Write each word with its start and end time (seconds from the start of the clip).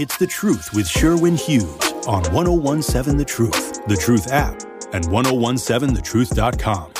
It's 0.00 0.16
The 0.16 0.28
Truth 0.28 0.74
with 0.74 0.86
Sherwin 0.86 1.34
Hughes 1.34 1.92
on 2.06 2.22
1017 2.32 3.16
The 3.16 3.24
Truth, 3.24 3.84
The 3.88 3.96
Truth 3.96 4.30
app, 4.30 4.54
and 4.92 5.04
1017thetruth.com. 5.06 6.92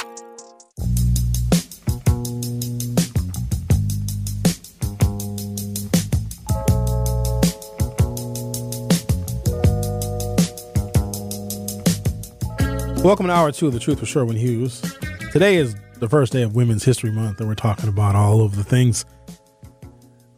Welcome 13.04 13.26
to 13.26 13.32
hour 13.32 13.52
two 13.52 13.68
of 13.68 13.74
The 13.74 13.78
Truth 13.78 14.00
with 14.00 14.08
Sherwin 14.08 14.36
Hughes. 14.36 14.82
Today 15.30 15.54
is 15.54 15.76
the 16.00 16.08
first 16.08 16.32
day 16.32 16.42
of 16.42 16.56
Women's 16.56 16.82
History 16.82 17.12
Month, 17.12 17.38
and 17.38 17.48
we're 17.48 17.54
talking 17.54 17.88
about 17.88 18.16
all 18.16 18.40
of 18.40 18.56
the 18.56 18.64
things. 18.64 19.04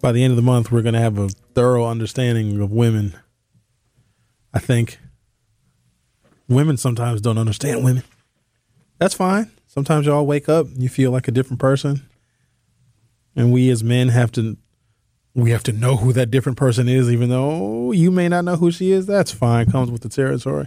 By 0.01 0.13
the 0.13 0.25
end 0.25 0.33
of 0.33 0.37
the 0.37 0.43
month, 0.43 0.73
we're 0.73 0.83
going 0.83 0.95
to 0.95 1.01
have 1.01 1.19
a 1.19 1.29
thorough 1.55 1.87
understanding 1.87 2.61
of 2.61 2.71
women. 2.71 3.15
I 4.53 4.59
think 4.59 4.99
women 6.49 6.77
sometimes 6.77 7.21
don't 7.21 7.39
understand 7.39 7.85
women. 7.85 8.03
That's 8.99 9.15
fine. 9.15 9.51
Sometimes 9.67 10.07
y'all 10.07 10.27
wake 10.27 10.49
up 10.49 10.67
and 10.67 10.83
you 10.83 10.89
feel 10.89 11.11
like 11.11 11.29
a 11.29 11.33
different 11.33 11.61
person. 11.61 12.09
And 13.37 13.53
we 13.53 13.71
as 13.71 13.85
men 13.85 14.09
have 14.09 14.33
to 14.33 14.57
we 15.35 15.53
have 15.53 15.63
to 15.63 15.73
know 15.73 15.97
who 15.97 16.13
that 16.13 16.31
different 16.31 16.59
person 16.59 16.89
is, 16.89 17.11
even 17.11 17.29
though 17.29 17.93
you 17.93 18.11
may 18.11 18.29
not 18.29 18.45
know 18.45 18.57
who 18.57 18.71
she 18.73 18.91
is. 18.91 19.07
That's 19.07 19.31
fine. 19.31 19.71
Comes 19.71 19.91
with 19.91 20.03
the 20.03 20.09
territory. 20.09 20.67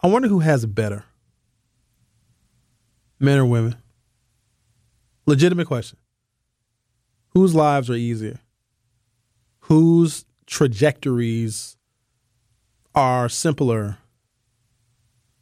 I 0.00 0.08
wonder 0.08 0.28
who 0.28 0.40
has 0.40 0.64
it 0.64 0.74
better. 0.74 1.04
Men 3.20 3.38
or 3.38 3.46
women? 3.46 3.76
Legitimate 5.26 5.66
question. 5.66 5.98
Whose 7.34 7.54
lives 7.54 7.90
are 7.90 7.94
easier? 7.94 8.38
Whose 9.60 10.24
trajectories 10.46 11.76
are 12.94 13.28
simpler? 13.28 13.98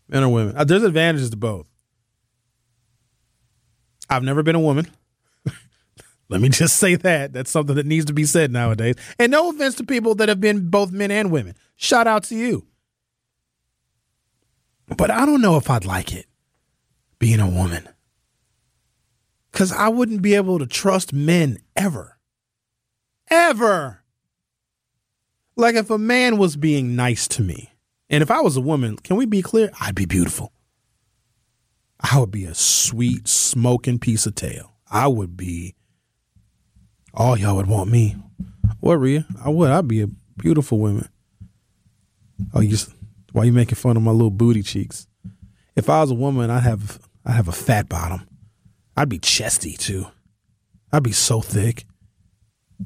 Men 0.08 0.24
or 0.24 0.28
women? 0.30 0.56
Uh, 0.56 0.64
There's 0.64 0.82
advantages 0.82 1.30
to 1.30 1.36
both. 1.36 1.66
I've 4.08 4.22
never 4.22 4.42
been 4.42 4.54
a 4.54 4.60
woman. 4.60 4.86
Let 6.28 6.40
me 6.40 6.48
just 6.48 6.76
say 6.76 6.96
that. 6.96 7.32
That's 7.32 7.50
something 7.50 7.76
that 7.76 7.86
needs 7.86 8.06
to 8.06 8.12
be 8.12 8.24
said 8.24 8.50
nowadays. 8.50 8.94
And 9.18 9.30
no 9.30 9.50
offense 9.50 9.74
to 9.76 9.84
people 9.84 10.14
that 10.16 10.28
have 10.28 10.40
been 10.40 10.70
both 10.70 10.92
men 10.92 11.10
and 11.10 11.30
women. 11.30 11.54
Shout 11.76 12.06
out 12.06 12.24
to 12.24 12.36
you. 12.36 12.66
But 14.96 15.10
I 15.10 15.24
don't 15.24 15.40
know 15.40 15.56
if 15.56 15.70
I'd 15.70 15.84
like 15.84 16.12
it 16.12 16.26
being 17.18 17.40
a 17.40 17.48
woman. 17.48 17.88
Because 19.52 19.72
I 19.72 19.88
wouldn't 19.88 20.22
be 20.22 20.34
able 20.34 20.58
to 20.58 20.66
trust 20.66 21.12
men 21.12 21.58
ever. 21.76 22.18
Ever. 23.30 24.02
Like 25.56 25.74
if 25.74 25.90
a 25.90 25.98
man 25.98 26.38
was 26.38 26.56
being 26.56 26.96
nice 26.96 27.28
to 27.28 27.42
me, 27.42 27.72
and 28.08 28.22
if 28.22 28.30
I 28.30 28.40
was 28.40 28.56
a 28.56 28.60
woman, 28.60 28.96
can 28.96 29.16
we 29.16 29.26
be 29.26 29.42
clear? 29.42 29.70
I'd 29.80 29.94
be 29.94 30.06
beautiful. 30.06 30.52
I 32.00 32.18
would 32.18 32.30
be 32.30 32.44
a 32.44 32.54
sweet, 32.54 33.28
smoking 33.28 33.98
piece 33.98 34.26
of 34.26 34.34
tail. 34.34 34.74
I 34.90 35.06
would 35.08 35.36
be, 35.36 35.76
all 37.14 37.38
y'all 37.38 37.56
would 37.56 37.66
want 37.66 37.90
me. 37.90 38.16
What, 38.80 38.94
Rhea? 38.94 39.26
I 39.42 39.50
would. 39.50 39.70
I'd 39.70 39.86
be 39.86 40.02
a 40.02 40.08
beautiful 40.36 40.78
woman. 40.78 41.08
Oh, 42.52 42.60
you 42.60 42.76
why 43.32 43.44
you 43.44 43.52
making 43.52 43.76
fun 43.76 43.96
of 43.96 44.02
my 44.02 44.10
little 44.10 44.30
booty 44.30 44.62
cheeks? 44.62 45.06
If 45.76 45.88
I 45.88 46.00
was 46.00 46.10
a 46.10 46.14
woman, 46.14 46.50
I'd 46.50 46.64
have 46.64 46.98
I'd 47.24 47.34
have 47.34 47.48
a 47.48 47.52
fat 47.52 47.88
bottom. 47.88 48.26
I'd 48.96 49.08
be 49.08 49.18
chesty 49.18 49.72
too. 49.72 50.06
I'd 50.92 51.02
be 51.02 51.12
so 51.12 51.40
thick. 51.40 51.84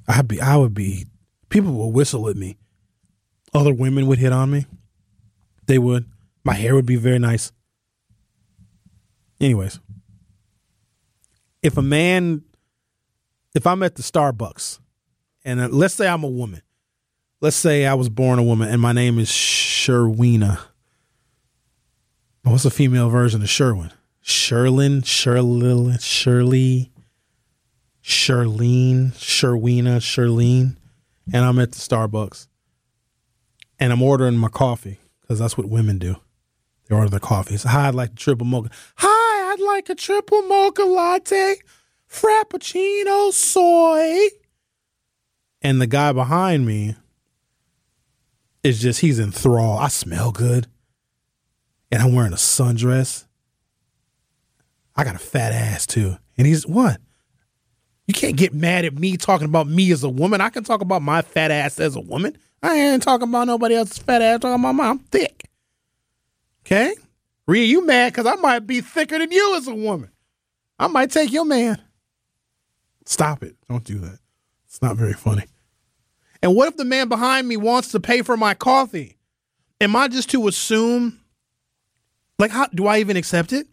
I'd 0.07 0.29
be 0.29 0.41
I 0.41 0.57
would 0.57 0.75
be 0.75 1.07
people 1.49 1.73
would 1.73 1.95
whistle 1.95 2.29
at 2.29 2.37
me. 2.37 2.57
Other 3.55 3.75
women 3.75 4.07
would 4.07 4.19
hit 4.19 4.33
on 4.33 4.51
me. 4.51 4.67
They 5.67 5.79
would. 5.79 6.07
My 6.45 6.55
hair 6.55 6.75
would 6.75 6.87
be 6.87 6.97
very 6.97 7.19
nice. 7.19 7.53
Anyways, 9.41 9.81
if 11.63 11.77
a 11.77 11.83
man 11.83 12.43
if 13.55 13.67
I'm 13.67 13.83
at 13.83 13.97
the 13.97 14.03
Starbucks 14.03 14.79
and 15.45 15.61
uh, 15.61 15.69
let's 15.69 15.95
say 15.95 16.07
I'm 16.07 16.25
a 16.25 16.29
woman. 16.29 16.63
Let's 17.41 17.57
say 17.57 17.87
I 17.87 17.95
was 17.95 18.09
born 18.09 18.39
a 18.39 18.43
woman 18.43 18.69
and 18.69 18.81
my 18.81 18.93
name 18.93 19.19
is 19.19 19.29
Sherwina. 19.29 20.61
What's 22.43 22.63
the 22.63 22.71
female 22.71 23.09
version 23.09 23.43
of 23.43 23.49
Sherwin? 23.49 23.93
Sherlin, 24.27 25.03
Sherlil, 25.03 26.03
Shirley, 26.03 26.91
Sherlene, 28.03 29.13
Sherwina, 29.13 29.99
Sherlene. 29.99 30.77
And 31.33 31.45
I'm 31.45 31.61
at 31.61 31.71
the 31.73 31.79
Starbucks. 31.79 32.49
And 33.79 33.93
I'm 33.93 34.03
ordering 34.03 34.37
my 34.37 34.49
coffee 34.49 34.99
because 35.21 35.39
that's 35.39 35.57
what 35.57 35.69
women 35.69 35.99
do. 35.99 36.17
They 36.89 36.97
order 36.97 37.09
their 37.09 37.21
coffee. 37.21 37.57
So, 37.57 37.69
hi, 37.69 37.87
I'd 37.87 37.95
like 37.95 38.13
a 38.13 38.17
triple 38.17 38.47
mocha. 38.47 38.71
Hi, 38.97 39.53
I'd 39.53 39.61
like 39.61 39.89
a 39.89 39.95
triple 39.95 40.43
mocha 40.43 40.83
latte, 40.83 41.57
frappuccino, 42.11 43.33
soy. 43.33 44.29
And 45.63 45.81
the 45.81 45.87
guy 45.87 46.13
behind 46.13 46.67
me 46.67 46.97
is 48.65 48.81
just, 48.81 49.01
he's 49.01 49.21
enthralled. 49.21 49.83
I 49.83 49.89
smell 49.89 50.33
good. 50.33 50.67
And 51.93 52.03
I'm 52.03 52.13
wearing 52.13 52.33
a 52.33 52.37
sundress. 52.37 53.26
I 54.97 55.05
got 55.05 55.15
a 55.15 55.19
fat 55.19 55.53
ass 55.53 55.87
too. 55.87 56.17
And 56.39 56.47
he's, 56.47 56.67
what? 56.67 57.01
You 58.07 58.15
can't 58.15 58.37
get 58.37 58.55
mad 58.55 58.85
at 58.85 58.95
me 58.95 59.17
talking 59.17 59.47
about 59.47 59.67
me 59.67 59.91
as 59.91 60.05
a 60.05 60.09
woman. 60.09 60.41
I 60.41 60.49
can 60.49 60.65
talk 60.65 60.81
about 60.81 61.03
my 61.03 61.23
fat 61.23 61.51
ass 61.51 61.81
as 61.81 61.97
a 61.97 62.01
woman. 62.01 62.39
I 62.63 62.77
ain't 62.77 63.03
talking 63.03 63.29
about 63.29 63.47
nobody 63.47 63.75
else's 63.75 63.99
fat 63.99 64.23
ass. 64.23 64.41
talking 64.41 64.61
about 64.61 64.73
mine. 64.75 64.91
I'm 64.91 64.99
thick. 64.99 65.51
Okay? 66.65 66.95
Rhea, 67.47 67.65
you 67.65 67.85
mad 67.85 68.13
because 68.13 68.27
I 68.27 68.37
might 68.37 68.67
be 68.67 68.81
thicker 68.81 69.19
than 69.19 69.31
you 69.31 69.57
as 69.57 69.67
a 69.67 69.75
woman. 69.75 70.11
I 70.79 70.87
might 70.89 71.11
take 71.11 71.33
your 71.33 71.45
man. 71.45 71.81
Stop 73.05 73.43
it. 73.43 73.57
Don't 73.69 73.85
do 73.85 73.99
that. 73.99 74.19
It's 74.67 74.83
not 74.83 74.97
very 74.97 75.13
funny. 75.13 75.45
And 76.43 76.55
what 76.55 76.69
if 76.69 76.77
the 76.77 76.85
man 76.85 77.09
behind 77.09 77.49
me 77.49 77.57
wants 77.57 77.89
to 77.93 78.01
pay 78.01 78.23
for 78.23 78.37
my 78.37 78.55
coffee? 78.55 79.17
Am 79.81 79.95
I 79.97 80.09
just 80.09 80.31
to 80.31 80.49
assume? 80.49 81.21
Like, 82.39 82.51
how 82.51 82.67
do 82.67 82.87
I 82.87 82.99
even 82.99 83.17
accept 83.17 83.53
it? 83.53 83.67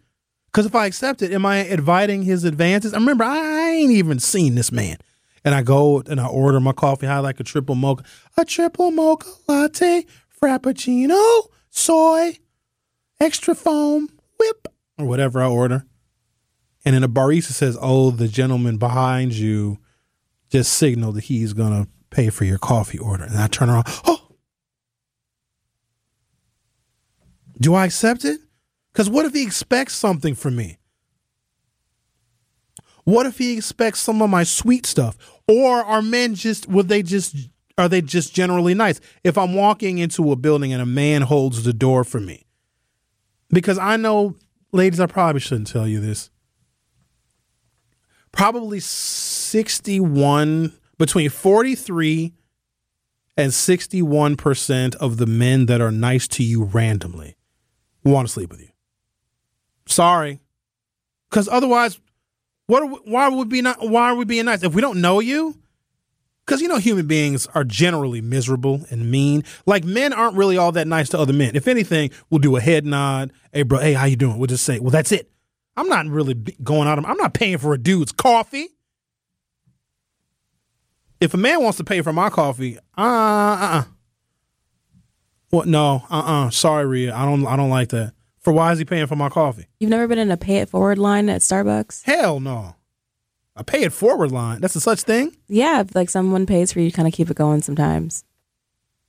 Because 0.53 0.67
if 0.67 0.75
I 0.75 0.85
accept 0.85 1.23
it, 1.23 1.31
am 1.31 1.47
I 1.47 1.65
inviting 1.65 2.21
his 2.21 2.43
advances? 2.43 2.93
I 2.93 2.97
remember 2.97 3.23
I 3.23 3.71
ain't 3.71 3.91
even 3.91 4.19
seen 4.19 4.53
this 4.53 4.71
man. 4.71 4.97
And 5.43 5.55
I 5.55 5.63
go 5.63 6.03
and 6.05 6.21
I 6.21 6.27
order 6.27 6.59
my 6.59 6.73
coffee. 6.73 7.07
I 7.07 7.19
like 7.19 7.39
a 7.39 7.43
triple 7.43 7.73
mocha, 7.73 8.03
a 8.37 8.45
triple 8.45 8.91
mocha 8.91 9.27
latte, 9.47 10.05
frappuccino, 10.39 11.47
soy, 11.71 12.37
extra 13.19 13.55
foam, 13.55 14.09
whip, 14.39 14.67
or 14.99 15.07
whatever 15.07 15.41
I 15.41 15.47
order. 15.47 15.85
And 16.85 16.93
then 16.93 17.01
the 17.01 17.09
barista 17.09 17.51
says, 17.51 17.75
"Oh, 17.81 18.11
the 18.11 18.27
gentleman 18.27 18.77
behind 18.77 19.33
you 19.33 19.79
just 20.49 20.73
signaled 20.73 21.15
that 21.15 21.23
he's 21.25 21.53
gonna 21.53 21.87
pay 22.11 22.29
for 22.29 22.45
your 22.45 22.59
coffee 22.59 22.99
order." 22.99 23.23
And 23.23 23.37
I 23.37 23.47
turn 23.47 23.69
around, 23.71 23.87
"Oh, 24.05 24.35
do 27.59 27.73
I 27.73 27.85
accept 27.85 28.23
it? 28.23 28.39
Because 28.93 29.09
what 29.09 29.25
if 29.25 29.33
he 29.33 29.43
expects 29.43 29.95
something 29.95 30.35
from 30.35 30.55
me? 30.55 30.77
What 33.05 33.25
if 33.25 33.37
he 33.37 33.57
expects 33.57 33.99
some 33.99 34.21
of 34.21 34.29
my 34.29 34.43
sweet 34.43 34.85
stuff? 34.85 35.17
Or 35.47 35.83
are 35.83 36.01
men 36.01 36.35
just 36.35 36.69
would 36.69 36.87
they 36.87 37.03
just 37.03 37.35
are 37.77 37.89
they 37.89 38.01
just 38.01 38.33
generally 38.35 38.75
nice? 38.75 39.01
If 39.23 39.37
I'm 39.37 39.55
walking 39.55 39.97
into 39.97 40.31
a 40.31 40.35
building 40.35 40.71
and 40.71 40.81
a 40.81 40.85
man 40.85 41.23
holds 41.23 41.63
the 41.63 41.73
door 41.73 42.03
for 42.03 42.19
me. 42.19 42.45
Because 43.49 43.77
I 43.77 43.97
know 43.97 44.35
ladies, 44.71 44.99
I 44.99 45.07
probably 45.07 45.41
shouldn't 45.41 45.67
tell 45.67 45.87
you 45.87 45.99
this. 45.99 46.29
Probably 48.31 48.79
61 48.79 50.73
between 50.97 51.29
43 51.29 52.33
and 53.35 53.51
61% 53.51 54.95
of 54.95 55.17
the 55.17 55.25
men 55.25 55.65
that 55.65 55.81
are 55.81 55.91
nice 55.91 56.27
to 56.29 56.43
you 56.43 56.63
randomly 56.63 57.35
want 58.03 58.27
to 58.27 58.33
sleep 58.33 58.51
with 58.51 58.61
you. 58.61 58.72
Sorry. 59.85 60.39
Cuz 61.29 61.47
otherwise 61.47 61.99
what 62.67 62.83
are 62.83 62.85
we, 62.85 62.99
why 63.05 63.27
would 63.29 63.49
be 63.49 63.61
not 63.61 63.87
why 63.89 64.09
are 64.09 64.15
we 64.15 64.25
being 64.25 64.45
nice 64.45 64.63
if 64.63 64.73
we 64.73 64.81
don't 64.81 65.01
know 65.01 65.19
you? 65.19 65.57
Cuz 66.45 66.61
you 66.61 66.67
know 66.67 66.77
human 66.77 67.07
beings 67.07 67.47
are 67.53 67.63
generally 67.63 68.21
miserable 68.21 68.85
and 68.89 69.09
mean. 69.11 69.43
Like 69.65 69.83
men 69.83 70.13
aren't 70.13 70.37
really 70.37 70.57
all 70.57 70.71
that 70.73 70.87
nice 70.87 71.09
to 71.09 71.19
other 71.19 71.33
men. 71.33 71.55
If 71.55 71.67
anything, 71.67 72.11
we'll 72.29 72.39
do 72.39 72.55
a 72.55 72.61
head 72.61 72.85
nod. 72.85 73.31
Hey 73.51 73.63
bro, 73.63 73.79
hey 73.79 73.93
how 73.93 74.05
you 74.05 74.15
doing? 74.15 74.37
We'll 74.37 74.47
just 74.47 74.63
say, 74.65 74.79
"Well, 74.79 74.91
that's 74.91 75.11
it." 75.11 75.29
I'm 75.75 75.87
not 75.87 76.05
really 76.05 76.35
going 76.35 76.87
out 76.87 77.03
I'm 77.03 77.17
not 77.17 77.33
paying 77.33 77.57
for 77.57 77.73
a 77.73 77.77
dude's 77.77 78.11
coffee. 78.11 78.69
If 81.19 81.33
a 81.33 81.37
man 81.37 81.61
wants 81.63 81.77
to 81.77 81.83
pay 81.83 82.01
for 82.01 82.13
my 82.13 82.29
coffee, 82.29 82.77
uh 82.97 83.01
uh 83.01 83.57
uh. 83.61 83.83
What 85.49 85.67
no, 85.67 86.03
uh 86.09 86.23
uh 86.25 86.49
sorry 86.49 86.85
Rhea, 86.85 87.15
I 87.15 87.25
don't 87.25 87.45
I 87.47 87.55
don't 87.55 87.69
like 87.69 87.89
that. 87.89 88.13
For 88.43 88.51
why 88.51 88.73
is 88.73 88.79
he 88.79 88.85
paying 88.85 89.07
for 89.07 89.15
my 89.15 89.29
coffee? 89.29 89.67
You've 89.79 89.89
never 89.89 90.07
been 90.07 90.19
in 90.19 90.29
a 90.29 90.37
pay 90.37 90.57
it 90.57 90.69
forward 90.69 90.97
line 90.97 91.29
at 91.29 91.41
Starbucks? 91.41 92.03
Hell 92.03 92.39
no. 92.41 92.75
A 93.55 93.63
pay 93.63 93.83
it 93.83 93.93
forward 93.93 94.31
line. 94.31 94.59
That's 94.59 94.75
a 94.75 94.81
such 94.81 95.01
thing? 95.01 95.35
Yeah, 95.47 95.81
if, 95.81 95.95
like 95.95 96.09
someone 96.09 96.45
pays 96.45 96.73
for 96.73 96.79
you, 96.79 96.89
to 96.89 96.95
kind 96.95 97.07
of 97.07 97.13
keep 97.13 97.29
it 97.29 97.37
going 97.37 97.61
sometimes. 97.61 98.25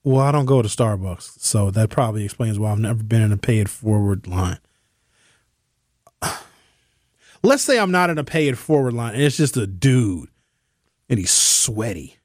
Well, 0.05 0.21
I 0.21 0.31
don't 0.33 0.45
go 0.45 0.63
to 0.63 0.69
Starbucks, 0.69 1.41
so 1.41 1.71
that 1.71 1.89
probably 1.89 2.25
explains 2.25 2.59
why 2.59 2.71
I've 2.71 2.79
never 2.79 3.03
been 3.03 3.23
in 3.23 3.33
a 3.33 3.39
pay 3.39 3.59
it 3.59 3.69
forward 3.69 4.27
line. 4.27 4.59
Let's 7.43 7.63
say 7.63 7.79
I'm 7.79 7.91
not 7.91 8.11
in 8.11 8.19
a 8.19 8.25
pay 8.25 8.49
it 8.49 8.59
forward 8.59 8.93
line 8.93 9.15
and 9.15 9.23
it's 9.23 9.37
just 9.37 9.57
a 9.57 9.67
dude 9.67 10.29
and 11.09 11.19
he's 11.19 11.33
sweaty. 11.33 12.19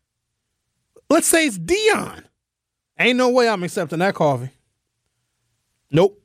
Let's 1.10 1.28
say 1.28 1.48
it's 1.48 1.58
Dion. 1.58 2.26
Ain't 3.00 3.18
no 3.18 3.30
way 3.30 3.48
I'm 3.50 3.64
accepting 3.64 4.00
that 4.00 4.14
coffee. 4.14 4.50
Nope. 5.90 6.22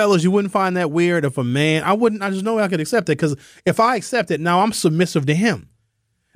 Fellas, 0.00 0.24
you 0.24 0.30
wouldn't 0.30 0.50
find 0.50 0.78
that 0.78 0.90
weird 0.90 1.26
if 1.26 1.36
a 1.36 1.44
man, 1.44 1.82
I 1.82 1.92
wouldn't, 1.92 2.22
I 2.22 2.30
just 2.30 2.42
know 2.42 2.58
I 2.58 2.68
could 2.68 2.80
accept 2.80 3.10
it 3.10 3.18
because 3.18 3.36
if 3.66 3.78
I 3.78 3.96
accept 3.96 4.30
it, 4.30 4.40
now 4.40 4.60
I'm 4.62 4.72
submissive 4.72 5.26
to 5.26 5.34
him. 5.34 5.68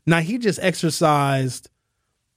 Now 0.05 0.21
he 0.21 0.37
just 0.37 0.59
exercised 0.61 1.71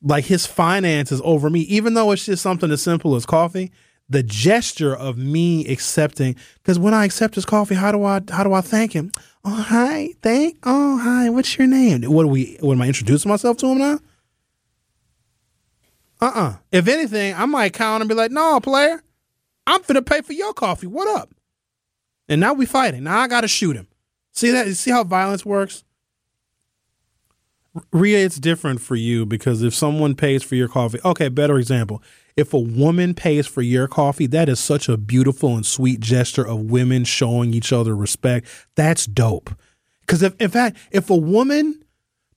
like 0.01 0.23
his 0.23 0.45
finances 0.45 1.21
over 1.25 1.49
me, 1.49 1.59
even 1.63 1.95
though 1.95 2.11
it's 2.11 2.25
just 2.25 2.41
something 2.41 2.71
as 2.71 2.81
simple 2.81 3.13
as 3.17 3.25
coffee. 3.25 3.73
The 4.07 4.23
gesture 4.23 4.95
of 4.95 5.17
me 5.17 5.67
accepting, 5.67 6.37
because 6.63 6.79
when 6.79 6.93
I 6.93 7.03
accept 7.03 7.35
his 7.35 7.43
coffee, 7.43 7.75
how 7.75 7.91
do 7.91 8.05
I 8.05 8.21
how 8.29 8.45
do 8.45 8.53
I 8.53 8.61
thank 8.61 8.93
him? 8.93 9.11
Oh 9.43 9.63
hi, 9.63 10.11
thank. 10.21 10.59
Oh 10.63 10.97
hi, 10.97 11.29
what's 11.29 11.57
your 11.57 11.67
name? 11.67 12.03
What 12.03 12.23
do 12.23 12.29
we? 12.29 12.55
What 12.61 12.71
am 12.71 12.81
I 12.83 12.87
introducing 12.87 13.27
myself 13.27 13.57
to 13.57 13.67
him 13.67 13.79
now? 13.79 13.99
Uh 16.21 16.31
uh 16.33 16.53
If 16.71 16.87
anything, 16.87 17.33
I 17.35 17.45
might 17.47 17.73
count 17.73 18.01
and 18.01 18.07
be 18.07 18.15
like, 18.15 18.31
"No, 18.31 18.61
player, 18.61 19.03
I'm 19.67 19.83
finna 19.83 20.03
pay 20.03 20.21
for 20.21 20.33
your 20.33 20.53
coffee. 20.53 20.87
What 20.87 21.07
up?" 21.07 21.29
And 22.27 22.41
now 22.41 22.53
we 22.53 22.65
fighting. 22.65 23.03
Now 23.03 23.19
I 23.19 23.27
gotta 23.27 23.47
shoot 23.47 23.75
him. 23.75 23.87
See 24.33 24.49
that? 24.51 24.73
See 24.75 24.91
how 24.91 25.03
violence 25.03 25.45
works? 25.45 25.83
Ria, 27.91 28.25
it's 28.25 28.39
different 28.39 28.81
for 28.81 28.95
you 28.95 29.25
because 29.25 29.61
if 29.61 29.73
someone 29.73 30.15
pays 30.15 30.43
for 30.43 30.55
your 30.55 30.67
coffee, 30.67 30.99
okay, 31.05 31.29
better 31.29 31.57
example. 31.57 32.01
If 32.35 32.53
a 32.53 32.59
woman 32.59 33.13
pays 33.13 33.47
for 33.47 33.61
your 33.61 33.87
coffee, 33.87 34.27
that 34.27 34.49
is 34.49 34.59
such 34.59 34.89
a 34.89 34.97
beautiful 34.97 35.55
and 35.55 35.65
sweet 35.65 35.99
gesture 35.99 36.45
of 36.45 36.71
women 36.71 37.03
showing 37.03 37.53
each 37.53 37.73
other 37.73 37.95
respect. 37.95 38.47
That's 38.75 39.05
dope. 39.05 39.49
Because 40.01 40.21
if, 40.21 40.39
in 40.39 40.49
fact, 40.49 40.77
if 40.91 41.09
a 41.09 41.15
woman 41.15 41.83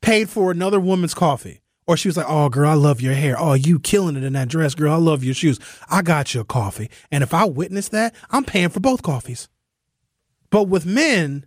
paid 0.00 0.28
for 0.28 0.50
another 0.50 0.80
woman's 0.80 1.14
coffee, 1.14 1.59
or 1.90 1.96
she 1.96 2.08
was 2.08 2.16
like, 2.16 2.26
"Oh, 2.28 2.48
girl, 2.48 2.70
I 2.70 2.74
love 2.74 3.00
your 3.00 3.14
hair. 3.14 3.34
Oh, 3.38 3.54
you 3.54 3.80
killing 3.80 4.16
it 4.16 4.22
in 4.22 4.32
that 4.34 4.46
dress, 4.48 4.74
girl. 4.76 4.92
I 4.92 4.96
love 4.96 5.24
your 5.24 5.34
shoes. 5.34 5.58
I 5.90 6.02
got 6.02 6.32
you 6.34 6.40
a 6.40 6.44
coffee." 6.44 6.88
And 7.10 7.22
if 7.24 7.34
I 7.34 7.44
witness 7.46 7.88
that, 7.88 8.14
I'm 8.30 8.44
paying 8.44 8.68
for 8.68 8.78
both 8.80 9.02
coffees. 9.02 9.48
But 10.50 10.64
with 10.64 10.86
men, 10.86 11.46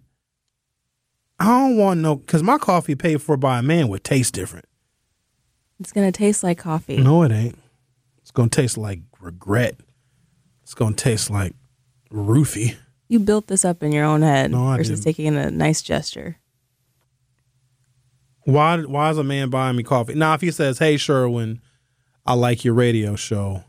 I 1.39 1.45
don't 1.45 1.77
want 1.77 2.01
no 2.01 2.15
because 2.17 2.43
my 2.43 2.57
coffee 2.57 2.95
paid 2.95 3.21
for 3.21 3.37
by 3.37 3.59
a 3.59 3.61
man 3.61 3.87
would 3.87 4.03
taste 4.03 4.33
different. 4.33 4.65
It's 5.79 5.91
gonna 5.91 6.11
taste 6.11 6.43
like 6.43 6.57
coffee. 6.57 6.97
No, 6.97 7.23
it 7.23 7.31
ain't. 7.31 7.57
It's 8.21 8.31
gonna 8.31 8.49
taste 8.49 8.77
like 8.77 8.99
regret. 9.21 9.79
It's 10.61 10.73
gonna 10.73 10.95
taste 10.95 11.29
like 11.29 11.55
roofie. 12.11 12.75
You 13.09 13.19
built 13.19 13.47
this 13.47 13.63
up 13.65 13.81
in 13.83 13.91
your 13.91 14.05
own 14.05 14.21
head 14.21 14.51
No, 14.51 14.75
versus 14.75 14.99
didn't. 14.99 15.03
taking 15.03 15.35
a 15.35 15.51
nice 15.51 15.81
gesture. 15.81 16.37
Why? 18.45 18.81
Why 18.81 19.09
is 19.09 19.17
a 19.17 19.23
man 19.23 19.49
buying 19.49 19.75
me 19.75 19.83
coffee? 19.83 20.15
Now, 20.15 20.33
if 20.33 20.41
he 20.41 20.51
says, 20.51 20.79
"Hey, 20.79 20.97
Sherwin, 20.97 21.61
I 22.25 22.33
like 22.33 22.63
your 22.65 22.73
radio 22.73 23.15
show. 23.15 23.63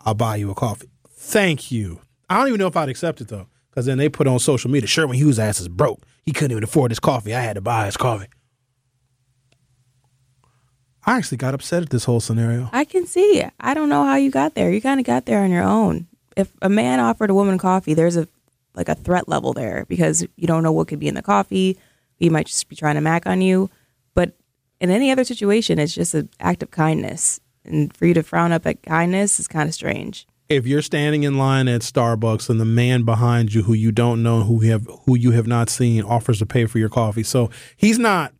I'll 0.00 0.14
buy 0.14 0.36
you 0.36 0.50
a 0.50 0.54
coffee." 0.54 0.88
Thank 1.10 1.70
you. 1.70 2.00
I 2.28 2.38
don't 2.38 2.48
even 2.48 2.58
know 2.58 2.66
if 2.66 2.76
I'd 2.76 2.88
accept 2.88 3.20
it 3.20 3.28
though, 3.28 3.46
because 3.70 3.86
then 3.86 3.98
they 3.98 4.08
put 4.08 4.26
on 4.26 4.38
social 4.38 4.70
media, 4.70 4.86
Sherwin 4.86 5.16
Hughes' 5.16 5.38
ass 5.38 5.60
is 5.60 5.68
broke. 5.68 6.02
He 6.24 6.32
couldn't 6.32 6.52
even 6.52 6.64
afford 6.64 6.90
his 6.90 6.98
coffee. 6.98 7.34
I 7.34 7.40
had 7.40 7.54
to 7.54 7.60
buy 7.60 7.86
his 7.86 7.96
coffee. 7.96 8.26
I 11.04 11.16
actually 11.16 11.38
got 11.38 11.54
upset 11.54 11.82
at 11.82 11.90
this 11.90 12.04
whole 12.04 12.18
scenario. 12.18 12.68
I 12.72 12.84
can 12.84 13.06
see. 13.06 13.44
I 13.60 13.74
don't 13.74 13.88
know 13.88 14.04
how 14.04 14.16
you 14.16 14.30
got 14.32 14.54
there. 14.54 14.72
You 14.72 14.80
kind 14.80 14.98
of 14.98 15.06
got 15.06 15.24
there 15.24 15.42
on 15.44 15.52
your 15.52 15.62
own. 15.62 16.08
If 16.36 16.52
a 16.60 16.68
man 16.68 16.98
offered 16.98 17.30
a 17.30 17.34
woman 17.34 17.58
coffee, 17.58 17.94
there's 17.94 18.16
a 18.16 18.26
like 18.74 18.88
a 18.88 18.94
threat 18.94 19.28
level 19.28 19.52
there 19.52 19.86
because 19.88 20.26
you 20.36 20.46
don't 20.46 20.62
know 20.62 20.72
what 20.72 20.88
could 20.88 20.98
be 20.98 21.08
in 21.08 21.14
the 21.14 21.22
coffee. 21.22 21.78
He 22.16 22.28
might 22.28 22.46
just 22.46 22.68
be 22.68 22.76
trying 22.76 22.96
to 22.96 23.00
mac 23.00 23.26
on 23.26 23.40
you. 23.40 23.70
In 24.80 24.90
any 24.90 25.10
other 25.10 25.24
situation, 25.24 25.78
it's 25.78 25.94
just 25.94 26.14
an 26.14 26.28
act 26.40 26.62
of 26.62 26.70
kindness. 26.70 27.40
And 27.64 27.94
for 27.96 28.06
you 28.06 28.14
to 28.14 28.22
frown 28.22 28.52
up 28.52 28.66
at 28.66 28.82
kindness 28.82 29.40
is 29.40 29.48
kind 29.48 29.68
of 29.68 29.74
strange. 29.74 30.26
if 30.48 30.64
you're 30.66 30.82
standing 30.82 31.24
in 31.24 31.36
line 31.38 31.66
at 31.66 31.80
Starbucks 31.80 32.48
and 32.48 32.60
the 32.60 32.64
man 32.64 33.02
behind 33.02 33.52
you 33.52 33.64
who 33.64 33.72
you 33.72 33.90
don't 33.90 34.22
know 34.22 34.44
who 34.44 34.62
you 34.62 34.70
have 34.70 34.86
who 35.04 35.16
you 35.16 35.32
have 35.32 35.46
not 35.48 35.68
seen 35.68 36.04
offers 36.04 36.38
to 36.38 36.46
pay 36.46 36.66
for 36.66 36.78
your 36.78 36.88
coffee. 36.88 37.24
So 37.24 37.50
he's 37.76 37.98
not 37.98 38.32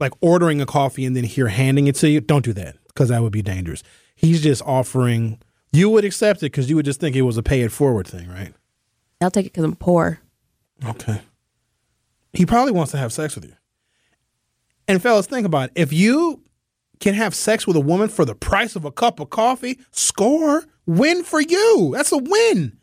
like 0.00 0.12
ordering 0.20 0.60
a 0.60 0.66
coffee 0.66 1.04
and 1.06 1.14
then 1.14 1.22
here 1.22 1.46
handing 1.46 1.86
it 1.86 1.94
to 1.96 2.08
you. 2.08 2.20
Don't 2.20 2.44
do 2.44 2.52
that 2.54 2.76
because 2.88 3.10
that 3.10 3.22
would 3.22 3.32
be 3.32 3.42
dangerous. 3.42 3.84
He's 4.16 4.42
just 4.42 4.62
offering 4.62 5.38
you 5.72 5.88
would 5.90 6.04
accept 6.04 6.40
it 6.40 6.46
because 6.46 6.68
you 6.68 6.74
would 6.76 6.84
just 6.84 6.98
think 6.98 7.14
it 7.14 7.22
was 7.22 7.36
a 7.36 7.42
pay 7.44 7.60
it 7.62 7.70
forward 7.70 8.08
thing, 8.08 8.28
right? 8.28 8.52
I'll 9.20 9.30
take 9.30 9.46
it 9.46 9.52
because 9.52 9.64
I'm 9.64 9.76
poor. 9.76 10.18
Okay. 10.84 11.20
He 12.32 12.44
probably 12.44 12.72
wants 12.72 12.90
to 12.92 12.98
have 12.98 13.12
sex 13.12 13.36
with 13.36 13.44
you. 13.44 13.54
And 14.92 15.00
fellas, 15.00 15.26
think 15.26 15.46
about 15.46 15.70
it. 15.70 15.72
If 15.74 15.90
you 15.90 16.42
can 17.00 17.14
have 17.14 17.34
sex 17.34 17.66
with 17.66 17.76
a 17.76 17.80
woman 17.80 18.10
for 18.10 18.26
the 18.26 18.34
price 18.34 18.76
of 18.76 18.84
a 18.84 18.92
cup 18.92 19.20
of 19.20 19.30
coffee, 19.30 19.78
score, 19.90 20.64
win 20.84 21.24
for 21.24 21.40
you. 21.40 21.92
That's 21.94 22.12
a 22.12 22.18
win. 22.18 22.76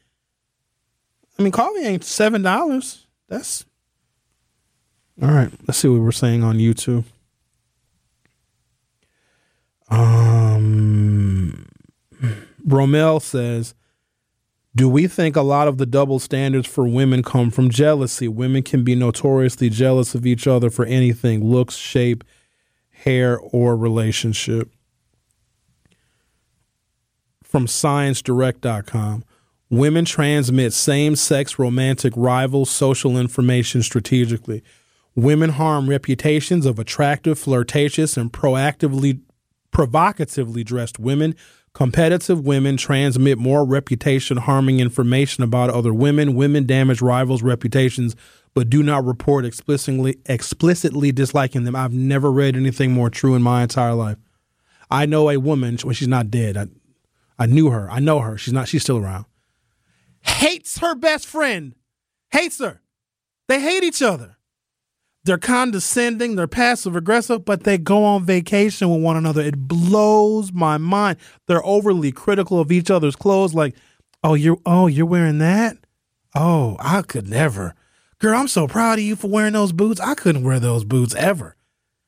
I 1.38 1.44
mean, 1.44 1.52
coffee 1.52 1.82
ain't 1.82 2.04
seven 2.04 2.42
dollars. 2.42 3.06
That's 3.28 3.64
all 5.22 5.30
right. 5.30 5.52
Let's 5.68 5.78
see 5.78 5.88
what 5.88 6.02
we're 6.02 6.12
saying 6.12 6.44
on 6.44 6.58
YouTube. 6.58 7.04
Um, 9.92 11.68
Romel 12.66 13.22
says, 13.22 13.76
do 14.80 14.88
we 14.88 15.08
think 15.08 15.36
a 15.36 15.42
lot 15.42 15.68
of 15.68 15.78
the 15.78 15.86
double 15.86 16.20
standards 16.20 16.66
for 16.66 16.88
women 16.88 17.22
come 17.22 17.52
from 17.52 17.70
jealousy? 17.70 18.30
Women 18.30 18.64
can 18.64 18.86
be 18.86 18.96
notoriously 18.96 19.70
jealous 19.70 20.16
of 20.16 20.26
each 20.26 20.48
other 20.48 20.70
for 20.70 20.86
anything 20.86 21.44
looks, 21.44 21.76
shape, 21.76 22.24
hair, 22.90 23.38
or 23.38 23.76
relationship. 23.76 24.72
From 27.44 27.66
ScienceDirect.com 27.66 29.26
Women 29.70 30.06
transmit 30.06 30.72
same 30.72 31.18
sex 31.18 31.60
romantic 31.60 32.14
rival 32.16 32.66
social 32.66 33.18
information 33.18 33.84
strategically. 33.84 34.64
Women 35.14 35.50
harm 35.50 35.90
reputations 35.90 36.66
of 36.66 36.80
attractive, 36.80 37.38
flirtatious, 37.38 38.16
and 38.16 38.32
proactively 38.32 39.20
provocatively 39.72 40.64
dressed 40.64 41.00
women. 41.00 41.36
Competitive 41.80 42.46
women 42.46 42.76
transmit 42.76 43.38
more 43.38 43.64
reputation 43.64 44.36
harming 44.36 44.82
information 44.82 45.46
about 45.46 45.70
other 45.70 45.94
women. 45.94 46.36
Women 46.36 46.66
damage 46.66 47.02
rivals' 47.02 47.42
reputations 47.42 48.18
but 48.54 48.70
do 48.70 48.84
not 48.84 49.06
report 49.06 49.46
explicitly 49.46 50.18
explicitly 50.26 51.14
disliking 51.14 51.64
them. 51.64 51.78
I've 51.78 51.94
never 51.94 52.34
read 52.34 52.58
anything 52.58 52.92
more 52.92 53.10
true 53.10 53.34
in 53.34 53.42
my 53.42 53.64
entire 53.64 53.94
life. 53.94 54.18
I 54.92 55.06
know 55.06 55.30
a 55.30 55.38
woman 55.38 55.78
when 55.82 55.96
she's 55.96 56.10
not 56.10 56.30
dead. 56.30 56.58
I, 56.58 56.68
I 57.42 57.46
knew 57.46 57.70
her. 57.70 57.90
I 57.90 58.00
know 58.00 58.20
her. 58.20 58.38
She's 58.38 58.54
not. 58.54 58.68
She's 58.68 58.84
still 58.84 58.98
around. 58.98 59.24
Hates 60.20 60.80
her 60.80 60.96
best 60.96 61.28
friend. 61.28 61.76
Hates 62.32 62.60
her. 62.60 62.82
They 63.48 63.62
hate 63.62 63.86
each 63.86 64.02
other. 64.02 64.36
They're 65.26 65.38
condescending, 65.38 66.36
they're 66.36 66.48
passive 66.48 66.96
aggressive, 66.96 67.44
but 67.44 67.64
they 67.64 67.78
go 67.78 68.04
on 68.04 68.26
vacation 68.26 68.90
with 68.90 69.02
one 69.02 69.18
another. 69.18 69.42
It 69.42 69.68
blows 69.68 70.54
my 70.54 70.78
mind. 70.78 71.18
They're 71.48 71.66
overly 71.66 72.12
critical 72.12 72.60
of 72.60 72.72
each 72.72 72.90
other's 72.90 73.16
clothes 73.16 73.54
like, 73.54 73.76
"Oh, 74.24 74.34
you're 74.34 74.60
oh, 74.66 74.88
you're 74.88 75.06
wearing 75.06 75.40
that? 75.40 75.78
Oh, 76.36 76.78
I 76.80 77.02
could 77.02 77.28
never. 77.28 77.76
Girl, 78.20 78.38
I'm 78.38 78.48
so 78.48 78.68
proud 78.68 79.00
of 79.00 79.06
you 79.06 79.16
for 79.16 79.28
wearing 79.28 79.54
those 79.54 79.72
boots. 79.74 80.00
I 80.00 80.16
couldn't 80.16 80.44
wear 80.44 80.60
those 80.60 80.86
boots 80.86 81.14
ever. 81.16 81.56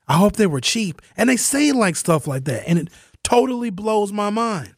I 0.07 0.13
hope 0.13 0.37
they 0.37 0.47
were 0.47 0.61
cheap." 0.61 1.01
And 1.17 1.29
they 1.29 1.37
say 1.37 1.73
like 1.73 1.97
stuff 1.97 2.27
like 2.27 2.45
that, 2.45 2.67
and 2.67 2.79
it 2.79 2.89
totally 3.23 3.69
blows 3.69 4.13
my 4.13 4.29
mind. 4.29 4.73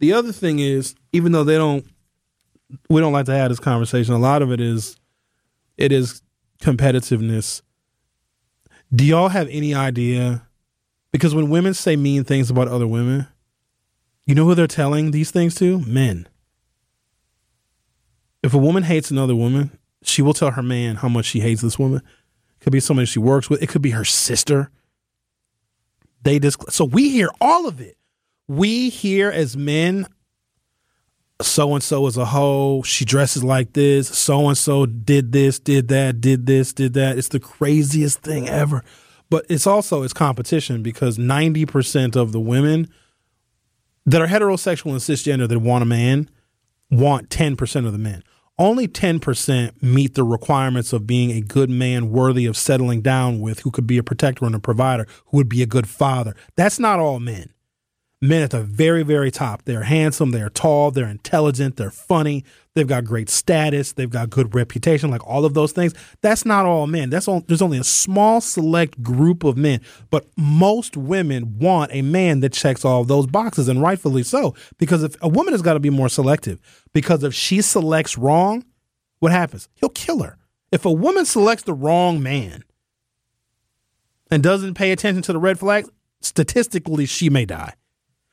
The 0.00 0.14
other 0.14 0.32
thing 0.32 0.60
is, 0.60 0.94
even 1.12 1.32
though 1.32 1.44
they 1.44 1.56
don't 1.56 1.84
we 2.88 3.00
don't 3.00 3.12
like 3.12 3.26
to 3.26 3.36
have 3.36 3.50
this 3.50 3.60
conversation, 3.60 4.14
a 4.14 4.18
lot 4.18 4.42
of 4.42 4.50
it 4.50 4.60
is 4.60 4.96
it 5.78 5.92
is 5.92 6.20
competitiveness. 6.60 7.62
Do 8.94 9.04
y'all 9.04 9.28
have 9.28 9.48
any 9.50 9.74
idea? 9.74 10.46
Because 11.12 11.34
when 11.34 11.48
women 11.48 11.72
say 11.72 11.96
mean 11.96 12.24
things 12.24 12.50
about 12.50 12.68
other 12.68 12.86
women, 12.86 13.28
you 14.26 14.34
know 14.34 14.44
who 14.44 14.54
they're 14.54 14.66
telling 14.66 15.12
these 15.12 15.30
things 15.30 15.54
to? 15.56 15.80
Men. 15.80 16.28
If 18.42 18.52
a 18.52 18.58
woman 18.58 18.82
hates 18.82 19.10
another 19.10 19.34
woman, 19.34 19.78
she 20.02 20.20
will 20.20 20.34
tell 20.34 20.50
her 20.50 20.62
man 20.62 20.96
how 20.96 21.08
much 21.08 21.26
she 21.26 21.40
hates 21.40 21.62
this 21.62 21.78
woman. 21.78 22.02
It 22.60 22.64
could 22.64 22.72
be 22.72 22.80
somebody 22.80 23.06
she 23.06 23.18
works 23.18 23.48
with, 23.48 23.62
it 23.62 23.68
could 23.68 23.82
be 23.82 23.90
her 23.90 24.04
sister. 24.04 24.70
They 26.22 26.38
just 26.38 26.70
so 26.70 26.84
we 26.84 27.10
hear 27.10 27.30
all 27.40 27.68
of 27.68 27.80
it. 27.80 27.96
We 28.48 28.88
hear 28.90 29.30
as 29.30 29.56
men 29.56 30.06
so 31.40 31.74
and 31.74 31.82
so 31.82 32.06
is 32.06 32.16
a 32.16 32.24
hoe. 32.24 32.82
She 32.82 33.04
dresses 33.04 33.44
like 33.44 33.72
this. 33.72 34.08
So 34.08 34.48
and 34.48 34.58
so 34.58 34.86
did 34.86 35.32
this, 35.32 35.58
did 35.58 35.88
that, 35.88 36.20
did 36.20 36.46
this, 36.46 36.72
did 36.72 36.94
that. 36.94 37.18
It's 37.18 37.28
the 37.28 37.40
craziest 37.40 38.20
thing 38.20 38.48
ever. 38.48 38.82
But 39.30 39.46
it's 39.48 39.66
also 39.66 40.02
it's 40.02 40.12
competition 40.12 40.82
because 40.82 41.18
90% 41.18 42.16
of 42.16 42.32
the 42.32 42.40
women 42.40 42.88
that 44.06 44.22
are 44.22 44.26
heterosexual 44.26 44.92
and 44.92 45.00
cisgender 45.00 45.48
that 45.48 45.58
want 45.58 45.82
a 45.82 45.86
man 45.86 46.28
want 46.90 47.28
10% 47.28 47.86
of 47.86 47.92
the 47.92 47.98
men. 47.98 48.24
Only 48.58 48.88
10% 48.88 49.82
meet 49.82 50.14
the 50.14 50.24
requirements 50.24 50.92
of 50.92 51.06
being 51.06 51.30
a 51.30 51.40
good 51.40 51.70
man 51.70 52.10
worthy 52.10 52.46
of 52.46 52.56
settling 52.56 53.02
down 53.02 53.40
with, 53.40 53.60
who 53.60 53.70
could 53.70 53.86
be 53.86 53.98
a 53.98 54.02
protector 54.02 54.46
and 54.46 54.54
a 54.54 54.58
provider, 54.58 55.06
who 55.26 55.36
would 55.36 55.48
be 55.48 55.62
a 55.62 55.66
good 55.66 55.88
father. 55.88 56.34
That's 56.56 56.80
not 56.80 56.98
all 56.98 57.20
men 57.20 57.50
men 58.20 58.42
at 58.42 58.50
the 58.50 58.62
very, 58.62 59.02
very 59.02 59.30
top. 59.30 59.62
They're 59.64 59.84
handsome, 59.84 60.32
they're 60.32 60.50
tall, 60.50 60.90
they're 60.90 61.08
intelligent, 61.08 61.76
they're 61.76 61.90
funny, 61.90 62.44
they've 62.74 62.86
got 62.86 63.04
great 63.04 63.28
status, 63.28 63.92
they've 63.92 64.10
got 64.10 64.30
good 64.30 64.54
reputation, 64.54 65.10
like 65.10 65.26
all 65.26 65.44
of 65.44 65.54
those 65.54 65.72
things. 65.72 65.94
That's 66.20 66.44
not 66.44 66.66
all 66.66 66.86
men. 66.86 67.10
That's 67.10 67.28
all, 67.28 67.40
there's 67.46 67.62
only 67.62 67.78
a 67.78 67.84
small 67.84 68.40
select 68.40 69.02
group 69.02 69.44
of 69.44 69.56
men, 69.56 69.80
but 70.10 70.26
most 70.36 70.96
women 70.96 71.58
want 71.58 71.92
a 71.94 72.02
man 72.02 72.40
that 72.40 72.52
checks 72.52 72.84
all 72.84 73.04
those 73.04 73.26
boxes, 73.26 73.68
and 73.68 73.80
rightfully 73.80 74.24
so. 74.24 74.54
Because 74.78 75.02
if 75.02 75.16
a 75.22 75.28
woman 75.28 75.54
has 75.54 75.62
got 75.62 75.74
to 75.74 75.80
be 75.80 75.90
more 75.90 76.08
selective, 76.08 76.60
because 76.92 77.22
if 77.22 77.34
she 77.34 77.62
selects 77.62 78.18
wrong, 78.18 78.64
what 79.20 79.32
happens? 79.32 79.68
He'll 79.74 79.88
kill 79.90 80.22
her. 80.22 80.38
If 80.70 80.84
a 80.84 80.92
woman 80.92 81.24
selects 81.24 81.64
the 81.64 81.74
wrong 81.74 82.22
man 82.22 82.64
and 84.30 84.42
doesn't 84.42 84.74
pay 84.74 84.92
attention 84.92 85.22
to 85.22 85.32
the 85.32 85.38
red 85.38 85.58
flags, 85.58 85.88
statistically, 86.20 87.06
she 87.06 87.30
may 87.30 87.44
die. 87.44 87.74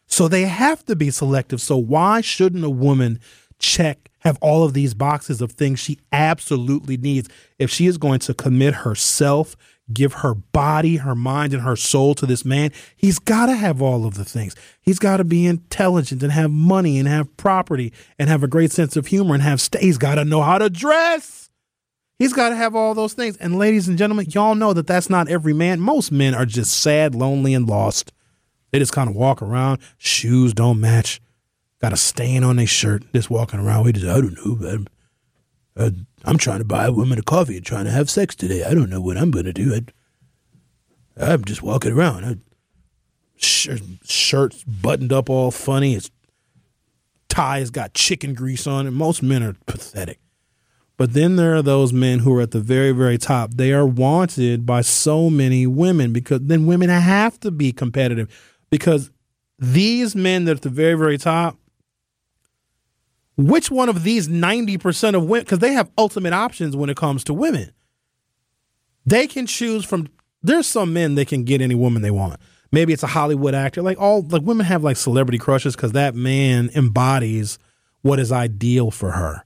So 0.08 0.28
they 0.28 0.44
have 0.44 0.86
to 0.86 0.96
be 0.96 1.12
selective. 1.12 1.62
So 1.62 1.78
why 1.78 2.22
shouldn't 2.22 2.64
a 2.64 2.70
woman 2.70 3.20
check, 3.60 4.10
have 4.20 4.38
all 4.42 4.64
of 4.64 4.74
these 4.74 4.94
boxes 4.94 5.42
of 5.42 5.52
things 5.52 5.80
she 5.80 6.00
absolutely 6.12 6.98
needs 6.98 7.30
if 7.60 7.70
she 7.70 7.86
is 7.86 7.98
going 7.98 8.20
to 8.20 8.34
commit 8.34 8.74
herself, 8.74 9.56
give 9.94 10.14
her 10.14 10.34
body, 10.34 10.98
her 10.98 11.14
mind, 11.16 11.54
and 11.54 11.62
her 11.62 11.76
soul 11.76 12.16
to 12.16 12.26
this 12.26 12.44
man? 12.44 12.72
He's 12.96 13.20
got 13.20 13.48
to 13.48 13.56
have 13.56 13.82
all 13.82 14.06
of 14.06 14.16
the 14.16 14.26
things. 14.26 14.56
He's 14.82 15.00
got 15.00 15.18
to 15.18 15.24
be 15.24 15.46
intelligent 15.46 16.24
and 16.24 16.32
have 16.32 16.52
money 16.52 16.98
and 16.98 17.08
have 17.08 17.36
property 17.38 17.94
and 18.18 18.30
have 18.30 18.44
a 18.44 18.48
great 18.48 18.72
sense 18.72 18.96
of 18.96 19.08
humor 19.08 19.36
and 19.36 19.44
have, 19.44 19.62
st- 19.62 19.84
he's 19.84 19.98
got 19.98 20.16
to 20.16 20.26
know 20.26 20.42
how 20.42 20.58
to 20.58 20.70
dress. 20.70 21.50
He's 22.18 22.34
got 22.34 22.50
to 22.50 22.56
have 22.56 22.76
all 22.76 22.94
those 22.94 23.14
things. 23.14 23.36
And 23.38 23.58
ladies 23.58 23.88
and 23.88 23.98
gentlemen, 23.98 24.28
y'all 24.30 24.56
know 24.56 24.74
that 24.74 24.88
that's 24.88 25.10
not 25.10 25.28
every 25.28 25.54
man. 25.54 25.82
Most 25.82 26.12
men 26.12 26.34
are 26.34 26.46
just 26.46 26.80
sad, 26.80 27.14
lonely, 27.14 27.54
and 27.54 27.68
lost. 27.68 28.14
They 28.76 28.80
just 28.80 28.92
kind 28.92 29.10
of 29.10 29.16
walk 29.16 29.42
around, 29.42 29.80
shoes 29.98 30.54
don't 30.54 30.82
match, 30.82 31.22
got 31.80 31.94
a 31.94 31.96
stain 31.96 32.44
on 32.44 32.58
their 32.58 32.68
shirt, 32.68 33.04
just 33.14 33.30
walking 33.30 33.62
around. 33.62 33.86
We 33.86 33.94
just, 33.94 34.06
I 34.06 34.20
don't 34.20 34.36
know. 34.46 34.68
I'm, 34.68 34.88
uh, 35.78 35.92
I'm 36.26 36.38
trying 36.38 36.60
to 36.60 36.66
buy 36.66 36.84
a 36.88 36.92
woman 36.92 37.18
a 37.18 37.22
coffee 37.22 37.56
and 37.56 37.66
trying 37.66 37.86
to 37.86 37.92
have 37.92 38.10
sex 38.10 38.36
today. 38.36 38.66
I 38.66 38.74
don't 38.74 38.90
know 38.90 39.00
what 39.00 39.16
I'm 39.16 39.32
going 39.32 39.46
to 39.46 39.54
do. 39.54 39.80
I, 41.18 41.32
am 41.32 41.46
just 41.46 41.64
walking 41.64 41.94
around. 41.94 42.26
I, 42.26 42.36
shirt, 43.38 43.80
shirt's 44.04 44.66
buttoned 44.66 45.14
up 45.14 45.30
all 45.30 45.52
funny. 45.52 45.94
His 45.94 46.12
tie's 47.30 47.70
got 47.70 47.94
chicken 47.94 48.34
grease 48.34 48.68
on 48.68 48.88
it. 48.88 48.92
Most 48.92 49.24
men 49.24 49.42
are 49.42 49.56
pathetic. 49.68 50.20
But 50.98 51.14
then 51.14 51.38
there 51.38 51.56
are 51.56 51.62
those 51.62 51.94
men 51.94 52.20
who 52.20 52.36
are 52.36 52.42
at 52.42 52.52
the 52.52 52.60
very, 52.60 52.92
very 52.92 53.18
top. 53.18 53.54
They 53.54 53.72
are 53.72 53.86
wanted 53.86 54.66
by 54.66 54.82
so 54.82 55.30
many 55.30 55.66
women 55.66 56.12
because 56.12 56.42
then 56.44 56.66
women 56.66 56.90
have 56.90 57.40
to 57.40 57.52
be 57.52 57.72
competitive 57.72 58.30
because 58.70 59.12
these 59.60 60.16
men 60.16 60.46
that 60.46 60.52
are 60.52 60.56
at 60.56 60.62
the 60.62 60.70
very, 60.70 60.96
very 60.96 61.18
top, 61.18 61.58
which 63.38 63.70
one 63.70 63.90
of 63.90 64.04
these 64.04 64.28
90% 64.28 65.16
of 65.16 65.24
women, 65.26 65.44
because 65.44 65.60
they 65.60 65.74
have 65.74 65.92
ultimate 65.98 66.34
options 66.34 66.76
when 66.76 66.90
it 66.90 66.98
comes 66.98 67.24
to 67.26 67.34
women, 67.34 67.72
they 69.06 69.28
can 69.28 69.46
choose 69.46 69.86
from, 69.86 70.08
there's 70.42 70.68
some 70.68 70.94
men 70.94 71.16
that 71.16 71.28
can 71.28 71.44
get 71.44 71.62
any 71.62 71.76
woman 71.76 72.02
they 72.02 72.12
want. 72.12 72.40
Maybe 72.72 72.94
it's 72.94 73.04
a 73.04 73.08
Hollywood 73.08 73.54
actor. 73.54 73.82
Like 73.82 74.00
all, 74.00 74.22
like 74.24 74.42
women 74.42 74.66
have 74.66 74.84
like 74.84 74.98
celebrity 74.98 75.38
crushes 75.38 75.76
because 75.76 75.94
that 75.94 76.16
man 76.16 76.70
embodies 76.76 77.60
what 78.02 78.20
is 78.20 78.32
ideal 78.32 78.92
for 78.92 79.12
her. 79.12 79.46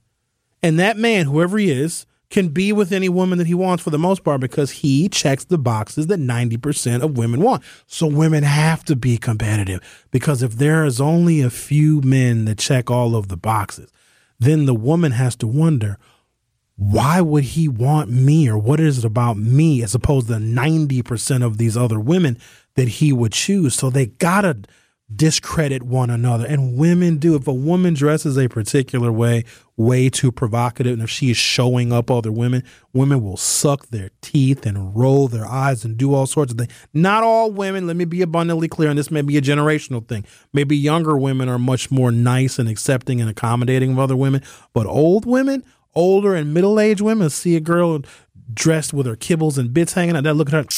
And 0.62 0.78
that 0.78 0.96
man, 0.96 1.26
whoever 1.26 1.58
he 1.58 1.70
is, 1.70 2.06
can 2.30 2.48
be 2.48 2.72
with 2.72 2.92
any 2.92 3.08
woman 3.08 3.38
that 3.38 3.48
he 3.48 3.54
wants 3.54 3.82
for 3.82 3.90
the 3.90 3.98
most 3.98 4.22
part 4.22 4.40
because 4.40 4.70
he 4.70 5.08
checks 5.08 5.44
the 5.44 5.58
boxes 5.58 6.06
that 6.06 6.20
90% 6.20 7.02
of 7.02 7.18
women 7.18 7.40
want. 7.40 7.62
So 7.86 8.06
women 8.06 8.44
have 8.44 8.84
to 8.84 8.96
be 8.96 9.18
competitive 9.18 9.80
because 10.12 10.42
if 10.42 10.52
there 10.52 10.84
is 10.84 11.00
only 11.00 11.40
a 11.40 11.50
few 11.50 12.00
men 12.02 12.44
that 12.44 12.58
check 12.58 12.90
all 12.90 13.16
of 13.16 13.28
the 13.28 13.36
boxes, 13.36 13.90
then 14.38 14.64
the 14.64 14.74
woman 14.74 15.12
has 15.12 15.34
to 15.36 15.46
wonder, 15.46 15.98
why 16.76 17.20
would 17.20 17.44
he 17.44 17.68
want 17.68 18.10
me 18.10 18.48
or 18.48 18.56
what 18.56 18.80
is 18.80 18.98
it 18.98 19.04
about 19.04 19.36
me 19.36 19.82
as 19.82 19.94
opposed 19.94 20.28
to 20.28 20.34
90% 20.34 21.44
of 21.44 21.58
these 21.58 21.76
other 21.76 22.00
women 22.00 22.38
that 22.76 22.88
he 22.88 23.12
would 23.12 23.32
choose? 23.32 23.74
So 23.74 23.90
they 23.90 24.06
gotta 24.06 24.62
discredit 25.14 25.82
one 25.82 26.10
another. 26.10 26.46
And 26.46 26.76
women 26.76 27.18
do. 27.18 27.34
If 27.34 27.48
a 27.48 27.52
woman 27.52 27.94
dresses 27.94 28.38
a 28.38 28.48
particular 28.48 29.10
way, 29.10 29.44
way 29.76 30.08
too 30.08 30.30
provocative, 30.30 30.94
and 30.94 31.02
if 31.02 31.10
she 31.10 31.30
is 31.30 31.36
showing 31.36 31.92
up 31.92 32.10
other 32.10 32.30
women, 32.30 32.62
women 32.92 33.22
will 33.22 33.36
suck 33.36 33.88
their 33.88 34.10
teeth 34.20 34.66
and 34.66 34.94
roll 34.96 35.26
their 35.26 35.46
eyes 35.46 35.84
and 35.84 35.96
do 35.96 36.14
all 36.14 36.26
sorts 36.26 36.52
of 36.52 36.58
things. 36.58 36.72
Not 36.94 37.22
all 37.22 37.50
women, 37.50 37.86
let 37.86 37.96
me 37.96 38.04
be 38.04 38.22
abundantly 38.22 38.68
clear, 38.68 38.90
and 38.90 38.98
this 38.98 39.10
may 39.10 39.22
be 39.22 39.36
a 39.36 39.42
generational 39.42 40.06
thing. 40.06 40.24
Maybe 40.52 40.76
younger 40.76 41.16
women 41.16 41.48
are 41.48 41.58
much 41.58 41.90
more 41.90 42.12
nice 42.12 42.58
and 42.58 42.68
accepting 42.68 43.20
and 43.20 43.30
accommodating 43.30 43.92
of 43.92 43.98
other 43.98 44.16
women, 44.16 44.42
but 44.72 44.86
old 44.86 45.26
women, 45.26 45.64
older 45.94 46.34
and 46.34 46.54
middle 46.54 46.78
aged 46.78 47.00
women 47.00 47.30
see 47.30 47.56
a 47.56 47.60
girl 47.60 48.02
dressed 48.52 48.92
with 48.92 49.06
her 49.06 49.16
kibbles 49.16 49.58
and 49.58 49.72
bits 49.72 49.92
hanging 49.92 50.16
out, 50.16 50.24
they 50.24 50.32
look 50.32 50.48
at 50.48 50.54
her 50.54 50.70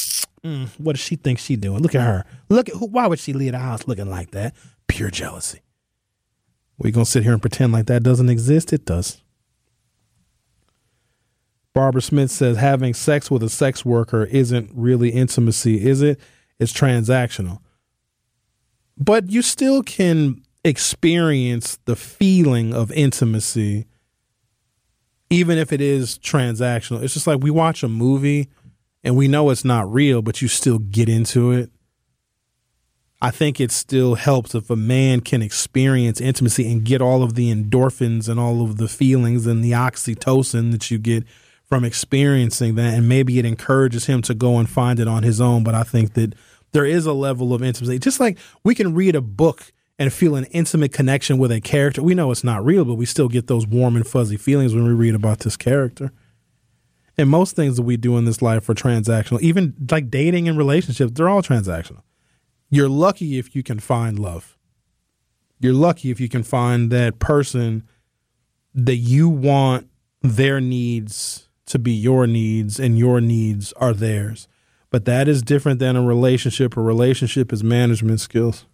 Mm, 0.45 0.67
what 0.77 0.95
does 0.95 1.03
she 1.03 1.15
think 1.15 1.39
she 1.39 1.55
doing? 1.55 1.81
Look 1.81 1.95
at 1.95 2.01
her. 2.01 2.25
Look 2.49 2.69
at 2.69 2.75
who. 2.75 2.87
Why 2.87 3.07
would 3.07 3.19
she 3.19 3.33
leave 3.33 3.53
the 3.53 3.59
house 3.59 3.87
looking 3.87 4.09
like 4.09 4.31
that? 4.31 4.53
Pure 4.87 5.11
jealousy. 5.11 5.61
We 6.77 6.91
gonna 6.91 7.05
sit 7.05 7.23
here 7.23 7.31
and 7.31 7.41
pretend 7.41 7.71
like 7.71 7.85
that 7.85 8.03
doesn't 8.03 8.29
exist? 8.29 8.73
It 8.73 8.85
does. 8.85 9.21
Barbara 11.73 12.01
Smith 12.01 12.29
says 12.29 12.57
having 12.57 12.93
sex 12.93 13.31
with 13.31 13.41
a 13.41 13.49
sex 13.49 13.83
worker 13.83 14.25
isn't 14.25 14.69
really 14.73 15.09
intimacy, 15.09 15.87
is 15.87 16.01
it? 16.01 16.19
It's 16.59 16.73
transactional. 16.73 17.59
But 18.97 19.29
you 19.29 19.41
still 19.41 19.81
can 19.81 20.43
experience 20.63 21.79
the 21.85 21.95
feeling 21.95 22.73
of 22.73 22.91
intimacy, 22.91 23.87
even 25.29 25.57
if 25.57 25.73
it 25.73 25.81
is 25.81 26.19
transactional. 26.19 27.01
It's 27.01 27.13
just 27.13 27.27
like 27.27 27.41
we 27.41 27.49
watch 27.49 27.81
a 27.81 27.87
movie 27.89 28.49
and 29.03 29.15
we 29.15 29.27
know 29.27 29.49
it's 29.49 29.65
not 29.65 29.91
real, 29.91 30.21
but 30.21 30.41
you 30.41 30.47
still 30.47 30.79
get 30.79 31.09
into 31.09 31.51
it. 31.51 31.69
I 33.21 33.31
think 33.31 33.61
it 33.61 33.71
still 33.71 34.15
helps 34.15 34.53
if 34.53 34.69
a 34.69 34.75
man 34.75 35.21
can 35.21 35.41
experience 35.41 36.19
intimacy 36.19 36.69
and 36.69 36.83
get 36.83 37.01
all 37.01 37.23
of 37.23 37.35
the 37.35 37.53
endorphins 37.53 38.27
and 38.27 38.37
all 38.37 38.61
of 38.61 38.77
the 38.77 38.89
feelings 38.89 39.47
and 39.47 39.63
the 39.63 39.71
oxytocin 39.71 40.71
that 40.71 40.91
you 40.91 40.97
get 40.97 41.23
from 41.63 41.85
experiencing 41.85 42.75
that. 42.75 42.93
And 42.93 43.07
maybe 43.07 43.39
it 43.39 43.45
encourages 43.45 44.07
him 44.07 44.21
to 44.23 44.33
go 44.33 44.57
and 44.57 44.69
find 44.69 44.99
it 44.99 45.07
on 45.07 45.23
his 45.23 45.39
own. 45.39 45.63
But 45.63 45.73
I 45.73 45.83
think 45.83 46.15
that 46.15 46.35
there 46.73 46.85
is 46.85 47.05
a 47.05 47.13
level 47.13 47.53
of 47.53 47.63
intimacy. 47.63 47.97
Just 47.97 48.19
like 48.19 48.37
we 48.61 48.75
can 48.75 48.93
read 48.93 49.15
a 49.15 49.21
book 49.21 49.71
and 49.97 50.11
feel 50.11 50.35
an 50.35 50.45
intimate 50.45 50.91
connection 50.91 51.37
with 51.37 51.51
a 51.51 51.61
character. 51.61 52.03
We 52.03 52.15
know 52.15 52.31
it's 52.31 52.43
not 52.43 52.65
real, 52.65 52.83
but 52.83 52.95
we 52.95 53.05
still 53.05 53.29
get 53.29 53.47
those 53.47 53.65
warm 53.65 53.95
and 53.95 54.05
fuzzy 54.05 54.37
feelings 54.37 54.75
when 54.75 54.83
we 54.83 54.91
read 54.91 55.15
about 55.15 55.39
this 55.39 55.55
character. 55.55 56.11
And 57.17 57.29
most 57.29 57.55
things 57.55 57.75
that 57.75 57.83
we 57.83 57.97
do 57.97 58.17
in 58.17 58.25
this 58.25 58.41
life 58.41 58.67
are 58.69 58.73
transactional. 58.73 59.41
Even 59.41 59.75
like 59.91 60.09
dating 60.09 60.47
and 60.47 60.57
relationships, 60.57 61.11
they're 61.13 61.29
all 61.29 61.43
transactional. 61.43 62.01
You're 62.69 62.89
lucky 62.89 63.37
if 63.37 63.55
you 63.55 63.61
can 63.61 63.79
find 63.79 64.17
love. 64.17 64.57
You're 65.59 65.73
lucky 65.73 66.09
if 66.09 66.19
you 66.19 66.27
can 66.27 66.43
find 66.43 66.91
that 66.91 67.19
person 67.19 67.83
that 68.73 68.95
you 68.95 69.29
want 69.29 69.89
their 70.21 70.59
needs 70.59 71.49
to 71.67 71.77
be 71.77 71.91
your 71.91 72.25
needs 72.25 72.79
and 72.79 72.97
your 72.97 73.21
needs 73.21 73.73
are 73.73 73.93
theirs. 73.93 74.47
But 74.89 75.05
that 75.05 75.27
is 75.27 75.41
different 75.41 75.79
than 75.79 75.95
a 75.95 76.03
relationship. 76.03 76.75
A 76.75 76.81
relationship 76.81 77.53
is 77.53 77.63
management 77.63 78.19
skills. 78.19 78.65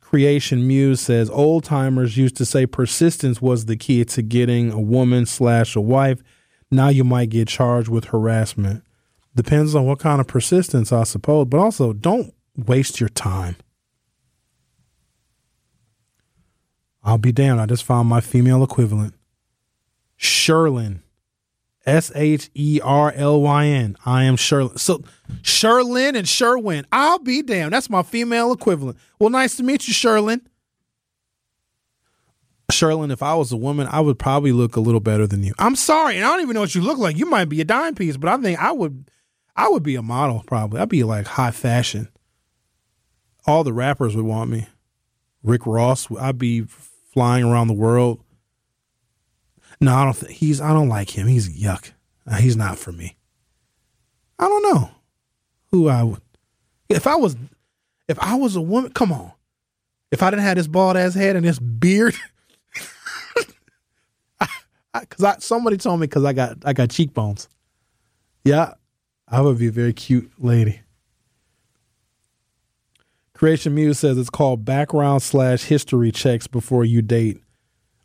Creation 0.00 0.66
Muse 0.66 1.00
says 1.00 1.30
old 1.30 1.64
timers 1.64 2.18
used 2.18 2.36
to 2.36 2.44
say 2.44 2.66
persistence 2.66 3.40
was 3.40 3.64
the 3.64 3.76
key 3.76 4.04
to 4.04 4.20
getting 4.20 4.70
a 4.70 4.80
woman 4.80 5.24
slash 5.24 5.74
a 5.74 5.80
wife 5.80 6.22
now 6.72 6.88
you 6.88 7.04
might 7.04 7.30
get 7.30 7.48
charged 7.48 7.88
with 7.88 8.06
harassment. 8.06 8.82
Depends 9.34 9.74
on 9.74 9.86
what 9.86 9.98
kind 9.98 10.20
of 10.20 10.26
persistence, 10.26 10.92
I 10.92 11.04
suppose, 11.04 11.46
but 11.48 11.58
also 11.58 11.92
don't 11.92 12.34
waste 12.56 13.00
your 13.00 13.08
time. 13.08 13.56
I'll 17.02 17.18
be 17.18 17.32
damned. 17.32 17.60
I 17.60 17.66
just 17.66 17.84
found 17.84 18.08
my 18.08 18.20
female 18.20 18.62
equivalent. 18.62 19.14
Sherlyn. 20.18 21.00
S 21.84 22.12
H 22.14 22.48
E 22.54 22.80
R 22.82 23.12
L 23.16 23.42
Y 23.42 23.66
N. 23.66 23.96
I 24.06 24.22
am 24.24 24.36
Sherlyn. 24.36 24.78
So 24.78 25.02
Sherlyn 25.42 26.16
and 26.16 26.28
Sherwin. 26.28 26.86
I'll 26.92 27.18
be 27.18 27.42
damned. 27.42 27.72
That's 27.72 27.90
my 27.90 28.04
female 28.04 28.52
equivalent. 28.52 28.98
Well, 29.18 29.30
nice 29.30 29.56
to 29.56 29.64
meet 29.64 29.88
you, 29.88 29.94
Sherlyn. 29.94 30.42
Sherlyn, 32.72 33.12
if 33.12 33.22
I 33.22 33.34
was 33.34 33.52
a 33.52 33.56
woman, 33.56 33.86
I 33.90 34.00
would 34.00 34.18
probably 34.18 34.52
look 34.52 34.76
a 34.76 34.80
little 34.80 35.00
better 35.00 35.26
than 35.26 35.42
you. 35.42 35.54
I'm 35.58 35.76
sorry, 35.76 36.16
and 36.16 36.24
I 36.24 36.28
don't 36.30 36.42
even 36.42 36.54
know 36.54 36.60
what 36.60 36.74
you 36.74 36.80
look 36.80 36.98
like. 36.98 37.16
You 37.16 37.26
might 37.26 37.48
be 37.48 37.60
a 37.60 37.64
dime 37.64 37.94
piece, 37.94 38.16
but 38.16 38.28
I 38.28 38.36
think 38.38 38.58
I 38.58 38.72
would 38.72 39.10
I 39.54 39.68
would 39.68 39.82
be 39.82 39.96
a 39.96 40.02
model 40.02 40.42
probably. 40.46 40.80
I'd 40.80 40.88
be 40.88 41.04
like 41.04 41.26
high 41.26 41.50
fashion. 41.50 42.08
All 43.46 43.64
the 43.64 43.72
rappers 43.72 44.16
would 44.16 44.24
want 44.24 44.50
me. 44.50 44.66
Rick 45.42 45.66
Ross, 45.66 46.08
I'd 46.18 46.38
be 46.38 46.62
flying 46.62 47.44
around 47.44 47.68
the 47.68 47.74
world. 47.74 48.22
No, 49.80 49.94
I 49.94 50.04
don't 50.04 50.16
think 50.16 50.32
he's 50.32 50.60
I 50.60 50.72
don't 50.72 50.88
like 50.88 51.16
him. 51.16 51.26
He's 51.26 51.48
yuck. 51.48 51.92
Uh, 52.26 52.36
he's 52.36 52.56
not 52.56 52.78
for 52.78 52.92
me. 52.92 53.16
I 54.38 54.48
don't 54.48 54.74
know 54.74 54.90
who 55.70 55.88
I 55.88 56.02
would 56.02 56.22
if 56.94 57.06
I 57.06 57.16
was 57.16 57.36
if 58.08 58.18
I 58.18 58.34
was 58.34 58.56
a 58.56 58.60
woman, 58.60 58.92
come 58.92 59.12
on. 59.12 59.32
If 60.10 60.22
I 60.22 60.30
didn't 60.30 60.42
have 60.42 60.56
this 60.56 60.66
bald 60.66 60.96
ass 60.96 61.14
head 61.14 61.36
and 61.36 61.46
this 61.46 61.58
beard 61.58 62.14
because 65.00 65.24
I, 65.24 65.38
somebody 65.38 65.76
told 65.76 66.00
me 66.00 66.06
because 66.06 66.24
I 66.24 66.32
got 66.32 66.58
I 66.64 66.72
got 66.72 66.90
cheekbones. 66.90 67.48
Yeah, 68.44 68.74
I 69.28 69.40
would 69.40 69.58
be 69.58 69.68
a 69.68 69.72
very 69.72 69.92
cute 69.92 70.30
lady. 70.38 70.80
Creation 73.34 73.74
Muse 73.74 73.98
says 73.98 74.18
it's 74.18 74.30
called 74.30 74.64
background 74.64 75.22
slash 75.22 75.64
history 75.64 76.12
checks 76.12 76.46
before 76.46 76.84
you 76.84 77.02
date 77.02 77.42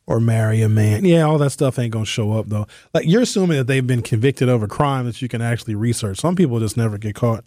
or 0.08 0.20
marry 0.20 0.62
a 0.62 0.70
man. 0.70 1.06
Yeah, 1.06 1.24
all 1.24 1.38
that 1.38 1.52
stuff 1.52 1.78
ain't 1.78 1.92
gonna 1.92 2.06
show 2.06 2.32
up 2.32 2.48
though. 2.48 2.66
Like 2.94 3.06
you're 3.06 3.22
assuming 3.22 3.58
that 3.58 3.66
they've 3.66 3.86
been 3.86 4.02
convicted 4.02 4.50
of 4.50 4.64
a 4.64 4.68
crime 4.68 5.06
that 5.06 5.22
you 5.22 5.28
can 5.28 5.42
actually 5.42 5.76
research. 5.76 6.20
Some 6.20 6.36
people 6.36 6.60
just 6.60 6.78
never 6.78 6.98
get 6.98 7.14
caught. 7.14 7.44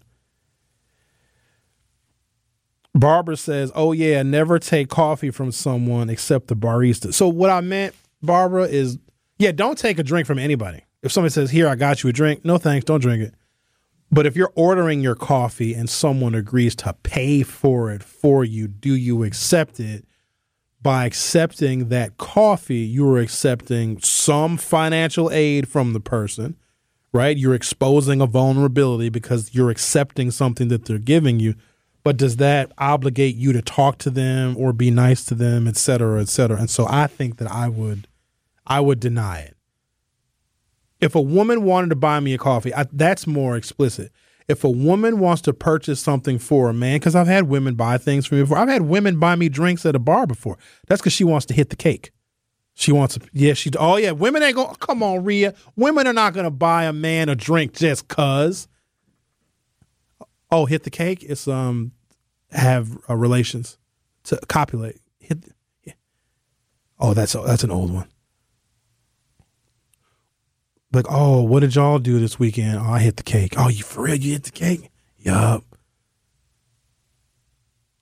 Barbara 2.93 3.37
says, 3.37 3.71
"Oh 3.73 3.93
yeah, 3.93 4.21
never 4.21 4.59
take 4.59 4.89
coffee 4.89 5.31
from 5.31 5.51
someone 5.51 6.09
except 6.09 6.47
the 6.47 6.55
barista." 6.55 7.13
So 7.13 7.27
what 7.27 7.49
I 7.49 7.61
meant, 7.61 7.95
Barbara, 8.21 8.63
is 8.65 8.99
yeah, 9.41 9.51
don't 9.51 9.77
take 9.77 9.97
a 9.97 10.03
drink 10.03 10.27
from 10.27 10.37
anybody. 10.37 10.81
If 11.01 11.11
somebody 11.11 11.31
says, 11.31 11.49
"Here, 11.49 11.67
I 11.67 11.73
got 11.73 12.03
you 12.03 12.11
a 12.11 12.13
drink," 12.13 12.45
no 12.45 12.59
thanks, 12.59 12.85
don't 12.85 13.01
drink 13.01 13.23
it. 13.23 13.33
But 14.11 14.27
if 14.27 14.35
you're 14.35 14.53
ordering 14.55 15.01
your 15.01 15.15
coffee 15.15 15.73
and 15.73 15.89
someone 15.89 16.35
agrees 16.35 16.75
to 16.75 16.93
pay 17.01 17.41
for 17.41 17.89
it 17.91 18.03
for 18.03 18.45
you, 18.45 18.67
do 18.67 18.93
you 18.93 19.23
accept 19.23 19.79
it? 19.79 20.05
By 20.83 21.05
accepting 21.05 21.89
that 21.89 22.17
coffee, 22.17 22.79
you 22.79 23.07
are 23.09 23.19
accepting 23.19 23.99
some 24.01 24.57
financial 24.57 25.31
aid 25.31 25.67
from 25.67 25.93
the 25.93 25.99
person, 25.99 26.55
right? 27.11 27.35
You're 27.35 27.55
exposing 27.55 28.21
a 28.21 28.27
vulnerability 28.27 29.09
because 29.09 29.55
you're 29.55 29.71
accepting 29.71 30.29
something 30.29 30.67
that 30.67 30.85
they're 30.85 30.99
giving 30.99 31.39
you. 31.39 31.55
But 32.03 32.17
does 32.17 32.37
that 32.37 32.71
obligate 32.77 33.35
you 33.35 33.53
to 33.53 33.61
talk 33.61 33.97
to 33.99 34.11
them 34.11 34.55
or 34.57 34.71
be 34.71 34.91
nice 34.91 35.23
to 35.25 35.35
them, 35.35 35.67
et 35.67 35.77
cetera, 35.77 36.21
et 36.21 36.29
cetera? 36.29 36.57
And 36.57 36.69
so 36.69 36.85
I 36.89 37.07
think 37.07 37.37
that 37.37 37.51
I 37.51 37.69
would 37.69 38.07
I 38.71 38.79
would 38.79 39.01
deny 39.01 39.39
it. 39.39 39.57
If 41.01 41.13
a 41.13 41.19
woman 41.19 41.65
wanted 41.65 41.89
to 41.89 41.97
buy 41.97 42.21
me 42.21 42.33
a 42.33 42.37
coffee, 42.37 42.73
I, 42.73 42.85
that's 42.93 43.27
more 43.27 43.57
explicit. 43.57 44.13
If 44.47 44.63
a 44.63 44.69
woman 44.69 45.19
wants 45.19 45.41
to 45.41 45.53
purchase 45.53 45.99
something 45.99 46.39
for 46.39 46.69
a 46.69 46.73
man, 46.73 46.95
because 46.95 47.13
I've 47.13 47.27
had 47.27 47.49
women 47.49 47.75
buy 47.75 47.97
things 47.97 48.25
for 48.25 48.35
me 48.35 48.43
before. 48.43 48.57
I've 48.57 48.69
had 48.69 48.83
women 48.83 49.19
buy 49.19 49.35
me 49.35 49.49
drinks 49.49 49.85
at 49.85 49.93
a 49.93 49.99
bar 49.99 50.25
before. 50.25 50.57
That's 50.87 51.01
because 51.01 51.11
she 51.11 51.25
wants 51.25 51.45
to 51.47 51.53
hit 51.53 51.69
the 51.69 51.75
cake. 51.75 52.11
She 52.73 52.93
wants 52.93 53.15
to, 53.15 53.27
yeah, 53.33 53.55
she, 53.55 53.71
oh 53.77 53.97
yeah, 53.97 54.11
women 54.11 54.41
ain't 54.41 54.55
gonna, 54.55 54.77
come 54.77 55.03
on, 55.03 55.25
Ria. 55.25 55.53
Women 55.75 56.07
are 56.07 56.13
not 56.13 56.33
to 56.33 56.49
buy 56.49 56.85
a 56.85 56.93
man 56.93 57.27
a 57.27 57.35
drink 57.35 57.73
just 57.73 58.07
cuz. 58.07 58.69
Oh, 60.49 60.65
hit 60.65 60.83
the 60.83 60.89
cake? 60.89 61.23
It's, 61.23 61.45
um, 61.45 61.91
have 62.51 62.97
uh, 63.09 63.17
relations 63.17 63.77
to 64.23 64.39
copulate. 64.47 65.01
Hit, 65.19 65.43
yeah. 65.83 65.93
Oh, 67.01 67.13
that's, 67.13 67.33
that's 67.33 67.65
an 67.65 67.71
old 67.71 67.93
one 67.93 68.07
like, 70.93 71.05
oh, 71.09 71.41
what 71.41 71.61
did 71.61 71.75
y'all 71.75 71.99
do 71.99 72.19
this 72.19 72.37
weekend? 72.37 72.77
Oh, 72.77 72.91
I 72.91 72.99
hit 72.99 73.17
the 73.17 73.23
cake. 73.23 73.53
Oh, 73.57 73.69
you 73.69 73.83
for 73.83 74.03
real? 74.03 74.15
You 74.15 74.33
hit 74.33 74.43
the 74.43 74.51
cake? 74.51 74.89
Yup. 75.17 75.63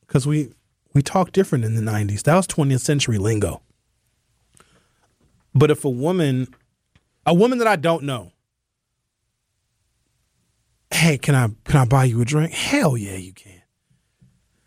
Because 0.01 0.25
we 0.25 0.51
we 0.93 1.03
talk 1.03 1.31
different 1.31 1.65
in 1.65 1.75
the 1.75 1.91
'90s. 1.91 2.23
That 2.23 2.35
was 2.35 2.47
20th 2.47 2.79
century 2.79 3.19
lingo. 3.19 3.61
But 5.53 5.69
if 5.69 5.85
a 5.85 5.89
woman, 5.89 6.47
a 7.25 7.33
woman 7.33 7.59
that 7.59 7.67
I 7.67 7.75
don't 7.75 8.03
know, 8.03 8.31
hey, 10.91 11.19
can 11.19 11.35
I 11.35 11.49
can 11.65 11.81
I 11.81 11.85
buy 11.85 12.05
you 12.05 12.21
a 12.21 12.25
drink? 12.25 12.53
Hell 12.53 12.97
yeah, 12.97 13.17
you 13.17 13.33
can. 13.33 13.61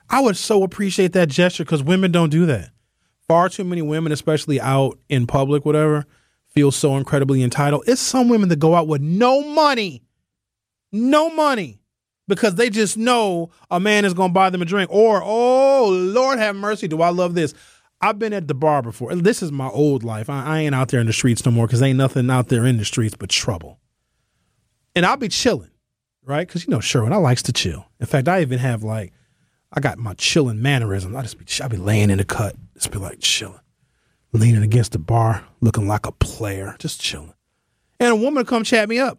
I 0.08 0.20
would 0.20 0.36
so 0.36 0.62
appreciate 0.62 1.12
that 1.14 1.28
gesture 1.28 1.64
because 1.64 1.82
women 1.82 2.12
don't 2.12 2.30
do 2.30 2.46
that. 2.46 2.70
Far 3.26 3.48
too 3.48 3.64
many 3.64 3.82
women, 3.82 4.12
especially 4.12 4.60
out 4.60 4.98
in 5.08 5.26
public, 5.26 5.64
whatever 5.64 6.06
feel 6.54 6.70
so 6.70 6.96
incredibly 6.96 7.42
entitled. 7.42 7.84
It's 7.86 8.00
some 8.00 8.28
women 8.28 8.48
that 8.50 8.58
go 8.58 8.74
out 8.74 8.88
with 8.88 9.00
no 9.00 9.42
money, 9.42 10.02
no 10.90 11.30
money, 11.30 11.80
because 12.28 12.54
they 12.54 12.70
just 12.70 12.96
know 12.96 13.50
a 13.70 13.80
man 13.80 14.04
is 14.04 14.14
going 14.14 14.30
to 14.30 14.34
buy 14.34 14.50
them 14.50 14.62
a 14.62 14.64
drink. 14.64 14.90
Or, 14.92 15.22
oh, 15.24 15.88
Lord 15.90 16.38
have 16.38 16.56
mercy, 16.56 16.88
do 16.88 17.02
I 17.02 17.10
love 17.10 17.34
this? 17.34 17.54
I've 18.00 18.18
been 18.18 18.32
at 18.32 18.48
the 18.48 18.54
bar 18.54 18.82
before. 18.82 19.14
This 19.14 19.42
is 19.42 19.52
my 19.52 19.68
old 19.68 20.02
life. 20.02 20.28
I, 20.28 20.44
I 20.44 20.58
ain't 20.60 20.74
out 20.74 20.88
there 20.88 21.00
in 21.00 21.06
the 21.06 21.12
streets 21.12 21.44
no 21.46 21.52
more 21.52 21.66
because 21.66 21.82
ain't 21.82 21.98
nothing 21.98 22.30
out 22.30 22.48
there 22.48 22.66
in 22.66 22.76
the 22.76 22.84
streets 22.84 23.14
but 23.16 23.30
trouble. 23.30 23.78
And 24.94 25.06
I'll 25.06 25.16
be 25.16 25.28
chilling, 25.28 25.70
right? 26.24 26.46
Because, 26.46 26.66
you 26.66 26.70
know, 26.70 26.80
Sherwin, 26.80 27.12
I 27.12 27.16
likes 27.16 27.42
to 27.44 27.52
chill. 27.52 27.86
In 28.00 28.06
fact, 28.06 28.28
I 28.28 28.42
even 28.42 28.58
have 28.58 28.82
like, 28.82 29.12
I 29.72 29.80
got 29.80 29.98
my 29.98 30.14
chilling 30.14 30.60
mannerisms. 30.60 31.14
I 31.14 31.22
just 31.22 31.38
be, 31.38 31.46
I 31.64 31.68
be 31.68 31.78
laying 31.78 32.10
in 32.10 32.18
the 32.18 32.24
cut, 32.24 32.56
just 32.74 32.90
be 32.90 32.98
like 32.98 33.20
chilling 33.20 33.61
leaning 34.32 34.62
against 34.62 34.92
the 34.92 34.98
bar, 34.98 35.44
looking 35.60 35.86
like 35.86 36.06
a 36.06 36.12
player, 36.12 36.76
just 36.78 37.00
chilling. 37.00 37.34
And 38.00 38.10
a 38.10 38.16
woman 38.16 38.44
come 38.44 38.64
chat 38.64 38.88
me 38.88 38.98
up. 38.98 39.18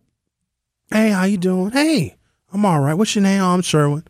Hey, 0.92 1.10
how 1.12 1.24
you 1.24 1.38
doing? 1.38 1.72
Hey, 1.72 2.18
I'm 2.52 2.66
all 2.66 2.80
right. 2.80 2.94
What's 2.94 3.16
your 3.16 3.24
name? 3.24 3.42
Oh, 3.42 3.54
I'm 3.54 3.62
Sherwin. 3.62 4.04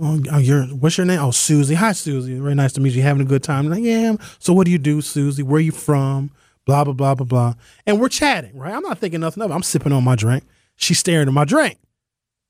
Oh, 0.00 0.20
oh, 0.30 0.62
what's 0.74 0.98
your 0.98 1.06
name? 1.06 1.20
Oh, 1.20 1.30
Susie. 1.30 1.74
Hi, 1.74 1.92
Susie. 1.92 2.38
Very 2.38 2.54
nice 2.54 2.72
to 2.74 2.80
meet 2.80 2.94
you. 2.94 3.02
Having 3.02 3.22
a 3.22 3.28
good 3.28 3.42
time? 3.42 3.66
I'm 3.66 3.72
like, 3.72 3.82
yeah. 3.82 4.16
So 4.38 4.52
what 4.52 4.66
do 4.66 4.70
you 4.70 4.78
do, 4.78 5.00
Susie? 5.00 5.42
Where 5.42 5.60
you 5.60 5.72
from? 5.72 6.30
Blah, 6.66 6.84
blah, 6.84 6.92
blah, 6.92 7.14
blah, 7.14 7.24
blah. 7.24 7.54
And 7.86 8.00
we're 8.00 8.08
chatting, 8.08 8.58
right? 8.58 8.74
I'm 8.74 8.82
not 8.82 8.98
thinking 8.98 9.20
nothing 9.20 9.42
of 9.42 9.50
it. 9.50 9.54
I'm 9.54 9.62
sipping 9.62 9.92
on 9.92 10.04
my 10.04 10.16
drink. 10.16 10.44
She's 10.74 10.98
staring 10.98 11.28
at 11.28 11.32
my 11.32 11.44
drink. 11.44 11.78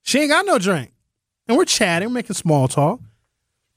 She 0.03 0.21
ain't 0.21 0.31
got 0.31 0.47
no 0.47 0.59
drink. 0.59 0.93
And 1.47 1.57
we're 1.57 1.67
chatting, 1.67 2.09
we're 2.09 2.15
making 2.15 2.35
small 2.35 2.67
talk. 2.67 3.01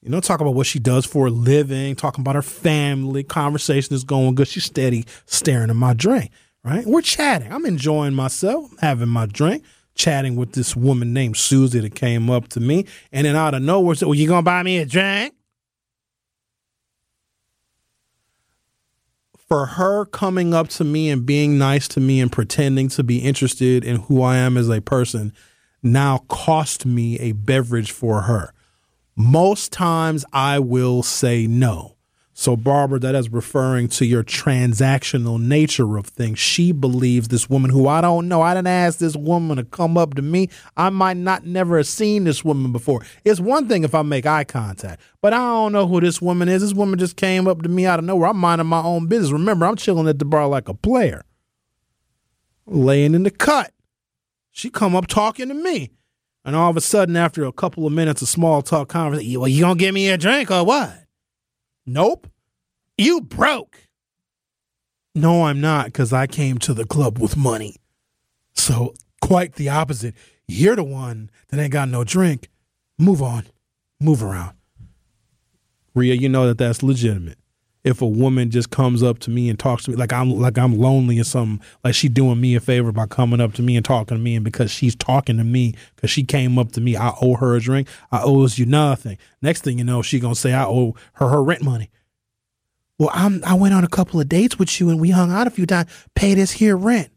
You 0.02 0.10
know, 0.10 0.22
talk 0.22 0.40
about 0.40 0.54
what 0.54 0.66
she 0.66 0.80
does 0.80 1.06
for 1.06 1.28
a 1.28 1.30
living, 1.30 1.96
talking 1.96 2.22
about 2.22 2.36
her 2.36 2.42
family. 2.42 3.22
Conversation 3.24 3.94
is 3.94 4.06
going 4.06 4.36
good. 4.36 4.48
She's 4.48 4.64
steady 4.64 5.06
staring 5.26 5.70
at 5.70 5.76
my 5.76 5.94
drink, 5.94 6.32
right? 6.64 6.86
We're 6.86 7.02
chatting. 7.02 7.52
I'm 7.52 7.66
enjoying 7.66 8.14
myself, 8.14 8.72
having 8.80 9.10
my 9.10 9.26
drink, 9.26 9.64
chatting 9.96 10.38
with 10.38 10.54
this 10.54 10.74
woman 10.74 11.14
named 11.14 11.36
Susie 11.36 11.82
that 11.82 11.96
came 11.96 12.30
up 12.30 12.48
to 12.50 12.62
me. 12.62 12.86
And 13.12 13.28
then 13.28 13.36
out 13.36 13.54
of 13.54 13.62
nowhere 13.62 13.96
said, 13.96 14.08
Well, 14.08 14.16
you 14.16 14.28
to 14.28 14.42
buy 14.42 14.64
me 14.64 14.78
a 14.78 14.86
drink? 14.86 15.34
For 19.50 19.66
her 19.66 20.06
coming 20.06 20.54
up 20.54 20.70
to 20.70 20.86
me 20.86 21.10
and 21.10 21.26
being 21.26 21.58
nice 21.58 21.88
to 21.90 22.00
me 22.00 22.22
and 22.22 22.32
pretending 22.32 22.88
to 22.90 23.04
be 23.04 23.18
interested 23.18 23.84
in 23.84 23.98
who 23.98 24.22
I 24.22 24.38
am 24.38 24.56
as 24.56 24.70
a 24.70 24.80
person 24.80 25.34
now 25.82 26.20
cost 26.30 26.86
me 26.86 27.18
a 27.20 27.32
beverage 27.34 27.92
for 27.92 28.22
her 28.22 28.54
most 29.20 29.74
times 29.74 30.24
I 30.32 30.60
will 30.60 31.04
say 31.04 31.46
no. 31.46 31.98
So, 32.32 32.56
Barbara, 32.56 33.00
that 33.00 33.16
is 33.16 33.30
referring 33.30 33.90
to 33.90 34.06
your 34.06 34.24
transactional 34.24 35.42
nature 35.42 35.98
of 35.98 36.06
things. 36.06 36.40
She 36.40 36.72
believes 36.72 37.28
this 37.28 37.50
woman 37.50 37.70
who 37.70 37.86
I 37.86 38.00
don't 38.00 38.30
know. 38.30 38.42
I 38.42 38.54
didn't 38.54 38.68
ask 38.68 38.98
this 38.98 39.18
woman 39.18 39.58
to 39.58 39.66
come 39.66 39.98
up 39.98 40.14
to 40.14 40.22
me. 40.22 40.48
I 40.78 40.90
might 40.90 41.18
not 41.18 41.46
never 41.46 41.76
have 41.76 41.88
seen 41.88 42.24
this 42.24 42.46
woman 42.46 42.72
before. 42.72 43.06
It's 43.26 43.42
one 43.42 43.68
thing 43.68 43.84
if 43.84 43.94
I 43.94 44.04
make 44.04 44.26
eye 44.26 44.46
contact, 44.46 45.02
but 45.22 45.34
I 45.34 45.40
don't 45.40 45.74
know 45.74 45.86
who 45.86 46.00
this 46.00 46.22
woman 46.22 46.48
is. 46.48 46.62
This 46.62 46.74
woman 46.74 46.98
just 46.98 47.18
came 47.18 47.46
up 47.46 47.62
to 47.64 47.68
me 47.68 47.86
out 47.86 48.00
of 48.00 48.06
nowhere. 48.06 48.30
I'm 48.30 48.38
minding 48.38 48.68
my 48.68 48.82
own 48.82 49.08
business. 49.08 49.34
Remember, 49.34 49.66
I'm 49.66 49.76
chilling 49.76 50.08
at 50.08 50.18
the 50.18 50.24
bar 50.24 50.48
like 50.48 50.70
a 50.70 50.74
player, 50.74 51.26
laying 52.66 53.14
in 53.14 53.24
the 53.24 53.32
cut. 53.32 53.74
She 54.50 54.70
come 54.70 54.96
up 54.96 55.08
talking 55.08 55.50
to 55.50 55.54
me. 55.54 55.92
And 56.46 56.56
all 56.56 56.70
of 56.70 56.78
a 56.78 56.82
sudden, 56.82 57.16
after 57.16 57.44
a 57.44 57.52
couple 57.52 57.86
of 57.86 57.94
minutes 57.94 58.22
of 58.22 58.28
small 58.28 58.62
talk 58.62 58.88
conversation, 58.90 59.40
well, 59.40 59.48
you 59.48 59.62
gonna 59.62 59.76
give 59.76 59.94
me 59.94 60.10
a 60.10 60.18
drink 60.18 60.50
or 60.50 60.66
what? 60.66 61.06
Nope. 61.86 62.28
You 62.98 63.22
broke. 63.22 63.88
No, 65.16 65.46
I'm 65.46 65.60
not, 65.60 65.86
because 65.86 66.14
I 66.14 66.28
came 66.28 66.58
to 66.60 66.74
the 66.74 66.86
club 66.86 67.20
with 67.20 67.36
money. 67.36 67.76
So, 68.56 68.94
quite 69.22 69.56
the 69.56 69.70
opposite. 69.70 70.16
You're 70.48 70.76
the 70.76 70.84
one 70.84 71.30
that 71.50 71.60
ain't 71.60 71.74
got 71.74 71.90
no 71.90 72.04
drink. 72.04 72.50
Move 72.98 73.22
on. 73.22 73.46
Move 74.00 74.24
around. 74.24 74.56
Ria, 75.94 76.14
you 76.14 76.30
know 76.30 76.48
that 76.48 76.58
that's 76.58 76.84
legitimate 76.84 77.38
if 77.90 78.02
a 78.02 78.08
woman 78.08 78.52
just 78.52 78.70
comes 78.70 79.04
up 79.04 79.20
to 79.20 79.32
me 79.32 79.50
and 79.50 79.58
talks 79.58 79.84
to 79.84 79.92
me 79.92 79.98
like 79.98 80.14
I'm 80.14 80.32
like 80.32 80.58
I'm 80.58 80.78
lonely 80.78 81.20
or 81.20 81.24
something, 81.24 81.66
like 81.84 81.96
she 81.96 82.08
doing 82.08 82.40
me 82.40 82.56
a 82.56 82.60
favor 82.60 82.92
by 82.92 83.08
coming 83.08 83.42
up 83.42 83.54
to 83.56 83.62
me 83.62 83.76
and 83.76 83.84
talking 83.84 84.16
to 84.16 84.24
me, 84.24 84.36
and 84.36 84.46
because 84.46 84.72
she's 84.72 84.96
talking 84.96 85.38
to 85.38 85.44
me 85.44 85.76
because 85.96 86.10
she 86.10 86.24
came 86.24 86.58
up 86.58 86.72
to 86.74 86.82
me, 86.82 86.96
I 86.96 87.14
owe 87.22 87.36
her 87.36 87.56
a 87.56 87.60
drink. 87.60 87.88
I 88.12 88.22
owes 88.22 88.58
you 88.58 88.66
nothing. 88.66 89.18
Next 89.42 89.64
thing 89.64 89.78
you 89.80 89.84
know, 89.84 90.02
she 90.02 90.20
gonna 90.20 90.36
say 90.36 90.54
I 90.54 90.66
owe 90.66 90.96
her 91.14 91.28
her 91.28 91.44
rent 91.44 91.64
money. 91.64 91.90
Well, 93.00 93.10
I'm 93.14 93.44
I 93.44 93.56
went 93.56 93.74
on 93.74 93.84
a 93.84 93.90
couple 93.90 94.20
of 94.20 94.30
dates 94.30 94.60
with 94.60 94.80
you 94.80 94.90
and 94.90 95.00
we 95.00 95.10
hung 95.10 95.32
out 95.32 95.48
a 95.48 95.52
few 95.52 95.66
times. 95.66 95.90
Pay 96.16 96.36
this 96.36 96.52
here 96.52 96.78
rent. 96.78 97.10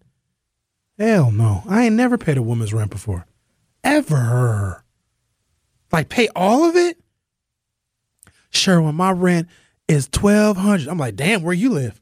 Hell 0.99 1.31
no. 1.31 1.63
I 1.69 1.85
ain't 1.85 1.97
never 1.97 2.17
paid 2.17 2.39
a 2.39 2.43
woman's 2.43 2.73
rent 2.73 2.91
before. 2.91 3.27
Ever. 3.85 4.85
Like 5.91 6.09
pay 6.09 6.29
all 6.35 6.65
of 6.65 6.77
it? 6.77 6.99
Sure, 8.51 8.81
when 8.81 8.95
my 8.95 9.11
rent 9.11 9.49
is 9.93 10.09
twelve 10.09 10.57
hundred. 10.57 10.89
I'm 10.89 10.99
like, 10.99 11.17
damn, 11.17 11.43
where 11.43 11.55
you 11.55 11.71
live? 11.71 12.01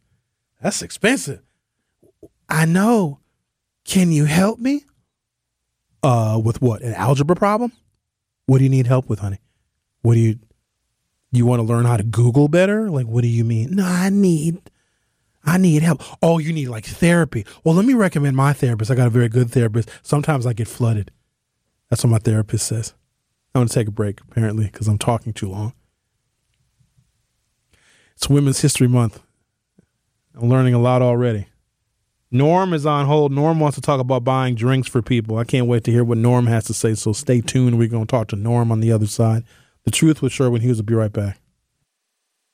That's 0.62 0.82
expensive. 0.82 1.42
I 2.48 2.64
know. 2.64 3.20
Can 3.84 4.12
you 4.12 4.24
help 4.24 4.58
me? 4.58 4.84
Uh, 6.02 6.40
with 6.42 6.62
what? 6.62 6.82
An 6.82 6.94
algebra 6.94 7.36
problem? 7.36 7.72
What 8.46 8.58
do 8.58 8.64
you 8.64 8.70
need 8.70 8.86
help 8.86 9.08
with, 9.08 9.18
honey? 9.18 9.38
What 10.02 10.14
do 10.14 10.20
you 10.20 10.38
you 11.32 11.46
want 11.46 11.60
to 11.60 11.64
learn 11.64 11.84
how 11.84 11.96
to 11.96 12.02
Google 12.02 12.48
better? 12.48 12.90
Like, 12.90 13.06
what 13.06 13.22
do 13.22 13.28
you 13.28 13.44
mean? 13.44 13.76
No, 13.76 13.84
I 13.84 14.10
need 14.10 14.58
I 15.44 15.58
need 15.58 15.82
help. 15.82 16.02
Oh, 16.22 16.38
you 16.38 16.52
need 16.52 16.68
like 16.68 16.84
therapy. 16.84 17.46
Well, 17.64 17.74
let 17.74 17.84
me 17.84 17.94
recommend 17.94 18.36
my 18.36 18.52
therapist. 18.52 18.90
I 18.90 18.94
got 18.94 19.06
a 19.06 19.10
very 19.10 19.28
good 19.28 19.50
therapist. 19.50 19.88
Sometimes 20.02 20.46
I 20.46 20.52
get 20.52 20.68
flooded. 20.68 21.10
That's 21.88 22.04
what 22.04 22.10
my 22.10 22.18
therapist 22.18 22.66
says. 22.66 22.94
I'm 23.54 23.60
going 23.60 23.68
to 23.68 23.74
take 23.74 23.88
a 23.88 23.92
break, 23.92 24.20
apparently, 24.20 24.66
because 24.66 24.86
I'm 24.86 24.98
talking 24.98 25.32
too 25.32 25.48
long. 25.48 25.72
It's 28.20 28.28
Women's 28.28 28.60
History 28.60 28.86
Month. 28.86 29.22
I'm 30.34 30.50
learning 30.50 30.74
a 30.74 30.78
lot 30.78 31.00
already. 31.00 31.46
Norm 32.30 32.74
is 32.74 32.84
on 32.84 33.06
hold. 33.06 33.32
Norm 33.32 33.60
wants 33.60 33.76
to 33.76 33.80
talk 33.80 33.98
about 33.98 34.24
buying 34.24 34.54
drinks 34.54 34.88
for 34.88 35.00
people. 35.00 35.38
I 35.38 35.44
can't 35.44 35.66
wait 35.66 35.84
to 35.84 35.90
hear 35.90 36.04
what 36.04 36.18
Norm 36.18 36.46
has 36.46 36.64
to 36.64 36.74
say, 36.74 36.92
so 36.92 37.14
stay 37.14 37.40
tuned. 37.40 37.78
We're 37.78 37.88
going 37.88 38.06
to 38.06 38.10
talk 38.10 38.28
to 38.28 38.36
Norm 38.36 38.70
on 38.70 38.80
the 38.80 38.92
other 38.92 39.06
side. 39.06 39.44
The 39.84 39.90
Truth 39.90 40.20
with 40.20 40.34
Sherwin 40.34 40.60
Hughes 40.60 40.76
will 40.76 40.84
be 40.84 40.92
right 40.92 41.10
back. 41.10 41.40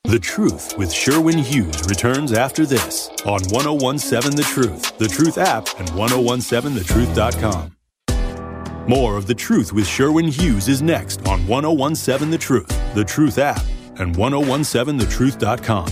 The 0.05 0.19
Truth 0.19 0.77
with 0.77 0.89
Sherwin 0.89 1.39
Hughes 1.39 1.85
returns 1.89 2.31
after 2.31 2.65
this 2.65 3.09
on 3.25 3.41
1017 3.49 4.37
The 4.37 4.43
Truth, 4.43 4.97
The 4.99 5.09
Truth 5.09 5.37
app, 5.37 5.67
and 5.81 5.89
1017thetruth.com. 5.89 8.87
More 8.87 9.17
of 9.17 9.27
The 9.27 9.35
Truth 9.35 9.73
with 9.73 9.85
Sherwin 9.85 10.29
Hughes 10.29 10.69
is 10.69 10.81
next 10.81 11.27
on 11.27 11.45
1017 11.45 12.31
The 12.31 12.37
Truth, 12.37 12.95
The 12.95 13.03
Truth 13.03 13.37
app, 13.37 13.61
and 13.99 14.15
1017thetruth.com. 14.15 15.87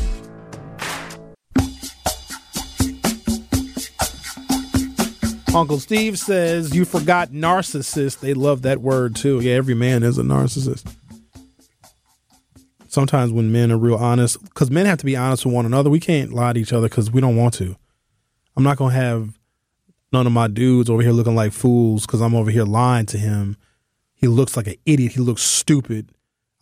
Uncle 5.55 5.79
Steve 5.79 6.19
says 6.19 6.75
you 6.75 6.83
forgot 6.83 7.29
narcissist. 7.29 8.19
They 8.19 8.33
love 8.33 8.63
that 8.63 8.81
word 8.81 9.15
too. 9.15 9.39
Yeah, 9.39 9.53
every 9.53 9.73
man 9.73 10.03
is 10.03 10.17
a 10.17 10.21
narcissist. 10.21 10.93
Sometimes 12.89 13.31
when 13.31 13.53
men 13.53 13.71
are 13.71 13.77
real 13.77 13.95
honest, 13.95 14.43
because 14.43 14.69
men 14.69 14.85
have 14.85 14.97
to 14.99 15.05
be 15.05 15.15
honest 15.15 15.45
with 15.45 15.55
one 15.55 15.65
another, 15.65 15.89
we 15.89 15.99
can't 15.99 16.33
lie 16.33 16.51
to 16.53 16.59
each 16.59 16.73
other 16.73 16.89
because 16.89 17.09
we 17.09 17.21
don't 17.21 17.37
want 17.37 17.53
to. 17.55 17.75
I'm 18.57 18.63
not 18.63 18.77
gonna 18.77 18.93
have 18.93 19.39
none 20.11 20.27
of 20.27 20.33
my 20.33 20.47
dudes 20.47 20.89
over 20.89 21.01
here 21.01 21.11
looking 21.11 21.35
like 21.35 21.53
fools 21.53 22.05
because 22.05 22.21
I'm 22.21 22.35
over 22.35 22.51
here 22.51 22.63
lying 22.63 23.05
to 23.07 23.17
him. 23.17 23.55
He 24.13 24.27
looks 24.27 24.57
like 24.57 24.67
an 24.67 24.75
idiot. 24.85 25.13
He 25.13 25.21
looks 25.21 25.41
stupid. 25.41 26.09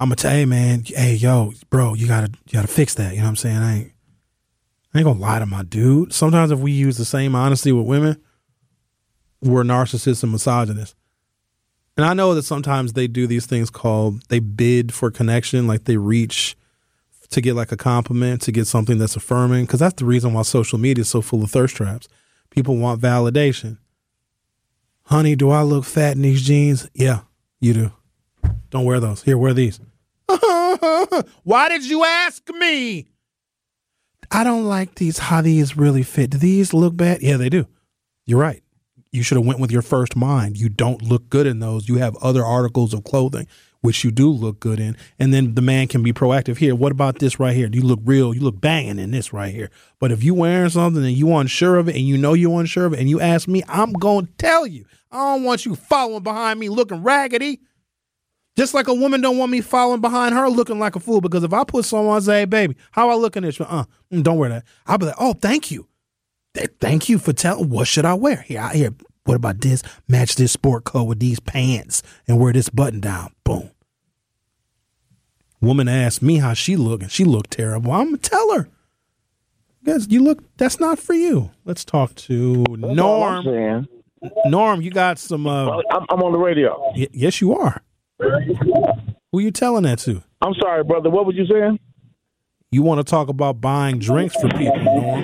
I'm 0.04 0.10
gonna 0.10 0.18
tell, 0.18 0.32
hey 0.32 0.44
man, 0.44 0.84
hey 0.86 1.13
yo, 1.13 1.54
bro, 1.70 1.94
you 1.94 2.08
gotta 2.08 2.30
you 2.48 2.54
gotta 2.54 2.68
fix 2.68 2.94
that. 2.96 3.13
You 3.13 3.20
know 3.20 3.24
what 3.24 3.30
I'm 3.30 3.36
saying? 3.38 3.58
I 3.58 3.76
ain't 3.78 3.92
I 4.94 4.98
ain't 4.98 5.06
gonna 5.06 5.20
lie 5.20 5.39
to 5.39 5.46
my 5.46 5.63
dude. 5.63 6.12
Sometimes 6.12 6.52
if 6.52 6.60
we 6.60 6.74
use 6.74 6.98
the 6.98 7.06
same 7.06 7.36
honesty 7.36 7.72
with 7.72 7.88
women, 7.88 8.22
we're 9.42 9.63
narcissists 9.63 10.22
and 10.22 10.34
misogynists. 10.34 10.96
And 11.96 12.06
I 12.06 12.13
know 12.13 12.36
that 12.36 12.44
sometimes 12.44 12.94
they 12.94 13.08
do 13.08 13.28
these 13.28 13.46
things 13.46 13.70
called 13.70 14.24
they 14.28 14.39
bid 14.39 14.94
for 14.94 15.10
connection, 15.10 15.68
like 15.68 15.86
they 15.86 15.96
reach 15.96 16.58
to 17.30 17.39
get 17.39 17.56
like 17.56 17.72
a 17.72 17.78
compliment, 17.78 18.42
to 18.42 18.52
get 18.52 18.68
something 18.68 18.98
that's 18.98 19.16
affirming, 19.16 19.63
because 19.63 19.80
that's 19.80 19.96
the 19.96 20.06
reason 20.06 20.34
why 20.34 20.42
social 20.42 20.78
media 20.78 21.04
is 21.04 21.10
so 21.10 21.22
full 21.22 21.44
of 21.44 21.50
thirst 21.50 21.78
traps. 21.78 22.10
People 22.50 22.76
want 22.76 23.02
validation. 23.02 23.78
Honey, 25.04 25.38
do 25.38 25.50
I 25.50 25.62
look 25.62 25.86
fat 25.86 26.18
in 26.18 26.24
these 26.24 26.42
jeans? 26.42 26.89
Yeah, 26.94 27.22
you 27.62 27.74
do. 27.74 27.92
Don't 28.70 28.84
wear 28.84 29.00
those. 29.00 29.24
Here, 29.24 29.38
wear 29.38 29.54
these. 29.54 29.80
Why 31.43 31.69
did 31.69 31.86
you 31.86 32.03
ask 32.03 32.47
me? 32.49 33.07
I 34.31 34.43
don't 34.43 34.65
like 34.65 34.95
these. 34.95 35.17
How 35.17 35.41
these 35.41 35.77
really 35.77 36.03
fit? 36.03 36.31
Do 36.31 36.38
these 36.38 36.73
look 36.73 36.95
bad? 36.95 37.21
Yeah, 37.21 37.38
they 37.38 37.49
do. 37.49 37.67
You're 38.25 38.39
right 38.39 38.63
you 39.13 39.21
should 39.21 39.38
have 39.38 39.45
went 39.45 39.59
with 39.59 39.71
your 39.71 39.83
first 39.83 40.15
mind. 40.15 40.57
You 40.57 40.67
don't 40.67 41.01
look 41.03 41.29
good 41.29 41.45
in 41.45 41.59
those. 41.59 41.88
You 41.88 41.97
have 41.97 42.15
other 42.17 42.43
articles 42.43 42.93
of 42.93 43.03
clothing 43.03 43.47
which 43.81 44.05
you 44.05 44.12
do 44.12 44.31
look 44.31 44.62
good 44.62 44.79
in, 44.79 44.95
and 45.19 45.33
then 45.33 45.55
the 45.55 45.62
man 45.62 45.89
can 45.89 46.01
be 46.01 46.13
proactive. 46.13 46.57
Here, 46.57 46.73
what 46.73 46.93
about 46.93 47.19
this 47.19 47.38
right 47.38 47.53
here? 47.53 47.67
Do 47.67 47.77
you 47.77 47.83
look 47.83 47.99
real. 48.05 48.33
You 48.33 48.39
look 48.39 48.62
banging 48.62 48.97
in 48.97 49.12
this 49.12 49.33
right 49.33 49.53
here. 49.53 49.69
But 49.99 50.09
if 50.13 50.23
you 50.23 50.33
wearing 50.33 50.69
something 50.69 51.03
and 51.03 51.12
you 51.12 51.36
unsure 51.36 51.75
of 51.75 51.89
it, 51.89 51.95
and 51.95 52.05
you 52.05 52.17
know 52.17 52.33
you 52.33 52.57
unsure 52.57 52.86
of 52.86 52.93
it, 52.93 52.99
and 53.01 53.09
you 53.09 53.19
ask 53.19 53.45
me, 53.45 53.62
I'm 53.67 53.91
gonna 53.91 54.29
tell 54.38 54.65
you. 54.65 54.86
I 55.12 55.17
don't 55.17 55.43
want 55.43 55.65
you 55.65 55.75
following 55.75 56.23
behind 56.23 56.62
me 56.62 56.69
looking 56.69 57.03
raggedy. 57.03 57.59
Just 58.56 58.74
like 58.74 58.88
a 58.88 58.94
woman 58.94 59.22
don't 59.22 59.38
want 59.38 59.52
me 59.52 59.62
following 59.62 60.02
behind 60.02 60.36
her 60.36 60.48
looking 60.48 60.78
like 60.80 60.96
a 60.96 61.00
fool. 61.00 61.22
Because 61.22 61.44
if 61.44 61.54
I 61.54 61.63
put 61.63 61.86
someone 61.86 62.22
say, 62.22 62.42
hey, 62.42 62.46
baby, 62.46 62.76
how 62.92 63.10
I 63.10 63.16
look 63.16 63.36
in 63.36 63.44
this? 63.44 63.60
Uh, 63.60 63.86
don't 64.12 64.38
wear 64.38 64.50
that. 64.50 64.66
I'll 64.86 64.98
be 64.98 65.08
like, 65.08 65.16
oh, 65.18 65.34
thank 65.34 65.72
you. 65.72 65.88
Thank 66.80 67.10
you 67.10 67.18
for 67.18 67.34
telling. 67.34 67.70
What 67.70 67.88
should 67.88 68.06
I 68.06 68.13
wear? 68.13 68.38
Here, 68.44 68.60
I, 68.62 68.74
here. 68.76 68.94
What 69.26 69.36
about 69.36 69.62
this? 69.62 69.82
Match 70.08 70.36
this 70.36 70.52
sport 70.52 70.84
coat 70.84 71.06
with 71.06 71.20
these 71.20 71.39
pants 71.39 72.04
and 72.28 72.39
wear 72.39 72.54
this 72.54 72.70
button 72.70 73.00
down. 73.00 73.34
Boom. 73.44 73.72
Woman 75.62 75.88
asked 75.88 76.22
me 76.22 76.38
how 76.38 76.54
she 76.54 76.76
looked, 76.76 77.04
and 77.04 77.12
she 77.12 77.24
looked 77.24 77.52
terrible. 77.52 77.92
I'm 77.94 78.08
gonna 78.08 78.18
tell 78.18 78.54
her. 78.54 78.70
Guys, 79.86 80.08
you 80.10 80.22
look. 80.22 80.44
That's 80.58 80.80
not 80.80 81.00
for 81.00 81.13
you. 81.13 81.52
Let's 81.63 81.86
talk 81.86 82.13
to 82.16 82.66
Norm. 82.70 83.88
Norm, 84.46 84.82
you 84.82 84.92
got 84.92 85.18
some. 85.20 85.48
Uh, 85.48 85.82
I'm, 85.89 86.06
I'm 86.10 86.22
on 86.22 86.34
the 86.34 86.38
radio. 86.38 86.92
Y- 86.96 87.08
yes, 87.13 87.39
you 87.39 87.56
are. 87.56 87.82
Who 89.31 89.39
you 89.39 89.51
telling 89.51 89.83
that 89.83 89.99
to? 89.99 90.23
I'm 90.41 90.53
sorry, 90.55 90.83
brother. 90.83 91.09
What 91.09 91.25
was 91.25 91.36
you 91.36 91.45
saying? 91.47 91.79
You 92.71 92.83
want 92.83 92.99
to 92.99 93.03
talk 93.03 93.29
about 93.29 93.62
buying 93.62 93.99
drinks 93.99 94.36
for 94.36 94.49
people, 94.49 94.83
Norm? 94.83 95.23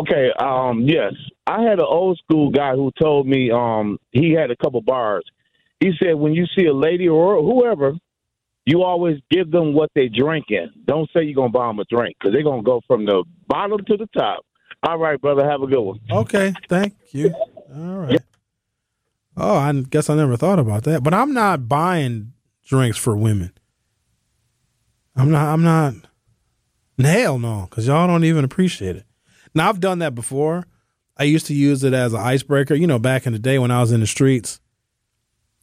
Okay. 0.00 0.30
Um. 0.38 0.82
Yes, 0.82 1.12
I 1.46 1.62
had 1.62 1.78
an 1.78 1.86
old 1.88 2.18
school 2.18 2.50
guy 2.50 2.74
who 2.74 2.90
told 3.00 3.26
me. 3.26 3.50
Um. 3.50 3.98
He 4.12 4.32
had 4.32 4.50
a 4.50 4.56
couple 4.56 4.80
bars. 4.80 5.24
He 5.80 5.92
said, 6.02 6.14
when 6.14 6.32
you 6.32 6.46
see 6.56 6.66
a 6.66 6.72
lady 6.72 7.08
or 7.08 7.42
whoever, 7.42 7.92
you 8.64 8.82
always 8.82 9.18
give 9.30 9.50
them 9.50 9.74
what 9.74 9.90
they 9.94 10.08
drinking. 10.08 10.70
Don't 10.86 11.10
say 11.12 11.22
you're 11.24 11.34
gonna 11.34 11.50
buy 11.50 11.66
them 11.66 11.78
a 11.78 11.84
drink 11.84 12.16
because 12.18 12.32
they're 12.32 12.42
gonna 12.42 12.62
go 12.62 12.80
from 12.86 13.04
the 13.04 13.24
bottom 13.46 13.78
to 13.84 13.96
the 13.96 14.06
top. 14.16 14.44
All 14.82 14.98
right, 14.98 15.20
brother. 15.20 15.48
Have 15.48 15.62
a 15.62 15.66
good 15.66 15.80
one. 15.80 16.00
Okay. 16.10 16.54
Thank 16.68 16.94
you. 17.12 17.34
All 17.74 17.98
right. 17.98 18.20
Oh, 19.36 19.56
I 19.56 19.72
guess 19.72 20.08
I 20.08 20.14
never 20.14 20.36
thought 20.36 20.58
about 20.58 20.84
that. 20.84 21.02
But 21.02 21.14
I'm 21.14 21.32
not 21.32 21.68
buying 21.68 22.32
drinks 22.66 22.98
for 22.98 23.16
women. 23.16 23.52
I'm 25.16 25.30
not. 25.30 25.52
I'm 25.52 25.62
not. 25.62 25.94
Hell 26.98 27.38
no, 27.38 27.66
because 27.68 27.86
y'all 27.86 28.06
don't 28.06 28.24
even 28.24 28.44
appreciate 28.44 28.96
it. 28.96 29.04
Now 29.54 29.68
I've 29.68 29.80
done 29.80 29.98
that 30.00 30.14
before. 30.14 30.66
I 31.16 31.24
used 31.24 31.46
to 31.46 31.54
use 31.54 31.84
it 31.84 31.92
as 31.92 32.12
an 32.12 32.20
icebreaker. 32.20 32.74
You 32.74 32.86
know, 32.86 32.98
back 32.98 33.26
in 33.26 33.32
the 33.32 33.38
day 33.38 33.58
when 33.58 33.70
I 33.70 33.80
was 33.80 33.92
in 33.92 34.00
the 34.00 34.06
streets, 34.06 34.60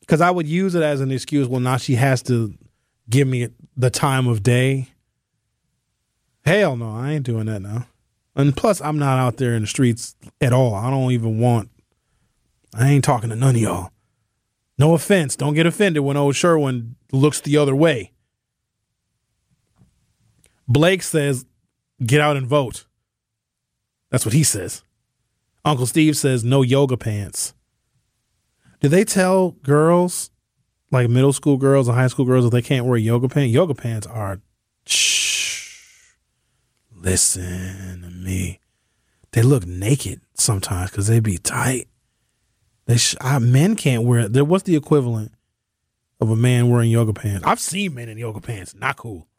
because 0.01 0.21
I 0.21 0.31
would 0.31 0.47
use 0.47 0.75
it 0.75 0.83
as 0.83 0.99
an 1.01 1.11
excuse. 1.11 1.47
Well, 1.47 1.59
now 1.61 1.77
she 1.77 1.95
has 1.95 2.21
to 2.23 2.53
give 3.09 3.27
me 3.27 3.49
the 3.77 3.89
time 3.89 4.27
of 4.27 4.43
day. 4.43 4.87
Hell 6.43 6.75
no, 6.75 6.91
I 6.91 7.11
ain't 7.13 7.25
doing 7.25 7.45
that 7.45 7.61
now. 7.61 7.87
And 8.35 8.55
plus, 8.55 8.81
I'm 8.81 8.97
not 8.97 9.19
out 9.19 9.37
there 9.37 9.53
in 9.55 9.61
the 9.61 9.67
streets 9.67 10.15
at 10.39 10.53
all. 10.53 10.73
I 10.73 10.89
don't 10.89 11.11
even 11.11 11.39
want. 11.39 11.69
I 12.73 12.89
ain't 12.89 13.03
talking 13.03 13.29
to 13.29 13.35
none 13.35 13.55
of 13.55 13.61
y'all. 13.61 13.91
No 14.77 14.93
offense. 14.93 15.35
Don't 15.35 15.53
get 15.53 15.65
offended 15.65 16.03
when 16.03 16.17
old 16.17 16.35
Sherwin 16.35 16.95
looks 17.11 17.41
the 17.41 17.57
other 17.57 17.75
way. 17.75 18.13
Blake 20.67 21.03
says, 21.03 21.45
get 22.03 22.21
out 22.21 22.37
and 22.37 22.47
vote. 22.47 22.85
That's 24.09 24.25
what 24.25 24.33
he 24.33 24.43
says. 24.43 24.83
Uncle 25.63 25.85
Steve 25.85 26.17
says, 26.17 26.43
no 26.43 26.61
yoga 26.61 26.97
pants. 26.97 27.53
Do 28.79 28.87
they 28.87 29.03
tell 29.03 29.51
girls, 29.63 30.31
like 30.89 31.09
middle 31.09 31.33
school 31.33 31.57
girls 31.57 31.87
and 31.87 31.95
high 31.95 32.07
school 32.07 32.25
girls, 32.25 32.45
that 32.45 32.51
they 32.51 32.61
can't 32.61 32.85
wear 32.85 32.97
yoga 32.97 33.29
pants? 33.29 33.53
Yoga 33.53 33.75
pants 33.75 34.07
are, 34.07 34.41
shh, 34.87 36.15
listen 36.95 38.01
to 38.01 38.09
me. 38.09 38.59
They 39.33 39.43
look 39.43 39.67
naked 39.67 40.21
sometimes 40.33 40.89
because 40.89 41.07
they 41.07 41.19
be 41.19 41.37
tight. 41.37 41.87
They 42.91 42.97
sh- 42.97 43.15
I, 43.21 43.39
men 43.39 43.77
can't 43.77 44.03
wear. 44.03 44.27
There, 44.27 44.43
what's 44.43 44.65
the 44.65 44.75
equivalent 44.75 45.31
of 46.19 46.29
a 46.29 46.35
man 46.35 46.69
wearing 46.69 46.91
yoga 46.91 47.13
pants? 47.13 47.47
I've 47.47 47.61
seen 47.61 47.93
men 47.93 48.09
in 48.09 48.17
yoga 48.17 48.41
pants. 48.41 48.75
Not 48.75 48.97
cool. 48.97 49.29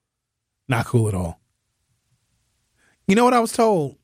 Not 0.69 0.87
cool 0.87 1.07
at 1.07 1.12
all. 1.12 1.38
You 3.07 3.15
know 3.15 3.25
what 3.25 3.35
I 3.35 3.41
was 3.41 3.53
told? 3.53 3.97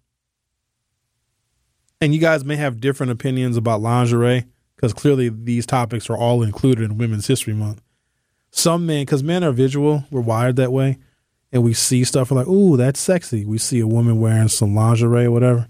And 1.99 2.13
you 2.13 2.21
guys 2.21 2.45
may 2.45 2.57
have 2.57 2.79
different 2.79 3.11
opinions 3.11 3.57
about 3.57 3.81
lingerie 3.81 4.45
because 4.77 4.93
clearly 4.93 5.31
these 5.31 5.65
topics 5.65 6.11
are 6.11 6.17
all 6.19 6.43
included 6.43 6.85
in 6.85 6.99
Women's 6.99 7.27
History 7.27 7.55
Month. 7.55 7.81
Some 8.51 8.85
men, 8.85 9.07
because 9.07 9.23
men 9.23 9.43
are 9.45 9.53
visual, 9.53 10.05
we're 10.11 10.21
wired 10.21 10.57
that 10.57 10.73
way. 10.73 10.99
and 11.53 11.65
we 11.65 11.73
see 11.73 12.05
stuff, 12.05 12.31
we're 12.31 12.37
like, 12.37 12.49
ooh, 12.49 12.77
that's 12.77 13.01
sexy. 13.01 13.47
We 13.47 13.57
see 13.57 13.81
a 13.81 13.87
woman 13.87 14.21
wearing 14.21 14.49
some 14.49 14.75
lingerie 14.75 15.25
or 15.25 15.31
whatever. 15.31 15.69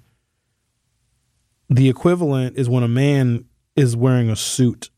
The 1.71 1.89
equivalent 1.89 2.59
is 2.59 2.69
when 2.69 2.83
a 2.83 2.89
man 2.89 3.45
is 3.79 3.97
wearing 3.97 4.29
a 4.29 4.37
suit. 4.37 4.91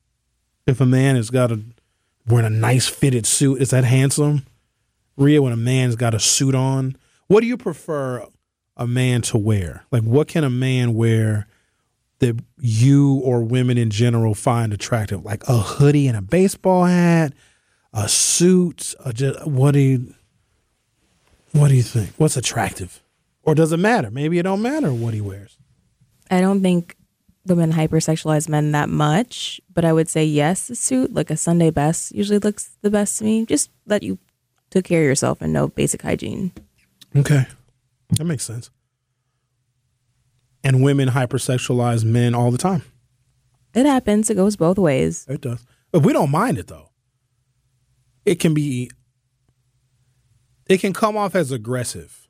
If 0.67 0.81
a 0.81 0.87
man 0.87 1.17
has 1.17 1.31
got 1.31 1.53
a 1.53 1.61
wearing 2.27 2.47
a 2.47 2.51
nice 2.51 2.89
fitted 2.89 3.27
suit, 3.27 3.61
is 3.61 3.71
that 3.71 3.85
handsome? 3.85 4.47
Rhea, 5.17 5.43
when 5.43 5.53
a 5.53 5.57
man's 5.57 5.97
got 5.97 6.15
a 6.15 6.21
suit 6.21 6.55
on, 6.55 6.97
what 7.27 7.41
do 7.41 7.47
you 7.47 7.57
prefer 7.57 8.27
a 8.77 8.87
man 8.87 9.23
to 9.23 9.39
wear? 9.39 9.85
Like, 9.91 10.03
what 10.03 10.29
can 10.29 10.45
a 10.45 10.51
man 10.51 10.95
wear 10.95 11.47
that 12.21 12.39
you 12.59 13.21
or 13.25 13.43
women 13.43 13.77
in 13.77 13.91
general 13.91 14.35
find 14.35 14.73
attractive? 14.73 15.25
Like 15.25 15.43
a 15.49 15.59
hoodie 15.59 16.07
and 16.07 16.17
a 16.17 16.23
baseball 16.23 16.85
hat, 16.85 17.33
a 17.93 18.09
suit. 18.09 18.95
A 19.05 19.13
just, 19.13 19.47
what 19.47 19.73
do 19.73 19.81
you 19.81 20.15
What 21.53 21.69
do 21.69 21.75
you 21.75 21.83
think? 21.83 22.13
What's 22.17 22.37
attractive? 22.37 23.03
Or 23.43 23.55
does 23.55 23.73
it 23.73 23.79
matter? 23.79 24.11
Maybe 24.11 24.39
it 24.39 24.43
don't 24.45 24.63
matter 24.63 24.93
what 24.93 25.15
he 25.15 25.21
wears. 25.21 25.59
I 26.31 26.41
don't 26.41 26.63
think 26.63 26.97
women 27.47 27.73
hypersexualize 27.73 28.49
men 28.49 28.73
that 28.73 28.89
much, 28.89 29.61
but 29.73 29.85
I 29.85 29.93
would 29.93 30.09
say 30.09 30.25
yes, 30.25 30.71
a 30.71 30.75
suit 30.75 31.15
like 31.15 31.31
a 31.31 31.37
Sunday 31.37 31.71
best 31.71 32.13
usually 32.13 32.39
looks 32.39 32.71
the 32.83 32.91
best 32.91 33.19
to 33.19 33.25
me. 33.25 33.47
Just 33.47 33.71
that 33.87 34.03
you 34.03 34.19
took 34.71 34.85
care 34.85 35.03
of 35.03 35.07
yourself 35.07 35.41
and 35.41 35.53
know 35.53 35.69
basic 35.69 36.03
hygiene. 36.03 36.53
Okay, 37.17 37.47
that 38.11 38.25
makes 38.25 38.45
sense. 38.45 38.71
And 40.63 40.83
women 40.83 41.09
hypersexualize 41.09 42.05
men 42.05 42.35
all 42.35 42.51
the 42.51 42.59
time. 42.59 42.83
It 43.75 43.87
happens. 43.87 44.29
It 44.31 44.35
goes 44.35 44.57
both 44.57 44.79
ways. 44.79 45.27
It 45.29 45.41
does. 45.41 45.65
But 45.93 46.01
we 46.01 46.13
don't 46.13 46.31
mind 46.31 46.59
it 46.59 46.67
though. 46.67 46.91
It 48.27 48.37
can 48.37 48.55
be 48.55 48.91
it 50.67 50.79
can 50.81 50.93
come 50.93 51.17
off 51.17 51.35
as 51.35 51.51
aggressive. 51.51 52.29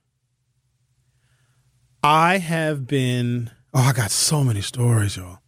I 2.02 2.38
have 2.38 2.86
been 2.86 3.50
oh, 3.74 3.80
I 3.80 3.92
got 3.92 4.10
so 4.10 4.44
many 4.44 4.60
stories, 4.60 5.16
y'all. 5.16 5.38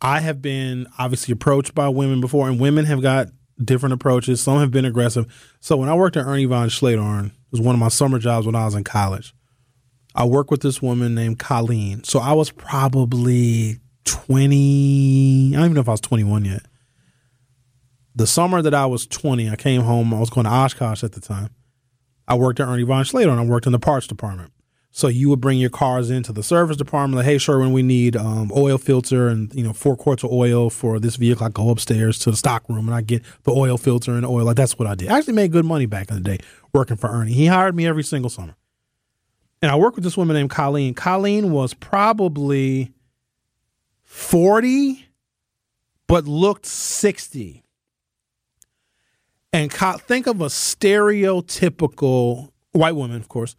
I 0.00 0.20
have 0.20 0.40
been 0.40 0.86
obviously 0.98 1.32
approached 1.32 1.74
by 1.74 1.88
women 1.88 2.20
before, 2.20 2.48
and 2.48 2.60
women 2.60 2.84
have 2.84 3.02
got 3.02 3.28
different 3.62 3.94
approaches. 3.94 4.40
Some 4.40 4.60
have 4.60 4.70
been 4.70 4.84
aggressive. 4.84 5.56
So 5.60 5.76
when 5.76 5.88
I 5.88 5.94
worked 5.94 6.16
at 6.16 6.26
Ernie 6.26 6.44
Von 6.44 6.68
Schledorn, 6.68 7.26
it 7.26 7.32
was 7.50 7.60
one 7.60 7.74
of 7.74 7.80
my 7.80 7.88
summer 7.88 8.18
jobs 8.18 8.46
when 8.46 8.54
I 8.54 8.64
was 8.64 8.74
in 8.74 8.84
college. 8.84 9.34
I 10.14 10.24
worked 10.24 10.50
with 10.50 10.62
this 10.62 10.80
woman 10.80 11.14
named 11.14 11.38
Colleen. 11.38 12.04
So 12.04 12.18
I 12.18 12.32
was 12.32 12.50
probably 12.50 13.80
20, 14.04 15.52
I 15.54 15.56
don't 15.56 15.64
even 15.64 15.74
know 15.74 15.80
if 15.80 15.88
I 15.88 15.92
was 15.92 16.00
21 16.00 16.44
yet. 16.44 16.62
The 18.14 18.26
summer 18.26 18.62
that 18.62 18.74
I 18.74 18.86
was 18.86 19.06
20, 19.06 19.48
I 19.48 19.56
came 19.56 19.82
home. 19.82 20.12
I 20.12 20.18
was 20.18 20.30
going 20.30 20.44
to 20.44 20.50
Oshkosh 20.50 21.04
at 21.04 21.12
the 21.12 21.20
time. 21.20 21.50
I 22.26 22.34
worked 22.34 22.60
at 22.60 22.68
Ernie 22.68 22.82
Von 22.82 23.04
Schledorn. 23.04 23.38
I 23.38 23.44
worked 23.44 23.66
in 23.66 23.72
the 23.72 23.78
parts 23.78 24.06
department. 24.06 24.52
So 24.98 25.06
you 25.06 25.28
would 25.28 25.40
bring 25.40 25.58
your 25.58 25.70
cars 25.70 26.10
into 26.10 26.32
the 26.32 26.42
service 26.42 26.76
department, 26.76 27.18
like, 27.18 27.24
hey, 27.24 27.38
Sherwin, 27.38 27.70
we 27.70 27.84
need 27.84 28.16
um, 28.16 28.50
oil 28.52 28.78
filter 28.78 29.28
and 29.28 29.54
you 29.54 29.62
know 29.62 29.72
four 29.72 29.96
quarts 29.96 30.24
of 30.24 30.32
oil 30.32 30.70
for 30.70 30.98
this 30.98 31.14
vehicle. 31.14 31.46
I 31.46 31.50
go 31.50 31.70
upstairs 31.70 32.18
to 32.18 32.32
the 32.32 32.36
stock 32.36 32.68
room 32.68 32.88
and 32.88 32.94
I 32.96 33.02
get 33.02 33.22
the 33.44 33.52
oil 33.52 33.78
filter 33.78 34.14
and 34.14 34.26
oil. 34.26 34.44
Like 34.44 34.56
that's 34.56 34.76
what 34.76 34.88
I 34.88 34.96
did. 34.96 35.10
I 35.10 35.18
actually 35.18 35.34
made 35.34 35.52
good 35.52 35.64
money 35.64 35.86
back 35.86 36.10
in 36.10 36.16
the 36.16 36.20
day 36.20 36.38
working 36.74 36.96
for 36.96 37.08
Ernie. 37.10 37.32
He 37.32 37.46
hired 37.46 37.76
me 37.76 37.86
every 37.86 38.02
single 38.02 38.28
summer, 38.28 38.56
and 39.62 39.70
I 39.70 39.76
worked 39.76 39.94
with 39.94 40.02
this 40.02 40.16
woman 40.16 40.34
named 40.34 40.50
Colleen. 40.50 40.94
Colleen 40.94 41.52
was 41.52 41.74
probably 41.74 42.92
forty, 44.02 45.06
but 46.08 46.26
looked 46.26 46.66
sixty. 46.66 47.62
And 49.52 49.72
think 49.72 50.26
of 50.26 50.40
a 50.40 50.46
stereotypical 50.46 52.50
white 52.72 52.96
woman, 52.96 53.18
of 53.18 53.28
course 53.28 53.54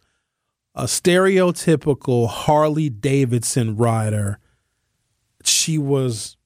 a 0.80 0.84
stereotypical 0.84 2.26
Harley 2.26 2.88
Davidson 2.88 3.76
rider. 3.76 4.38
She 5.44 5.76
was 5.76 6.38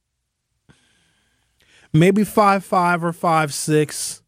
maybe 1.93 2.25
five 2.25 2.65
five 2.65 3.05
or 3.05 3.13
five 3.13 3.55
six, 3.55 4.25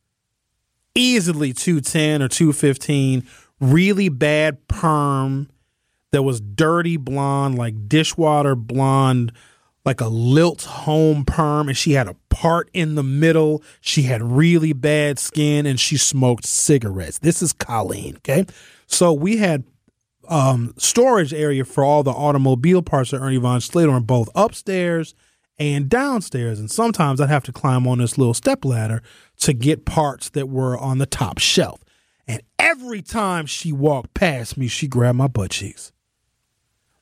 easily 0.95 1.53
210 1.53 2.23
or 2.23 2.29
215, 2.29 3.27
really 3.61 4.09
bad 4.09 4.69
perm 4.69 5.51
that 6.13 6.23
was 6.23 6.41
dirty 6.41 6.97
blonde, 6.97 7.59
like 7.59 7.89
dishwater 7.89 8.55
blonde, 8.55 9.33
like 9.85 10.01
a 10.01 10.07
lilt 10.07 10.63
home 10.63 11.25
perm, 11.25 11.69
and 11.69 11.77
she 11.77 11.93
had 11.95 12.07
a 12.07 12.15
part 12.31 12.71
in 12.73 12.95
the 12.95 13.03
middle. 13.03 13.61
She 13.81 14.03
had 14.03 14.23
really 14.23 14.73
bad 14.73 15.19
skin 15.19 15.67
and 15.67 15.81
she 15.81 15.97
smoked 15.97 16.45
cigarettes. 16.45 17.19
This 17.19 17.43
is 17.43 17.53
Colleen, 17.53 18.19
okay? 18.19 18.47
So 18.87 19.13
we 19.13 19.39
had 19.39 19.65
um, 20.29 20.75
storage 20.77 21.33
area 21.33 21.65
for 21.65 21.85
all 21.85 22.03
the 22.03 22.11
automobile 22.11 22.83
parts 22.83 23.13
of 23.13 23.23
Ernie 23.23 23.37
Von 23.37 23.61
on 23.75 24.03
both 24.05 24.29
upstairs 24.35 25.15
and 25.59 25.89
downstairs. 25.89 26.59
And 26.59 26.71
sometimes 26.71 27.21
I'd 27.21 27.29
have 27.29 27.45
to 27.45 27.53
climb 27.53 27.87
on 27.87 27.99
this 27.99 28.19
little 28.19 28.35
step 28.35 28.65
ladder 28.65 29.03
to 29.39 29.53
get 29.53 29.85
parts 29.85 30.31
that 30.31 30.49
were 30.49 30.77
on 30.77 30.99
the 30.99 31.07
top 31.07 31.39
shelf. 31.39 31.81
And 32.29 32.43
every 32.59 33.03
time 33.03 33.47
she 33.47 33.73
walked 33.73 34.15
past 34.15 34.57
me, 34.57 34.69
she 34.69 34.89
grabbed 34.89 35.19
my 35.19 35.29
butt 35.29 35.53
cheeks. 35.53 35.93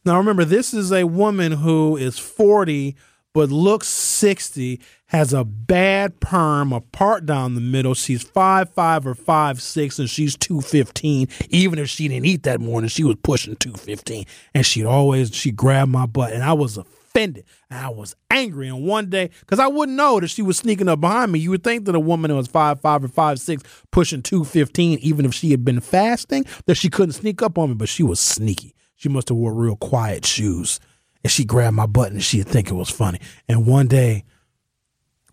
Now 0.04 0.18
remember, 0.18 0.44
this 0.44 0.74
is 0.74 0.92
a 0.92 1.04
woman 1.04 1.52
who 1.52 1.96
is 1.96 2.18
40 2.18 2.94
but 3.34 3.50
looks 3.50 3.88
60, 3.88 4.80
has 5.14 5.32
a 5.32 5.44
bad 5.44 6.18
perm, 6.18 6.72
a 6.72 6.80
part 6.80 7.24
down 7.24 7.54
the 7.54 7.60
middle. 7.60 7.94
She's 7.94 8.24
five 8.24 8.68
five 8.70 9.06
or 9.06 9.14
five 9.14 9.62
six, 9.62 10.00
and 10.00 10.10
she's 10.10 10.36
215. 10.36 11.28
Even 11.50 11.78
if 11.78 11.88
she 11.88 12.08
didn't 12.08 12.26
eat 12.26 12.42
that 12.42 12.60
morning, 12.60 12.88
she 12.88 13.04
was 13.04 13.14
pushing 13.22 13.54
215. 13.54 14.24
And 14.54 14.66
she'd 14.66 14.86
always, 14.86 15.32
she 15.32 15.52
grabbed 15.52 15.92
my 15.92 16.06
butt, 16.06 16.32
and 16.32 16.42
I 16.42 16.52
was 16.52 16.76
offended. 16.76 17.44
And 17.70 17.78
I 17.78 17.90
was 17.90 18.16
angry. 18.28 18.66
And 18.66 18.84
one 18.84 19.08
day, 19.08 19.30
because 19.38 19.60
I 19.60 19.68
wouldn't 19.68 19.96
know 19.96 20.18
that 20.18 20.28
she 20.28 20.42
was 20.42 20.58
sneaking 20.58 20.88
up 20.88 21.00
behind 21.00 21.30
me, 21.30 21.38
you 21.38 21.50
would 21.50 21.62
think 21.62 21.84
that 21.84 21.94
a 21.94 22.00
woman 22.00 22.32
who 22.32 22.36
was 22.36 22.48
five 22.48 22.80
five 22.80 23.04
or 23.04 23.08
five 23.08 23.38
six, 23.38 23.62
pushing 23.92 24.20
215, 24.20 24.98
even 24.98 25.24
if 25.24 25.32
she 25.32 25.52
had 25.52 25.64
been 25.64 25.78
fasting, 25.78 26.44
that 26.66 26.74
she 26.74 26.90
couldn't 26.90 27.12
sneak 27.12 27.40
up 27.40 27.56
on 27.56 27.68
me, 27.68 27.74
but 27.76 27.88
she 27.88 28.02
was 28.02 28.18
sneaky. 28.18 28.74
She 28.96 29.08
must 29.08 29.28
have 29.28 29.38
wore 29.38 29.54
real 29.54 29.76
quiet 29.76 30.26
shoes 30.26 30.80
and 31.22 31.30
she 31.30 31.44
grabbed 31.44 31.76
my 31.76 31.86
butt 31.86 32.12
and 32.12 32.22
she'd 32.22 32.46
think 32.46 32.68
it 32.68 32.74
was 32.74 32.90
funny. 32.90 33.18
And 33.48 33.66
one 33.66 33.88
day, 33.88 34.24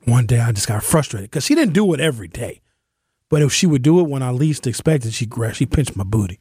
one 0.06 0.26
day 0.26 0.40
I 0.40 0.52
just 0.52 0.68
got 0.68 0.84
frustrated 0.84 1.30
because 1.30 1.46
she 1.46 1.56
didn't 1.56 1.74
do 1.74 1.94
it 1.94 2.00
every 2.00 2.28
day. 2.28 2.62
But 3.30 3.42
if 3.42 3.54
she 3.54 3.68
would 3.68 3.82
do 3.82 4.00
it 4.00 4.10
when 4.10 4.24
I 4.24 4.32
least 4.32 4.68
expected, 4.68 5.14
she 5.14 5.26
grabbed, 5.26 5.58
she 5.58 5.66
pinched 5.66 5.96
my 5.96 6.04
booty. 6.04 6.40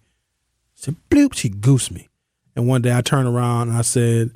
She 0.75 0.85
said, 0.85 0.97
bloop, 1.09 1.35
she 1.35 1.49
goosed 1.49 1.93
me. 1.93 2.09
And 2.57 2.67
one 2.67 2.83
day 2.83 2.97
I 2.97 3.01
turned 3.01 3.29
around 3.29 3.69
and 3.69 3.79
I 3.79 3.83
said, 3.83 4.33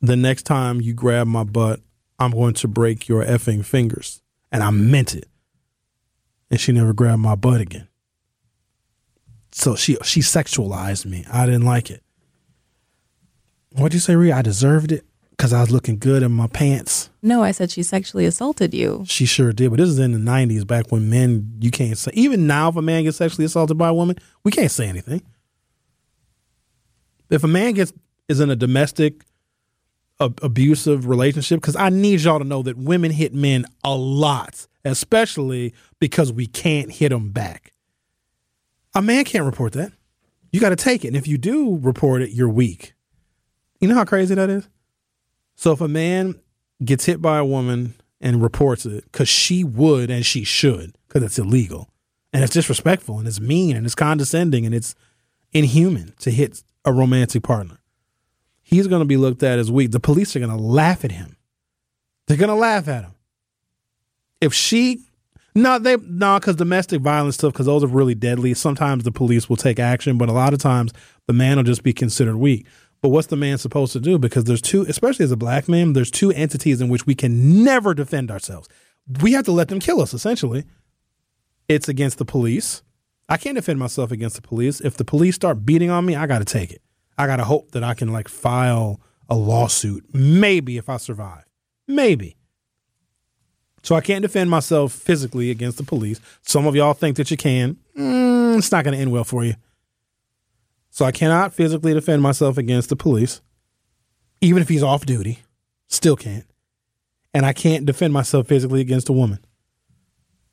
the 0.00 0.16
next 0.16 0.44
time 0.44 0.80
you 0.80 0.94
grab 0.94 1.26
my 1.26 1.44
butt, 1.44 1.80
I'm 2.18 2.30
going 2.30 2.54
to 2.54 2.68
break 2.68 3.08
your 3.08 3.24
effing 3.24 3.64
fingers. 3.64 4.22
And 4.50 4.62
I 4.62 4.70
meant 4.70 5.14
it. 5.14 5.28
And 6.50 6.58
she 6.58 6.72
never 6.72 6.92
grabbed 6.92 7.20
my 7.20 7.34
butt 7.34 7.60
again. 7.60 7.88
So 9.52 9.74
she 9.74 9.96
she 10.02 10.20
sexualized 10.20 11.04
me. 11.04 11.26
I 11.30 11.46
didn't 11.46 11.64
like 11.64 11.90
it. 11.90 12.02
What'd 13.72 13.92
you 13.92 14.00
say, 14.00 14.16
Rhea? 14.16 14.36
I 14.36 14.42
deserved 14.42 14.92
it 14.92 15.04
because 15.38 15.52
I 15.52 15.60
was 15.60 15.70
looking 15.70 15.98
good 15.98 16.24
in 16.24 16.32
my 16.32 16.48
pants. 16.48 17.10
No, 17.22 17.44
I 17.44 17.52
said 17.52 17.70
she 17.70 17.84
sexually 17.84 18.26
assaulted 18.26 18.74
you. 18.74 19.04
She 19.06 19.24
sure 19.24 19.52
did, 19.52 19.70
but 19.70 19.78
this 19.78 19.88
is 19.88 19.98
in 19.98 20.12
the 20.12 20.18
'90s, 20.18 20.66
back 20.66 20.90
when 20.90 21.08
men 21.08 21.52
you 21.60 21.70
can't 21.70 21.96
say. 21.96 22.10
Even 22.14 22.48
now, 22.48 22.68
if 22.68 22.76
a 22.76 22.82
man 22.82 23.04
gets 23.04 23.18
sexually 23.18 23.44
assaulted 23.44 23.78
by 23.78 23.88
a 23.88 23.94
woman, 23.94 24.16
we 24.42 24.50
can't 24.50 24.70
say 24.70 24.88
anything. 24.88 25.22
If 27.30 27.44
a 27.44 27.48
man 27.48 27.74
gets 27.74 27.92
is 28.28 28.40
in 28.40 28.50
a 28.50 28.56
domestic 28.56 29.24
abusive 30.20 31.06
relationship, 31.06 31.60
because 31.60 31.76
I 31.76 31.90
need 31.90 32.20
y'all 32.20 32.40
to 32.40 32.44
know 32.44 32.62
that 32.62 32.76
women 32.76 33.12
hit 33.12 33.32
men 33.32 33.64
a 33.84 33.94
lot, 33.94 34.66
especially 34.84 35.72
because 36.00 36.32
we 36.32 36.46
can't 36.46 36.90
hit 36.90 37.10
them 37.10 37.30
back. 37.30 37.72
A 38.94 39.00
man 39.00 39.24
can't 39.24 39.44
report 39.44 39.74
that. 39.74 39.92
You 40.50 40.60
got 40.60 40.70
to 40.70 40.76
take 40.76 41.04
it, 41.04 41.08
and 41.08 41.16
if 41.16 41.28
you 41.28 41.38
do 41.38 41.78
report 41.80 42.22
it, 42.22 42.30
you're 42.30 42.48
weak. 42.48 42.94
You 43.78 43.86
know 43.86 43.94
how 43.94 44.04
crazy 44.04 44.34
that 44.34 44.50
is? 44.50 44.68
So 45.58 45.72
if 45.72 45.80
a 45.80 45.88
man 45.88 46.36
gets 46.84 47.04
hit 47.04 47.20
by 47.20 47.38
a 47.38 47.44
woman 47.44 47.94
and 48.20 48.40
reports 48.40 48.86
it, 48.86 49.02
because 49.10 49.28
she 49.28 49.64
would 49.64 50.08
and 50.08 50.24
she 50.24 50.44
should, 50.44 50.96
because 51.08 51.24
it's 51.24 51.36
illegal 51.36 51.90
and 52.32 52.44
it's 52.44 52.52
disrespectful 52.52 53.18
and 53.18 53.26
it's 53.26 53.40
mean 53.40 53.76
and 53.76 53.84
it's 53.84 53.96
condescending 53.96 54.64
and 54.64 54.72
it's 54.72 54.94
inhuman 55.52 56.14
to 56.20 56.30
hit 56.30 56.62
a 56.84 56.92
romantic 56.92 57.42
partner, 57.42 57.80
he's 58.62 58.86
going 58.86 59.00
to 59.00 59.04
be 59.04 59.16
looked 59.16 59.42
at 59.42 59.58
as 59.58 59.68
weak. 59.68 59.90
The 59.90 59.98
police 59.98 60.36
are 60.36 60.38
going 60.38 60.56
to 60.56 60.56
laugh 60.56 61.04
at 61.04 61.10
him. 61.10 61.36
They're 62.28 62.36
going 62.36 62.50
to 62.50 62.54
laugh 62.54 62.86
at 62.86 63.02
him. 63.02 63.14
If 64.40 64.54
she 64.54 65.00
no, 65.56 65.80
they 65.80 65.96
no, 65.96 66.38
because 66.38 66.54
domestic 66.54 67.00
violence 67.00 67.34
stuff, 67.34 67.52
because 67.52 67.66
those 67.66 67.82
are 67.82 67.88
really 67.88 68.14
deadly. 68.14 68.54
Sometimes 68.54 69.02
the 69.02 69.10
police 69.10 69.48
will 69.48 69.56
take 69.56 69.80
action, 69.80 70.18
but 70.18 70.28
a 70.28 70.32
lot 70.32 70.52
of 70.52 70.60
times 70.60 70.92
the 71.26 71.32
man 71.32 71.56
will 71.56 71.64
just 71.64 71.82
be 71.82 71.92
considered 71.92 72.36
weak. 72.36 72.64
But 73.00 73.10
what's 73.10 73.28
the 73.28 73.36
man 73.36 73.58
supposed 73.58 73.92
to 73.92 74.00
do? 74.00 74.18
Because 74.18 74.44
there's 74.44 74.62
two, 74.62 74.82
especially 74.88 75.24
as 75.24 75.30
a 75.32 75.36
black 75.36 75.68
man, 75.68 75.92
there's 75.92 76.10
two 76.10 76.32
entities 76.32 76.80
in 76.80 76.88
which 76.88 77.06
we 77.06 77.14
can 77.14 77.62
never 77.62 77.94
defend 77.94 78.30
ourselves. 78.30 78.68
We 79.22 79.32
have 79.32 79.44
to 79.44 79.52
let 79.52 79.68
them 79.68 79.80
kill 79.80 80.00
us, 80.00 80.12
essentially. 80.14 80.64
it's 81.68 81.88
against 81.88 82.18
the 82.18 82.24
police. 82.24 82.82
I 83.28 83.36
can't 83.36 83.56
defend 83.56 83.78
myself 83.78 84.10
against 84.10 84.36
the 84.36 84.42
police. 84.42 84.80
If 84.80 84.96
the 84.96 85.04
police 85.04 85.34
start 85.34 85.64
beating 85.66 85.90
on 85.90 86.06
me, 86.06 86.16
I 86.16 86.26
got 86.26 86.38
to 86.38 86.44
take 86.44 86.72
it. 86.72 86.82
I 87.18 87.26
got 87.26 87.36
to 87.36 87.44
hope 87.44 87.72
that 87.72 87.84
I 87.84 87.94
can 87.94 88.12
like 88.12 88.28
file 88.28 89.00
a 89.28 89.36
lawsuit, 89.36 90.04
maybe 90.14 90.78
if 90.78 90.88
I 90.88 90.96
survive. 90.96 91.44
Maybe. 91.86 92.36
So 93.82 93.94
I 93.94 94.00
can't 94.00 94.22
defend 94.22 94.50
myself 94.50 94.92
physically 94.92 95.50
against 95.50 95.78
the 95.78 95.84
police. 95.84 96.20
Some 96.42 96.66
of 96.66 96.74
y'all 96.74 96.94
think 96.94 97.16
that 97.16 97.30
you 97.30 97.36
can. 97.36 97.76
Mm, 97.96 98.58
it's 98.58 98.72
not 98.72 98.84
going 98.84 98.94
to 98.94 99.00
end 99.00 99.12
well 99.12 99.24
for 99.24 99.44
you. 99.44 99.54
So 100.98 101.04
I 101.04 101.12
cannot 101.12 101.54
physically 101.54 101.94
defend 101.94 102.22
myself 102.22 102.58
against 102.58 102.88
the 102.88 102.96
police, 102.96 103.40
even 104.40 104.60
if 104.60 104.68
he's 104.68 104.82
off 104.82 105.06
duty. 105.06 105.38
Still 105.86 106.16
can't. 106.16 106.44
And 107.32 107.46
I 107.46 107.52
can't 107.52 107.86
defend 107.86 108.12
myself 108.12 108.48
physically 108.48 108.80
against 108.80 109.08
a 109.08 109.12
woman. 109.12 109.38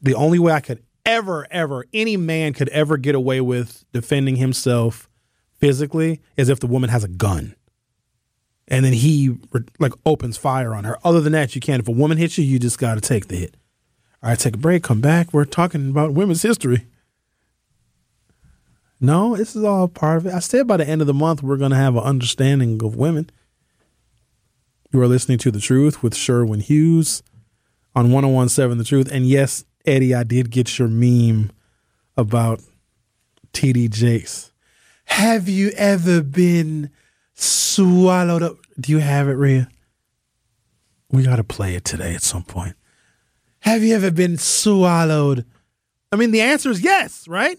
The 0.04 0.14
only 0.14 0.38
way 0.38 0.54
I 0.54 0.60
could 0.60 0.84
ever, 1.04 1.48
ever, 1.50 1.86
any 1.96 2.16
man 2.16 2.54
could 2.54 2.70
ever 2.70 2.98
get 2.98 3.16
away 3.16 3.42
with 3.42 3.86
defending 3.92 4.36
himself 4.36 5.10
physically 5.58 6.22
is 6.38 6.48
if 6.48 6.60
the 6.60 6.68
woman 6.68 6.92
has 6.92 7.04
a 7.04 7.08
gun. 7.08 7.56
And 8.68 8.86
then 8.86 8.94
he 8.94 9.40
like 9.80 9.94
opens 10.06 10.38
fire 10.38 10.76
on 10.76 10.84
her. 10.84 11.00
Other 11.04 11.22
than 11.22 11.34
that, 11.34 11.56
you 11.56 11.60
can't. 11.60 11.82
If 11.82 11.88
a 11.88 11.92
woman 11.92 12.20
hits 12.20 12.38
you, 12.38 12.44
you 12.44 12.60
just 12.60 12.78
got 12.78 12.94
to 12.94 13.02
take 13.02 13.30
the 13.30 13.38
hit. 13.38 13.58
All 14.22 14.30
right, 14.30 14.38
take 14.38 14.54
a 14.54 14.60
break, 14.60 14.84
come 14.84 15.02
back. 15.02 15.34
We're 15.34 15.46
talking 15.46 15.90
about 15.90 16.14
women's 16.14 16.44
history. 16.44 16.86
No, 19.00 19.36
this 19.36 19.56
is 19.56 19.64
all 19.64 19.88
part 19.88 20.18
of 20.18 20.26
it. 20.28 20.34
I 20.34 20.40
said 20.40 20.68
by 20.68 20.78
the 20.78 20.88
end 20.88 21.02
of 21.02 21.08
the 21.08 21.14
month, 21.14 21.44
we're 21.44 21.58
going 21.58 21.72
to 21.72 21.78
have 21.78 21.96
an 21.96 22.04
understanding 22.04 22.82
of 22.84 22.96
women. 22.96 23.30
You 24.92 25.02
are 25.02 25.08
listening 25.08 25.38
to 25.40 25.52
The 25.52 25.60
Truth 25.60 26.02
with 26.02 26.16
Sherwin 26.16 26.62
Hughes 26.62 27.22
on 27.94 28.12
1017 28.12 28.78
The 28.78 28.84
Truth. 28.84 29.12
And 29.12 29.28
yes, 29.28 29.66
Eddie, 29.86 30.16
I 30.16 30.24
did 30.24 30.50
get 30.50 30.80
your 30.80 30.88
meme 30.88 31.52
about 32.16 32.62
TD 33.52 33.90
Jakes. 33.90 34.52
Have 35.06 35.50
you 35.50 35.72
ever 35.76 36.22
been 36.22 36.90
swallowed 37.34 38.44
up? 38.44 38.58
Do 38.80 38.92
you 38.92 39.00
have 39.00 39.28
it, 39.28 39.34
Rhea? 39.34 39.70
We 41.12 41.24
got 41.24 41.36
to 41.38 41.44
play 41.44 41.76
it 41.76 41.86
today 41.86 42.16
at 42.16 42.24
some 42.24 42.44
point. 42.44 42.76
Have 43.60 43.84
you 43.84 43.96
ever 43.96 44.12
been 44.12 44.38
swallowed? 44.38 45.46
I 46.12 46.16
mean, 46.16 46.32
the 46.32 46.42
answer 46.42 46.70
is 46.70 46.82
yes, 46.82 47.28
right? 47.28 47.58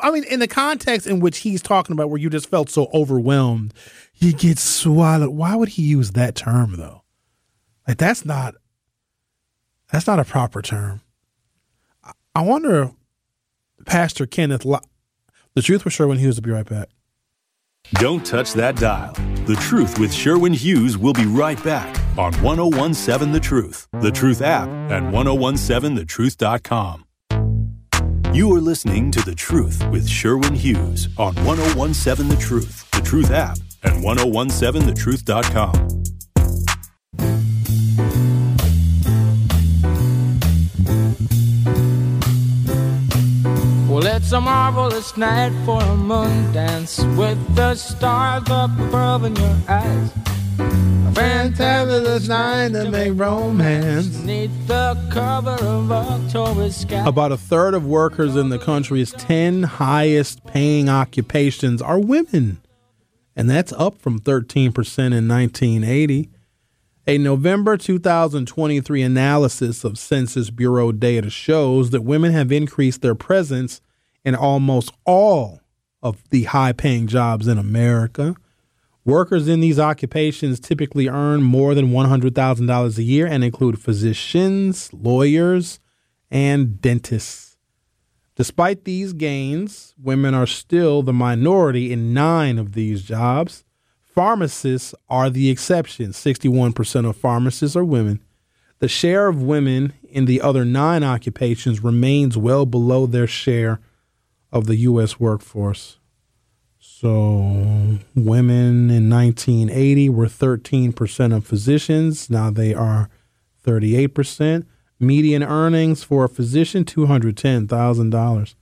I 0.00 0.10
mean, 0.10 0.24
in 0.24 0.40
the 0.40 0.48
context 0.48 1.06
in 1.06 1.20
which 1.20 1.38
he's 1.38 1.62
talking 1.62 1.92
about 1.92 2.08
where 2.10 2.18
you 2.18 2.30
just 2.30 2.48
felt 2.48 2.70
so 2.70 2.88
overwhelmed, 2.94 3.74
you 4.16 4.32
get 4.32 4.58
swallowed. 4.58 5.30
Why 5.30 5.54
would 5.54 5.70
he 5.70 5.82
use 5.82 6.12
that 6.12 6.34
term 6.34 6.76
though? 6.76 7.02
Like 7.86 7.98
that's 7.98 8.24
not 8.24 8.54
that's 9.90 10.06
not 10.06 10.18
a 10.18 10.24
proper 10.24 10.62
term. 10.62 11.02
I 12.34 12.40
wonder, 12.42 12.92
Pastor 13.84 14.26
Kenneth, 14.26 14.64
the 15.54 15.62
truth 15.62 15.84
with 15.84 15.92
Sherwin 15.92 16.18
Hughes 16.18 16.36
will 16.36 16.42
be 16.42 16.50
right 16.50 16.68
back. 16.68 16.88
Don't 17.94 18.24
touch 18.24 18.54
that 18.54 18.76
dial. 18.76 19.12
The 19.44 19.56
Truth 19.56 19.98
with 19.98 20.12
Sherwin 20.14 20.54
Hughes 20.54 20.96
will 20.96 21.12
be 21.12 21.26
right 21.26 21.62
back 21.62 21.94
on 22.16 22.32
1017 22.34 23.32
The 23.32 23.40
Truth, 23.40 23.88
The 24.00 24.10
Truth 24.10 24.40
app, 24.40 24.68
and 24.68 25.12
1017thetruth.com. 25.12 27.04
You 28.34 28.50
are 28.56 28.62
listening 28.62 29.10
to 29.10 29.20
The 29.20 29.34
Truth 29.34 29.86
with 29.90 30.08
Sherwin 30.08 30.54
Hughes 30.54 31.06
on 31.18 31.34
1017 31.44 32.28
The 32.34 32.36
Truth, 32.42 32.90
The 32.92 33.02
Truth 33.02 33.30
app, 33.30 33.58
and 33.82 34.02
1017thetruth.com. 34.02 35.72
Well, 43.86 44.06
it's 44.06 44.32
a 44.32 44.40
marvelous 44.40 45.14
night 45.18 45.52
for 45.66 45.82
a 45.82 45.94
moon 45.94 46.52
dance 46.54 47.04
with 47.18 47.54
the 47.54 47.74
stars 47.74 48.48
up 48.48 48.70
above 48.78 49.24
in 49.24 49.36
your 49.36 49.56
eyes. 49.68 50.31
A 50.58 51.12
fantabulous 51.14 52.28
night 52.28 52.72
to 52.72 52.90
make 52.90 53.12
romance. 53.14 54.22
Neath 54.22 54.50
the 54.66 55.00
cover 55.10 55.50
of 55.50 55.90
October 55.90 56.70
sky. 56.70 57.06
About 57.06 57.32
a 57.32 57.36
third 57.36 57.74
of 57.74 57.86
workers 57.86 58.36
in 58.36 58.48
the 58.48 58.58
country's 58.58 59.12
10 59.12 59.64
highest 59.64 60.44
paying 60.46 60.88
occupations 60.88 61.82
are 61.82 61.98
women. 61.98 62.60
And 63.34 63.48
that's 63.48 63.72
up 63.72 63.98
from 63.98 64.20
13% 64.20 64.68
in 64.68 65.28
1980. 65.28 66.28
A 67.06 67.18
November 67.18 67.76
2023 67.76 69.02
analysis 69.02 69.82
of 69.82 69.98
Census 69.98 70.50
Bureau 70.50 70.92
data 70.92 71.30
shows 71.30 71.90
that 71.90 72.02
women 72.02 72.32
have 72.32 72.52
increased 72.52 73.02
their 73.02 73.16
presence 73.16 73.80
in 74.24 74.36
almost 74.36 74.92
all 75.04 75.60
of 76.02 76.22
the 76.30 76.44
high 76.44 76.72
paying 76.72 77.06
jobs 77.06 77.48
in 77.48 77.58
America. 77.58 78.36
Workers 79.04 79.48
in 79.48 79.58
these 79.58 79.80
occupations 79.80 80.60
typically 80.60 81.08
earn 81.08 81.42
more 81.42 81.74
than 81.74 81.90
$100,000 81.90 82.98
a 82.98 83.02
year 83.02 83.26
and 83.26 83.42
include 83.42 83.80
physicians, 83.80 84.92
lawyers, 84.92 85.80
and 86.30 86.80
dentists. 86.80 87.56
Despite 88.36 88.84
these 88.84 89.12
gains, 89.12 89.94
women 90.00 90.34
are 90.34 90.46
still 90.46 91.02
the 91.02 91.12
minority 91.12 91.92
in 91.92 92.14
nine 92.14 92.58
of 92.58 92.74
these 92.74 93.02
jobs. 93.02 93.64
Pharmacists 94.00 94.94
are 95.08 95.28
the 95.28 95.50
exception. 95.50 96.12
61% 96.12 97.08
of 97.08 97.16
pharmacists 97.16 97.76
are 97.76 97.84
women. 97.84 98.22
The 98.78 98.88
share 98.88 99.28
of 99.28 99.42
women 99.42 99.94
in 100.08 100.26
the 100.26 100.40
other 100.40 100.64
nine 100.64 101.02
occupations 101.02 101.82
remains 101.82 102.38
well 102.38 102.66
below 102.66 103.06
their 103.06 103.26
share 103.26 103.80
of 104.52 104.66
the 104.66 104.76
U.S. 104.76 105.18
workforce. 105.18 105.98
So, 106.84 108.00
women 108.16 108.90
in 108.90 109.08
1980 109.08 110.08
were 110.08 110.26
13% 110.26 111.32
of 111.32 111.46
physicians. 111.46 112.28
Now 112.28 112.50
they 112.50 112.74
are 112.74 113.08
38%. 113.64 114.66
Median 114.98 115.44
earnings 115.44 116.02
for 116.02 116.24
a 116.24 116.28
physician 116.28 116.84
$210,000. 116.84 118.54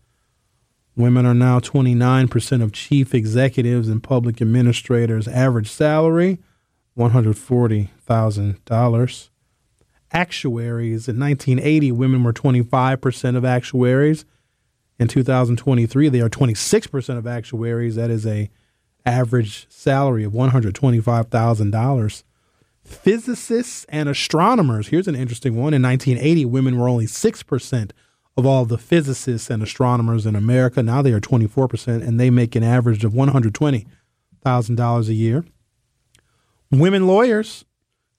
Women 0.96 1.24
are 1.24 1.32
now 1.32 1.60
29% 1.60 2.62
of 2.62 2.72
chief 2.72 3.14
executives 3.14 3.88
and 3.88 4.02
public 4.02 4.42
administrators. 4.42 5.26
Average 5.26 5.70
salary 5.70 6.40
$140,000. 6.98 9.28
Actuaries 10.12 11.08
in 11.08 11.18
1980, 11.18 11.92
women 11.92 12.22
were 12.22 12.34
25% 12.34 13.36
of 13.36 13.46
actuaries. 13.46 14.26
In 15.00 15.08
2023, 15.08 16.10
they 16.10 16.20
are 16.20 16.28
26% 16.28 17.16
of 17.16 17.26
actuaries. 17.26 17.96
That 17.96 18.10
is 18.10 18.26
a 18.26 18.50
average 19.06 19.66
salary 19.70 20.24
of 20.24 20.34
$125,000. 20.34 22.22
Physicists 22.84 23.86
and 23.88 24.10
astronomers. 24.10 24.88
Here's 24.88 25.08
an 25.08 25.14
interesting 25.14 25.56
one. 25.56 25.72
In 25.72 25.80
1980, 25.80 26.44
women 26.44 26.78
were 26.78 26.86
only 26.86 27.06
6% 27.06 27.90
of 28.36 28.44
all 28.44 28.66
the 28.66 28.76
physicists 28.76 29.48
and 29.48 29.62
astronomers 29.62 30.26
in 30.26 30.36
America. 30.36 30.82
Now 30.82 31.00
they 31.00 31.12
are 31.12 31.20
24%, 31.20 32.06
and 32.06 32.20
they 32.20 32.28
make 32.28 32.54
an 32.54 32.62
average 32.62 33.02
of 33.02 33.14
$120,000 33.14 35.08
a 35.08 35.14
year. 35.14 35.46
Women 36.70 37.06
lawyers. 37.06 37.64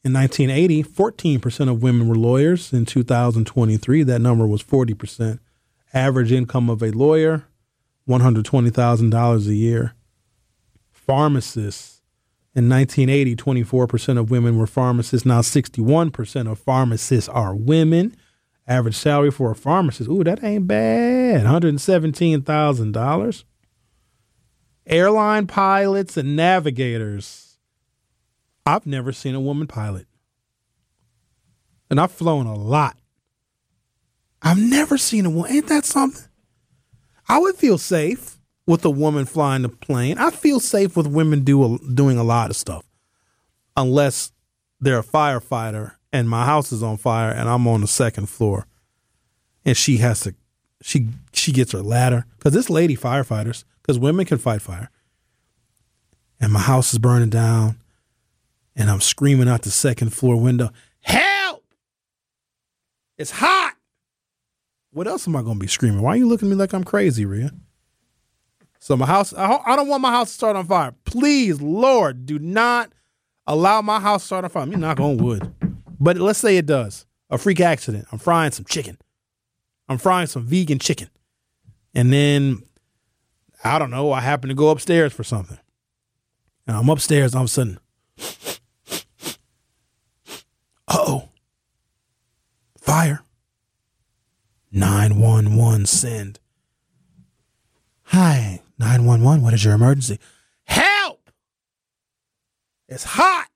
In 0.03 0.13
1980, 0.13 0.83
14% 0.83 1.69
of 1.69 1.83
women 1.83 2.07
were 2.07 2.15
lawyers. 2.15 2.73
In 2.73 2.87
2023, 2.87 4.01
that 4.01 4.19
number 4.19 4.47
was 4.47 4.63
40%. 4.63 5.37
Average 5.93 6.31
income 6.31 6.69
of 6.69 6.81
a 6.81 6.91
lawyer, 6.91 7.45
$120,000 8.07 9.47
a 9.47 9.53
year. 9.53 9.93
Pharmacists. 10.91 12.01
In 12.53 12.67
1980, 12.69 13.35
24% 13.35 14.17
of 14.17 14.29
women 14.29 14.57
were 14.57 14.67
pharmacists. 14.67 15.25
Now 15.25 15.41
61% 15.41 16.51
of 16.51 16.59
pharmacists 16.59 17.29
are 17.29 17.55
women. 17.55 18.15
Average 18.67 18.95
salary 18.95 19.31
for 19.31 19.51
a 19.51 19.55
pharmacist, 19.55 20.09
ooh, 20.09 20.23
that 20.23 20.43
ain't 20.43 20.67
bad. 20.67 21.45
$117,000. 21.45 23.43
Airline 24.85 25.47
pilots 25.47 26.17
and 26.17 26.35
navigators. 26.35 27.57
I've 28.65 28.85
never 28.85 29.11
seen 29.11 29.35
a 29.35 29.39
woman 29.39 29.67
pilot. 29.67 30.07
And 31.89 31.99
I've 31.99 32.11
flown 32.11 32.45
a 32.45 32.55
lot. 32.55 32.97
I've 34.41 34.59
never 34.59 34.97
seen 34.97 35.25
a 35.25 35.29
woman. 35.29 35.51
Ain't 35.51 35.67
that 35.67 35.85
something? 35.85 36.25
I 37.27 37.37
would 37.39 37.55
feel 37.55 37.77
safe 37.77 38.39
with 38.65 38.83
a 38.85 38.89
woman 38.89 39.25
flying 39.25 39.61
the 39.61 39.69
plane. 39.69 40.17
I 40.17 40.31
feel 40.31 40.59
safe 40.59 40.97
with 40.97 41.07
women 41.07 41.43
do 41.43 41.77
doing 41.93 42.17
a 42.17 42.23
lot 42.23 42.49
of 42.49 42.55
stuff, 42.55 42.85
unless 43.77 44.31
they're 44.79 44.99
a 44.99 45.03
firefighter 45.03 45.93
and 46.11 46.29
my 46.29 46.45
house 46.45 46.71
is 46.71 46.83
on 46.83 46.97
fire 46.97 47.31
and 47.31 47.47
I'm 47.47 47.67
on 47.67 47.81
the 47.81 47.87
second 47.87 48.27
floor, 48.27 48.67
and 49.63 49.77
she 49.77 49.97
has 49.97 50.21
to, 50.21 50.35
she 50.81 51.07
she 51.33 51.51
gets 51.51 51.71
her 51.71 51.81
ladder 51.81 52.25
because 52.37 52.53
this 52.53 52.69
lady 52.69 52.97
firefighters 52.97 53.63
because 53.81 53.97
women 53.97 54.25
can 54.25 54.37
fight 54.37 54.61
fire, 54.61 54.89
and 56.39 56.51
my 56.51 56.59
house 56.59 56.91
is 56.93 56.99
burning 56.99 57.29
down, 57.29 57.77
and 58.75 58.89
I'm 58.89 59.01
screaming 59.01 59.47
out 59.47 59.61
the 59.61 59.71
second 59.71 60.09
floor 60.09 60.35
window, 60.35 60.71
help! 61.01 61.63
It's 63.17 63.31
hot. 63.31 63.70
What 64.91 65.07
else 65.07 65.27
am 65.27 65.35
I 65.35 65.41
going 65.41 65.55
to 65.55 65.59
be 65.59 65.67
screaming? 65.67 66.01
Why 66.01 66.11
are 66.11 66.17
you 66.17 66.27
looking 66.27 66.49
at 66.49 66.51
me 66.51 66.57
like 66.57 66.73
I'm 66.73 66.83
crazy, 66.83 67.25
Rhea? 67.25 67.51
So 68.79 68.97
my 68.97 69.05
house, 69.05 69.33
I, 69.33 69.59
I 69.65 69.75
don't 69.75 69.87
want 69.87 70.01
my 70.01 70.11
house 70.11 70.29
to 70.29 70.33
start 70.33 70.55
on 70.55 70.65
fire. 70.65 70.93
Please, 71.05 71.61
Lord, 71.61 72.25
do 72.25 72.39
not 72.39 72.91
allow 73.47 73.81
my 73.81 73.99
house 73.99 74.23
to 74.23 74.25
start 74.27 74.43
on 74.43 74.49
fire. 74.49 74.65
Me 74.65 74.75
knock 74.75 74.99
on 74.99 75.17
wood. 75.17 75.53
But 75.99 76.17
let's 76.17 76.39
say 76.39 76.57
it 76.57 76.65
does. 76.65 77.05
A 77.29 77.37
freak 77.37 77.61
accident. 77.61 78.07
I'm 78.11 78.19
frying 78.19 78.51
some 78.51 78.65
chicken. 78.65 78.97
I'm 79.87 79.97
frying 79.97 80.27
some 80.27 80.45
vegan 80.45 80.79
chicken. 80.79 81.09
And 81.93 82.11
then, 82.11 82.63
I 83.63 83.79
don't 83.79 83.91
know, 83.91 84.11
I 84.11 84.19
happen 84.19 84.49
to 84.49 84.55
go 84.55 84.69
upstairs 84.69 85.13
for 85.13 85.23
something. 85.23 85.59
And 86.67 86.75
I'm 86.75 86.89
upstairs, 86.89 87.35
all 87.35 87.43
of 87.43 87.45
a 87.45 87.49
sudden, 87.49 87.79
uh-oh. 90.87 91.29
Fire. 92.79 93.23
911 94.71 95.85
send. 95.85 96.39
Hi, 98.03 98.61
911, 98.79 99.43
what 99.43 99.53
is 99.53 99.63
your 99.63 99.73
emergency? 99.73 100.19
Help! 100.63 101.29
It's 102.87 103.03
hot. 103.03 103.47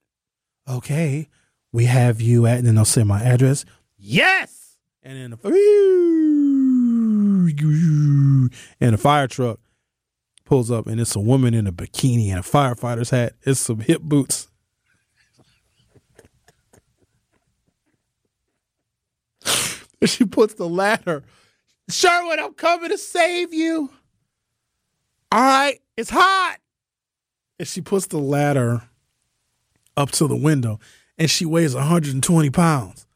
Okay, 0.67 1.27
we 1.71 1.85
have 1.85 2.21
you 2.21 2.45
at, 2.45 2.59
and 2.59 2.67
then 2.67 2.75
they'll 2.75 2.85
say 2.85 3.03
my 3.03 3.21
address. 3.21 3.65
Yes! 3.97 4.77
And 5.03 5.17
then 5.17 5.31
the, 5.31 5.49
and 8.81 8.93
the 8.93 8.97
fire 8.97 9.27
truck 9.27 9.59
pulls 10.45 10.71
up, 10.71 10.87
and 10.87 10.99
it's 10.99 11.15
a 11.15 11.19
woman 11.19 11.53
in 11.53 11.67
a 11.67 11.71
bikini 11.71 12.29
and 12.29 12.39
a 12.39 12.43
firefighter's 12.43 13.11
hat. 13.11 13.33
It's 13.43 13.59
some 13.59 13.81
hip 13.81 14.01
boots. 14.01 14.47
she 20.09 20.25
puts 20.25 20.53
the 20.55 20.67
ladder. 20.67 21.23
Sherwood, 21.89 22.39
I'm 22.39 22.53
coming 22.53 22.89
to 22.89 22.97
save 22.97 23.53
you. 23.53 23.89
All 25.31 25.41
right, 25.41 25.79
it's 25.97 26.09
hot. 26.09 26.57
And 27.59 27.67
she 27.67 27.81
puts 27.81 28.07
the 28.07 28.17
ladder 28.17 28.83
up 29.95 30.11
to 30.11 30.27
the 30.27 30.35
window 30.35 30.79
and 31.17 31.29
she 31.29 31.45
weighs 31.45 31.73
120 31.73 32.49
pounds. 32.49 33.07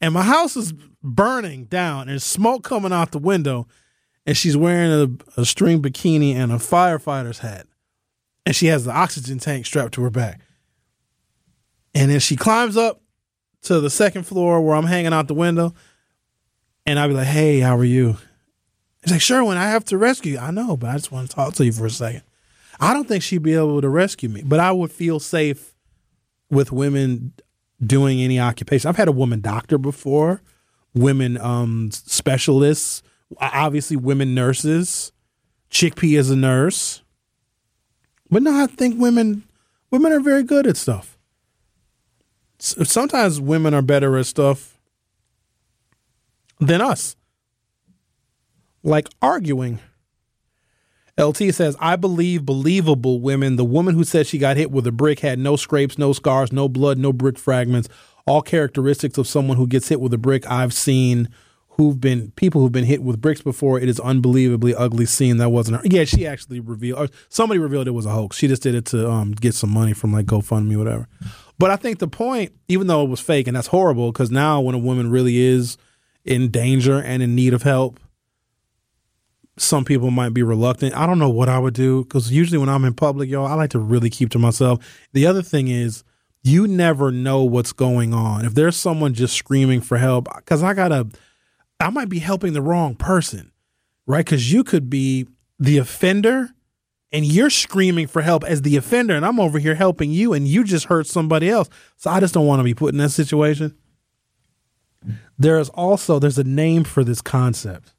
And 0.00 0.12
my 0.14 0.22
house 0.22 0.56
is 0.56 0.72
burning 1.02 1.64
down 1.64 2.08
and 2.08 2.20
smoke 2.20 2.64
coming 2.64 2.92
out 2.92 3.12
the 3.12 3.18
window. 3.18 3.66
And 4.26 4.36
she's 4.36 4.56
wearing 4.56 4.90
a, 5.36 5.40
a 5.40 5.44
string 5.44 5.80
bikini 5.80 6.34
and 6.34 6.50
a 6.50 6.56
firefighter's 6.56 7.38
hat. 7.38 7.66
And 8.44 8.54
she 8.54 8.66
has 8.66 8.84
the 8.84 8.92
oxygen 8.92 9.38
tank 9.38 9.66
strapped 9.66 9.94
to 9.94 10.02
her 10.02 10.10
back. 10.10 10.40
And 11.94 12.10
then 12.10 12.20
she 12.20 12.36
climbs 12.36 12.76
up 12.76 13.00
to 13.62 13.80
the 13.80 13.90
second 13.90 14.24
floor 14.24 14.60
where 14.60 14.76
I'm 14.76 14.84
hanging 14.84 15.12
out 15.12 15.28
the 15.28 15.34
window. 15.34 15.74
And 16.86 16.98
I'd 16.98 17.08
be 17.08 17.14
like, 17.14 17.26
hey, 17.26 17.60
how 17.60 17.76
are 17.76 17.84
you? 17.84 18.16
He's 19.02 19.12
like, 19.12 19.20
Sherwin, 19.20 19.58
I 19.58 19.70
have 19.70 19.84
to 19.86 19.98
rescue 19.98 20.32
you. 20.32 20.38
I 20.38 20.50
know, 20.50 20.76
but 20.76 20.90
I 20.90 20.94
just 20.94 21.12
want 21.12 21.28
to 21.28 21.34
talk 21.34 21.54
to 21.54 21.64
you 21.64 21.72
for 21.72 21.86
a 21.86 21.90
second. 21.90 22.22
I 22.78 22.92
don't 22.92 23.08
think 23.08 23.22
she'd 23.22 23.42
be 23.42 23.54
able 23.54 23.80
to 23.80 23.88
rescue 23.88 24.28
me, 24.28 24.42
but 24.44 24.60
I 24.60 24.72
would 24.72 24.92
feel 24.92 25.18
safe 25.18 25.74
with 26.50 26.72
women 26.72 27.32
doing 27.84 28.20
any 28.20 28.38
occupation. 28.38 28.88
I've 28.88 28.96
had 28.96 29.08
a 29.08 29.12
woman 29.12 29.40
doctor 29.40 29.78
before, 29.78 30.42
women 30.94 31.38
um, 31.38 31.90
specialists, 31.92 33.02
obviously 33.38 33.96
women 33.96 34.34
nurses. 34.34 35.12
Chickpea 35.70 36.18
is 36.18 36.30
a 36.30 36.36
nurse. 36.36 37.02
But 38.30 38.42
no, 38.42 38.62
I 38.62 38.66
think 38.66 39.00
women 39.00 39.44
women 39.90 40.12
are 40.12 40.20
very 40.20 40.42
good 40.42 40.66
at 40.66 40.76
stuff. 40.76 41.18
Sometimes 42.58 43.40
women 43.40 43.74
are 43.74 43.82
better 43.82 44.16
at 44.16 44.26
stuff 44.26 44.75
than 46.60 46.80
us. 46.80 47.16
Like 48.82 49.08
arguing. 49.20 49.80
LT 51.18 51.54
says, 51.54 51.76
I 51.80 51.96
believe 51.96 52.44
believable 52.44 53.20
women. 53.20 53.56
The 53.56 53.64
woman 53.64 53.94
who 53.94 54.04
said 54.04 54.26
she 54.26 54.38
got 54.38 54.56
hit 54.56 54.70
with 54.70 54.86
a 54.86 54.92
brick 54.92 55.20
had 55.20 55.38
no 55.38 55.56
scrapes, 55.56 55.96
no 55.96 56.12
scars, 56.12 56.52
no 56.52 56.68
blood, 56.68 56.98
no 56.98 57.12
brick 57.12 57.38
fragments. 57.38 57.88
All 58.26 58.42
characteristics 58.42 59.16
of 59.16 59.26
someone 59.26 59.56
who 59.56 59.66
gets 59.66 59.88
hit 59.88 60.00
with 60.00 60.12
a 60.12 60.18
brick 60.18 60.48
I've 60.50 60.74
seen 60.74 61.28
who've 61.76 62.00
been 62.00 62.32
people 62.32 62.60
who've 62.60 62.72
been 62.72 62.84
hit 62.84 63.02
with 63.02 63.20
bricks 63.20 63.42
before. 63.42 63.78
It 63.78 63.88
is 63.88 64.00
unbelievably 64.00 64.74
ugly 64.74 65.06
scene. 65.06 65.36
That 65.38 65.50
wasn't 65.50 65.78
her. 65.78 65.82
Yeah, 65.84 66.04
she 66.04 66.26
actually 66.26 66.60
revealed 66.60 67.10
somebody 67.28 67.60
revealed 67.60 67.86
it 67.86 67.92
was 67.92 68.06
a 68.06 68.10
hoax. 68.10 68.36
She 68.36 68.48
just 68.48 68.62
did 68.62 68.74
it 68.74 68.86
to 68.86 69.08
um, 69.08 69.32
get 69.32 69.54
some 69.54 69.70
money 69.70 69.92
from 69.92 70.12
like 70.12 70.26
GoFundMe, 70.26 70.76
whatever. 70.76 71.08
But 71.58 71.70
I 71.70 71.76
think 71.76 71.98
the 71.98 72.08
point, 72.08 72.52
even 72.68 72.86
though 72.86 73.02
it 73.02 73.08
was 73.08 73.20
fake 73.20 73.46
and 73.46 73.56
that's 73.56 73.68
horrible, 73.68 74.12
because 74.12 74.30
now 74.30 74.60
when 74.60 74.74
a 74.74 74.78
woman 74.78 75.10
really 75.10 75.38
is 75.38 75.78
in 76.26 76.50
danger 76.50 76.98
and 76.98 77.22
in 77.22 77.34
need 77.34 77.54
of 77.54 77.62
help, 77.62 78.00
some 79.56 79.84
people 79.84 80.10
might 80.10 80.34
be 80.34 80.42
reluctant. 80.42 80.94
I 80.94 81.06
don't 81.06 81.18
know 81.18 81.30
what 81.30 81.48
I 81.48 81.58
would 81.58 81.74
do 81.74 82.04
because 82.04 82.30
usually 82.30 82.58
when 82.58 82.68
I'm 82.68 82.84
in 82.84 82.94
public, 82.94 83.30
y'all, 83.30 83.46
I 83.46 83.54
like 83.54 83.70
to 83.70 83.78
really 83.78 84.10
keep 84.10 84.30
to 84.30 84.38
myself. 84.38 85.06
The 85.12 85.26
other 85.26 85.42
thing 85.42 85.68
is, 85.68 86.04
you 86.42 86.68
never 86.68 87.10
know 87.10 87.42
what's 87.42 87.72
going 87.72 88.12
on. 88.12 88.44
If 88.44 88.54
there's 88.54 88.76
someone 88.76 89.14
just 89.14 89.34
screaming 89.34 89.80
for 89.80 89.96
help, 89.96 90.28
because 90.36 90.62
I 90.62 90.74
gotta, 90.74 91.08
I 91.80 91.90
might 91.90 92.08
be 92.08 92.18
helping 92.18 92.52
the 92.52 92.62
wrong 92.62 92.94
person, 92.94 93.50
right? 94.06 94.24
Because 94.24 94.52
you 94.52 94.62
could 94.62 94.90
be 94.90 95.26
the 95.58 95.78
offender 95.78 96.50
and 97.10 97.24
you're 97.24 97.50
screaming 97.50 98.06
for 98.06 98.20
help 98.20 98.44
as 98.44 98.62
the 98.62 98.76
offender, 98.76 99.14
and 99.14 99.24
I'm 99.24 99.40
over 99.40 99.58
here 99.58 99.74
helping 99.74 100.10
you, 100.10 100.34
and 100.34 100.46
you 100.46 100.64
just 100.64 100.86
hurt 100.86 101.06
somebody 101.06 101.48
else. 101.48 101.68
So 101.96 102.10
I 102.10 102.20
just 102.20 102.34
don't 102.34 102.46
want 102.46 102.60
to 102.60 102.64
be 102.64 102.74
put 102.74 102.92
in 102.92 102.98
that 102.98 103.10
situation. 103.10 103.76
There's 105.38 105.68
also 105.70 106.18
there's 106.18 106.38
a 106.38 106.44
name 106.44 106.84
for 106.84 107.04
this 107.04 107.20
concept. 107.20 107.94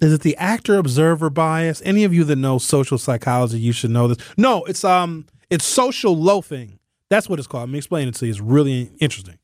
Is 0.00 0.12
it 0.14 0.22
the 0.22 0.36
actor 0.36 0.78
observer 0.78 1.28
bias? 1.28 1.82
Any 1.84 2.04
of 2.04 2.14
you 2.14 2.24
that 2.24 2.36
know 2.36 2.58
social 2.58 2.96
psychology, 2.96 3.58
you 3.58 3.72
should 3.72 3.90
know 3.90 4.08
this. 4.08 4.18
No, 4.36 4.64
it's 4.64 4.84
um 4.84 5.26
it's 5.50 5.64
social 5.64 6.16
loafing. 6.16 6.78
That's 7.10 7.28
what 7.28 7.38
it's 7.38 7.48
called. 7.48 7.62
Let 7.62 7.72
me 7.72 7.78
explain 7.78 8.08
it 8.08 8.14
to 8.14 8.26
you. 8.26 8.30
It's 8.30 8.40
really 8.40 8.92
interesting. 9.00 9.38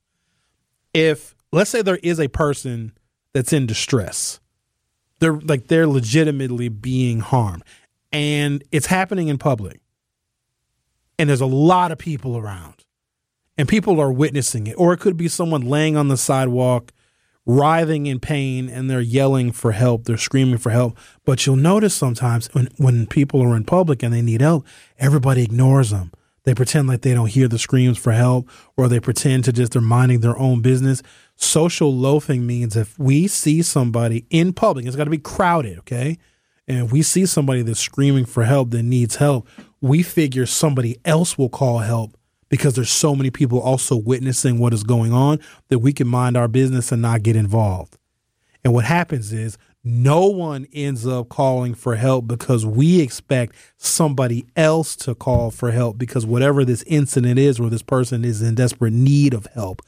If 0.95 1.35
let's 1.53 1.69
say 1.69 1.83
there 1.83 1.97
is 1.97 2.19
a 2.19 2.29
person 2.29 2.93
that's 3.35 3.53
in 3.53 3.67
distress, 3.67 4.41
they're 5.19 5.39
like 5.39 5.69
they're 5.69 5.87
legitimately 5.87 6.71
being 6.71 7.21
harmed, 7.21 7.65
and 8.13 8.65
it's 8.73 8.87
happening 8.87 9.29
in 9.29 9.37
public, 9.37 9.81
and 11.19 11.29
there's 11.29 11.43
a 11.43 11.47
lot 11.47 11.93
of 11.93 11.99
people 11.99 12.39
around, 12.39 12.86
and 13.59 13.69
people 13.69 14.01
are 14.01 14.13
witnessing 14.13 14.67
it, 14.67 14.75
or 14.75 14.93
it 14.93 15.01
could 15.01 15.17
be 15.17 15.29
someone 15.29 15.63
laying 15.63 15.97
on 15.97 16.09
the 16.09 16.17
sidewalk 16.17 16.93
writhing 17.47 18.07
in 18.07 18.19
pain 18.19 18.69
and 18.69 18.91
they're 18.91 19.01
yelling 19.01 19.53
for 19.53 19.73
help, 19.73 20.05
they're 20.05 20.17
screaming 20.17 20.59
for 20.59 20.71
help. 20.71 20.99
But 21.25 21.47
you'll 21.47 21.57
notice 21.57 21.95
sometimes 21.95 22.53
when, 22.53 22.69
when 22.77 23.07
people 23.07 23.41
are 23.43 23.57
in 23.57 23.65
public 23.65 24.03
and 24.03 24.13
they 24.13 24.21
need 24.21 24.41
help, 24.41 24.67
everybody 24.99 25.45
ignores 25.45 25.91
them. 25.91 26.13
They 26.43 26.55
pretend 26.55 26.89
like 26.89 27.03
they 27.03 27.15
don't 27.15 27.31
hear 27.31 27.49
the 27.49 27.59
screams 27.59 27.99
for 27.99 28.13
help 28.13 28.49
or 28.77 28.89
they 28.89 29.01
pretend 29.01 29.45
to 29.45 29.53
just 29.53 29.73
they're 29.73 29.83
minding 29.83 30.21
their 30.21 30.39
own 30.39 30.61
business. 30.61 31.03
Social 31.37 31.93
loafing 31.95 32.47
means 32.47 32.77
if 32.77 32.99
we 32.99 33.27
see 33.27 33.63
somebody 33.63 34.27
in 34.31 34.53
public, 34.53 34.87
it's 34.87 34.97
got 34.97 35.05
to 35.05 35.11
be 35.11 35.19
crowded, 35.19 35.79
okay? 35.81 36.19
And 36.69 36.87
if 36.87 36.93
we 36.93 37.03
see 37.03 37.27
somebody 37.27 37.63
that's 37.63 37.81
screaming 37.81 38.27
for 38.27 38.45
help 38.45 38.71
that 38.71 38.83
needs 38.83 39.17
help, 39.17 39.49
we 39.81 40.03
figure 40.03 40.47
somebody 40.47 40.99
else 41.05 41.39
will 41.39 41.49
call 41.49 41.79
help 41.79 42.17
because 42.49 42.75
there's 42.75 42.91
so 42.91 43.15
many 43.15 43.31
people 43.31 43.61
also 43.61 43.97
witnessing 43.97 44.59
what 44.59 44.73
is 44.73 44.85
going 44.85 45.13
on 45.13 45.41
that 45.69 45.81
we 45.81 45.93
can 45.93 46.07
mind 46.07 46.37
our 46.37 46.49
business 46.49 46.93
and 46.93 47.03
not 47.03 47.23
get 47.23 47.37
involved. 47.37 47.99
And 48.65 48.73
what 48.73 48.85
happens 48.85 49.33
is 49.33 49.59
no 49.85 50.27
one 50.27 50.67
ends 50.73 51.07
up 51.07 51.29
calling 51.29 51.73
for 51.73 51.95
help 51.95 52.27
because 52.27 52.67
we 52.67 53.01
expect 53.01 53.55
somebody 53.77 54.45
else 54.57 54.97
to 54.97 55.15
call 55.15 55.53
for 55.53 55.71
help 55.71 55.97
because 55.97 56.27
whatever 56.27 56.65
this 56.65 56.83
incident 56.89 57.39
is 57.39 57.61
where 57.61 57.71
this 57.71 57.83
person 57.83 58.25
is 58.25 58.43
in 58.43 58.57
desperate 58.57 58.93
need 58.93 59.33
of 59.33 59.47
help, 59.55 59.83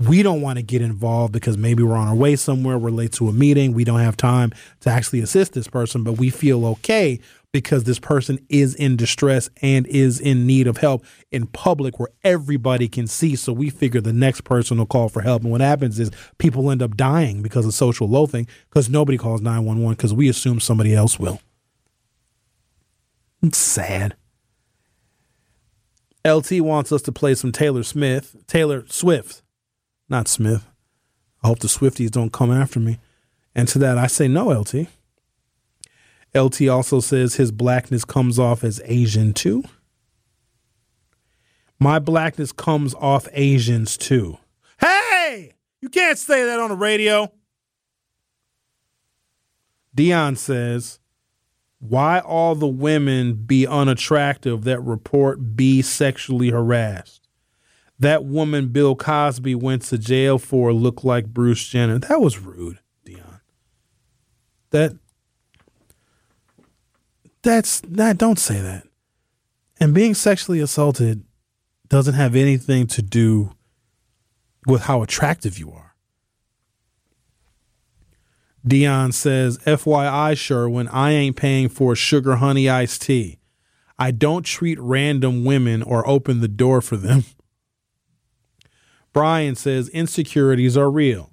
we 0.00 0.22
don't 0.22 0.40
want 0.40 0.56
to 0.58 0.62
get 0.62 0.80
involved 0.80 1.32
because 1.32 1.58
maybe 1.58 1.82
we're 1.82 1.96
on 1.96 2.08
our 2.08 2.14
way 2.14 2.34
somewhere, 2.34 2.78
we're 2.78 2.90
late 2.90 3.12
to 3.12 3.28
a 3.28 3.32
meeting, 3.32 3.74
we 3.74 3.84
don't 3.84 4.00
have 4.00 4.16
time 4.16 4.50
to 4.80 4.90
actually 4.90 5.20
assist 5.20 5.52
this 5.52 5.68
person, 5.68 6.02
but 6.02 6.14
we 6.14 6.30
feel 6.30 6.64
okay 6.64 7.20
because 7.52 7.84
this 7.84 7.98
person 7.98 8.38
is 8.48 8.74
in 8.74 8.96
distress 8.96 9.50
and 9.60 9.86
is 9.88 10.18
in 10.18 10.46
need 10.46 10.66
of 10.66 10.78
help 10.78 11.04
in 11.30 11.46
public 11.46 11.98
where 11.98 12.08
everybody 12.24 12.88
can 12.88 13.06
see. 13.06 13.36
So 13.36 13.52
we 13.52 13.68
figure 13.68 14.00
the 14.00 14.12
next 14.12 14.44
person 14.44 14.78
will 14.78 14.86
call 14.86 15.08
for 15.08 15.20
help. 15.20 15.42
And 15.42 15.50
what 15.50 15.60
happens 15.60 15.98
is 15.98 16.10
people 16.38 16.70
end 16.70 16.82
up 16.82 16.96
dying 16.96 17.42
because 17.42 17.66
of 17.66 17.74
social 17.74 18.08
loafing 18.08 18.46
because 18.70 18.88
nobody 18.88 19.18
calls 19.18 19.42
911 19.42 19.96
because 19.96 20.14
we 20.14 20.28
assume 20.28 20.60
somebody 20.60 20.94
else 20.94 21.18
will. 21.18 21.40
It's 23.42 23.58
sad. 23.58 24.14
LT 26.26 26.60
wants 26.60 26.92
us 26.92 27.02
to 27.02 27.12
play 27.12 27.34
some 27.34 27.50
Taylor 27.50 27.82
Smith, 27.82 28.36
Taylor 28.46 28.84
Swift, 28.88 29.42
not 30.10 30.28
Smith. 30.28 30.66
I 31.42 31.48
hope 31.48 31.60
the 31.60 31.68
Swifties 31.68 32.10
don't 32.10 32.32
come 32.32 32.50
after 32.50 32.80
me. 32.80 32.98
And 33.54 33.66
to 33.68 33.78
that, 33.78 33.98
I 33.98 34.06
say 34.06 34.28
no, 34.28 34.48
LT. 34.48 34.86
LT 36.34 36.68
also 36.68 37.00
says 37.00 37.34
his 37.34 37.50
blackness 37.50 38.04
comes 38.04 38.38
off 38.38 38.62
as 38.62 38.80
Asian 38.84 39.32
too. 39.32 39.64
My 41.78 41.98
blackness 41.98 42.52
comes 42.52 42.94
off 42.94 43.26
Asians 43.32 43.96
too. 43.96 44.38
Hey, 44.78 45.54
you 45.80 45.88
can't 45.88 46.18
say 46.18 46.44
that 46.44 46.60
on 46.60 46.68
the 46.68 46.76
radio. 46.76 47.32
Dion 49.94 50.36
says, 50.36 51.00
Why 51.78 52.20
all 52.20 52.54
the 52.54 52.68
women 52.68 53.34
be 53.34 53.66
unattractive 53.66 54.64
that 54.64 54.80
report 54.80 55.56
be 55.56 55.82
sexually 55.82 56.50
harassed? 56.50 57.19
That 58.00 58.24
woman 58.24 58.68
Bill 58.68 58.96
Cosby 58.96 59.54
went 59.54 59.82
to 59.82 59.98
jail 59.98 60.38
for 60.38 60.72
looked 60.72 61.04
like 61.04 61.26
Bruce 61.26 61.66
Jenner. 61.68 61.98
That 61.98 62.20
was 62.20 62.38
rude, 62.38 62.78
Dion. 63.04 63.40
That 64.70 64.92
that's 67.42 67.80
that 67.80 68.16
don't 68.16 68.38
say 68.38 68.60
that. 68.60 68.84
And 69.78 69.94
being 69.94 70.14
sexually 70.14 70.60
assaulted 70.60 71.24
doesn't 71.88 72.14
have 72.14 72.34
anything 72.34 72.86
to 72.86 73.02
do 73.02 73.52
with 74.66 74.82
how 74.82 75.02
attractive 75.02 75.58
you 75.58 75.70
are. 75.72 75.94
Dion 78.66 79.12
says, 79.12 79.58
FYI, 79.58 80.36
Sherwin, 80.36 80.88
I 80.88 81.12
ain't 81.12 81.36
paying 81.36 81.68
for 81.68 81.96
sugar 81.96 82.36
honey 82.36 82.68
iced 82.68 83.02
tea. 83.02 83.38
I 83.98 84.10
don't 84.10 84.44
treat 84.44 84.78
random 84.78 85.44
women 85.44 85.82
or 85.82 86.06
open 86.08 86.40
the 86.40 86.48
door 86.48 86.80
for 86.80 86.96
them. 86.96 87.24
Brian 89.12 89.54
says, 89.54 89.88
insecurities 89.88 90.76
are 90.76 90.90
real. 90.90 91.30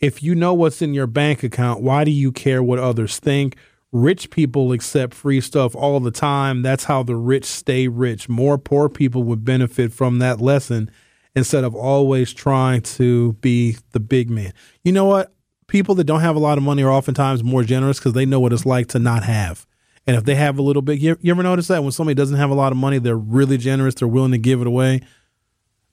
If 0.00 0.22
you 0.22 0.34
know 0.34 0.54
what's 0.54 0.82
in 0.82 0.94
your 0.94 1.06
bank 1.06 1.42
account, 1.42 1.80
why 1.80 2.04
do 2.04 2.10
you 2.10 2.32
care 2.32 2.62
what 2.62 2.78
others 2.78 3.18
think? 3.18 3.56
Rich 3.92 4.30
people 4.30 4.72
accept 4.72 5.14
free 5.14 5.40
stuff 5.40 5.76
all 5.76 6.00
the 6.00 6.10
time. 6.10 6.62
That's 6.62 6.84
how 6.84 7.02
the 7.02 7.14
rich 7.14 7.44
stay 7.44 7.88
rich. 7.88 8.28
More 8.28 8.58
poor 8.58 8.88
people 8.88 9.22
would 9.24 9.44
benefit 9.44 9.92
from 9.92 10.18
that 10.18 10.40
lesson 10.40 10.90
instead 11.36 11.64
of 11.64 11.74
always 11.74 12.32
trying 12.32 12.80
to 12.82 13.34
be 13.34 13.76
the 13.92 14.00
big 14.00 14.30
man. 14.30 14.52
You 14.82 14.92
know 14.92 15.04
what? 15.04 15.34
People 15.66 15.94
that 15.96 16.04
don't 16.04 16.20
have 16.20 16.36
a 16.36 16.40
lot 16.40 16.58
of 16.58 16.64
money 16.64 16.82
are 16.82 16.90
oftentimes 16.90 17.44
more 17.44 17.62
generous 17.62 17.98
because 17.98 18.12
they 18.12 18.26
know 18.26 18.40
what 18.40 18.52
it's 18.52 18.66
like 18.66 18.88
to 18.88 18.98
not 18.98 19.22
have. 19.24 19.66
And 20.06 20.16
if 20.16 20.24
they 20.24 20.34
have 20.34 20.58
a 20.58 20.62
little 20.62 20.82
bit, 20.82 20.98
you, 20.98 21.16
you 21.20 21.30
ever 21.30 21.42
notice 21.42 21.68
that 21.68 21.82
when 21.82 21.92
somebody 21.92 22.14
doesn't 22.14 22.36
have 22.36 22.50
a 22.50 22.54
lot 22.54 22.72
of 22.72 22.78
money, 22.78 22.98
they're 22.98 23.16
really 23.16 23.56
generous, 23.56 23.94
they're 23.94 24.08
willing 24.08 24.32
to 24.32 24.38
give 24.38 24.60
it 24.60 24.66
away. 24.66 25.00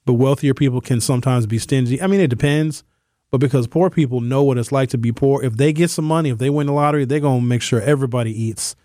But 0.09 0.15
wealthier 0.15 0.55
people 0.55 0.81
can 0.81 1.01
sometimes 1.01 1.45
be 1.45 1.59
stingy. 1.59 2.01
I 2.01 2.07
mean, 2.07 2.19
it 2.19 2.31
depends. 2.31 2.83
But 3.29 3.37
because 3.37 3.67
poor 3.67 3.91
people 3.91 4.21
know 4.21 4.41
what 4.41 4.57
it's 4.57 4.71
like 4.71 4.89
to 4.89 4.97
be 4.97 5.11
poor, 5.11 5.43
if 5.43 5.55
they 5.55 5.71
get 5.71 5.91
some 5.91 6.05
money, 6.05 6.31
if 6.31 6.39
they 6.39 6.49
win 6.49 6.65
the 6.65 6.73
lottery, 6.73 7.05
they're 7.05 7.19
going 7.19 7.41
to 7.41 7.45
make 7.45 7.61
sure 7.61 7.79
everybody 7.79 8.31
eats. 8.31 8.75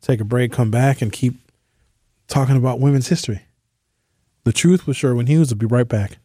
Take 0.00 0.22
a 0.22 0.24
break, 0.24 0.50
come 0.50 0.70
back, 0.70 1.02
and 1.02 1.12
keep 1.12 1.34
talking 2.26 2.56
about 2.56 2.80
women's 2.80 3.08
history. 3.08 3.42
The 4.44 4.52
Truth 4.54 4.86
with 4.86 4.96
Sherwin 4.96 5.26
Hughes 5.26 5.50
will 5.50 5.58
be 5.58 5.66
right 5.66 5.86
back. 5.86 6.16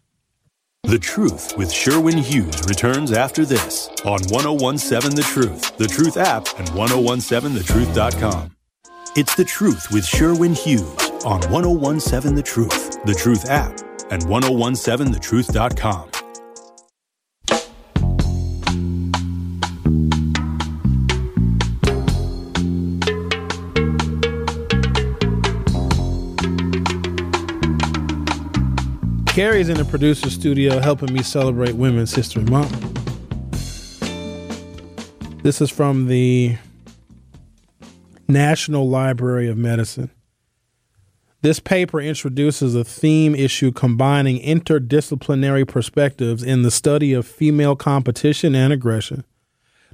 The 0.84 0.98
Truth 0.98 1.58
with 1.58 1.70
Sherwin 1.70 2.18
Hughes 2.18 2.70
returns 2.70 3.12
after 3.12 3.44
this 3.44 3.90
on 4.06 4.22
1017 4.30 5.14
The 5.14 5.24
Truth, 5.24 5.76
The 5.76 5.88
Truth 5.88 6.16
app, 6.16 6.48
and 6.58 6.70
1017thetruth.com. 6.70 8.56
It's 9.18 9.36
The 9.36 9.44
Truth 9.44 9.92
with 9.92 10.06
Sherwin 10.06 10.54
Hughes 10.54 11.12
on 11.26 11.42
1017 11.52 12.34
The 12.34 12.42
Truth, 12.42 13.04
The 13.04 13.14
Truth 13.14 13.50
app, 13.50 13.78
and 14.10 14.24
1017thetruth.com. 14.24 16.12
Carrie's 29.38 29.70
in 29.70 29.78
the 29.78 29.86
producer 29.86 30.32
studio 30.32 30.80
helping 30.80 31.14
me 31.14 31.22
celebrate 31.22 31.76
Women's 31.76 32.16
History 32.16 32.44
Month. 32.46 32.74
This 35.44 35.62
is 35.62 35.70
from 35.70 36.08
the 36.08 36.58
National 38.28 38.90
Library 38.90 39.48
of 39.48 39.56
Medicine. 39.56 40.10
This 41.48 41.62
paper 41.62 42.02
introduces 42.02 42.76
a 42.76 42.84
theme 42.84 43.34
issue 43.34 43.72
combining 43.72 44.42
interdisciplinary 44.42 45.66
perspectives 45.66 46.44
in 46.44 46.64
the 46.64 46.70
study 46.70 47.14
of 47.14 47.26
female 47.26 47.74
competition 47.74 48.54
and 48.54 48.74
aggression. 48.74 49.24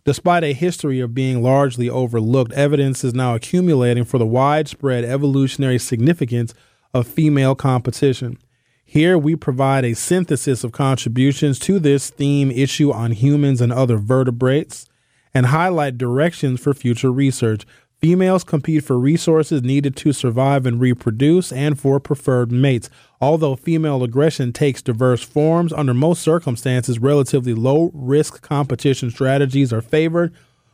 Despite 0.03 0.43
a 0.43 0.53
history 0.53 0.99
of 0.99 1.13
being 1.13 1.43
largely 1.43 1.87
overlooked, 1.87 2.53
evidence 2.53 3.03
is 3.03 3.13
now 3.13 3.35
accumulating 3.35 4.03
for 4.03 4.17
the 4.17 4.25
widespread 4.25 5.05
evolutionary 5.05 5.77
significance 5.77 6.55
of 6.91 7.05
female 7.05 7.53
competition. 7.53 8.39
Here 8.83 9.15
we 9.15 9.35
provide 9.35 9.85
a 9.85 9.93
synthesis 9.93 10.63
of 10.63 10.71
contributions 10.71 11.59
to 11.59 11.77
this 11.77 12.09
theme 12.09 12.49
issue 12.49 12.91
on 12.91 13.11
humans 13.11 13.61
and 13.61 13.71
other 13.71 13.97
vertebrates 13.97 14.87
and 15.35 15.45
highlight 15.45 15.99
directions 15.99 16.59
for 16.59 16.73
future 16.73 17.11
research. 17.11 17.63
Females 18.03 18.43
compete 18.43 18.83
for 18.83 18.99
resources 18.99 19.61
needed 19.61 19.95
to 19.95 20.11
survive 20.11 20.65
and 20.65 20.81
reproduce 20.81 21.53
and 21.53 21.79
for 21.79 22.01
preferred 22.01 22.51
mates. 22.51 22.89
Although 23.21 23.55
female 23.55 24.03
aggression 24.03 24.51
takes 24.51 24.81
diverse 24.81 25.23
forms, 25.23 25.71
under 25.71 25.93
most 25.93 26.21
circumstances, 26.21 26.99
relatively 26.99 27.53
low 27.53 27.91
risk 27.93 28.41
competition 28.41 29.09
strategies 29.09 29.71
are 29.71 29.81
favored, 29.81 30.33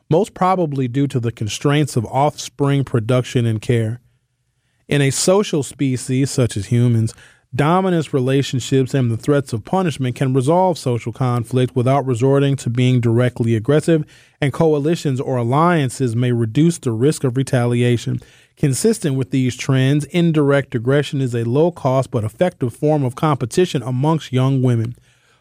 most 0.09 0.33
probably 0.33 0.87
due 0.87 1.05
to 1.05 1.19
the 1.19 1.31
constraints 1.31 1.95
of 1.95 2.03
offspring 2.07 2.83
production 2.83 3.45
and 3.45 3.61
care. 3.61 4.01
In 4.87 4.99
a 4.99 5.11
social 5.11 5.61
species 5.61 6.31
such 6.31 6.57
as 6.57 6.65
humans, 6.65 7.13
Dominance 7.55 8.13
relationships 8.13 8.93
and 8.93 9.09
the 9.09 9.17
threats 9.17 9.53
of 9.53 9.65
punishment 9.65 10.15
can 10.15 10.35
resolve 10.35 10.77
social 10.77 11.11
conflict 11.11 11.75
without 11.75 12.05
resorting 12.05 12.55
to 12.57 12.69
being 12.69 13.01
directly 13.01 13.55
aggressive, 13.55 14.05
and 14.39 14.53
coalitions 14.53 15.19
or 15.19 15.37
alliances 15.37 16.15
may 16.15 16.31
reduce 16.31 16.77
the 16.77 16.91
risk 16.91 17.23
of 17.23 17.35
retaliation. 17.35 18.21
Consistent 18.55 19.15
with 19.15 19.31
these 19.31 19.55
trends, 19.55 20.05
indirect 20.05 20.75
aggression 20.75 21.21
is 21.21 21.33
a 21.33 21.43
low 21.43 21.71
cost 21.71 22.11
but 22.11 22.23
effective 22.23 22.71
form 22.71 23.03
of 23.03 23.15
competition 23.15 23.81
amongst 23.81 24.31
young 24.31 24.61
women. 24.61 24.95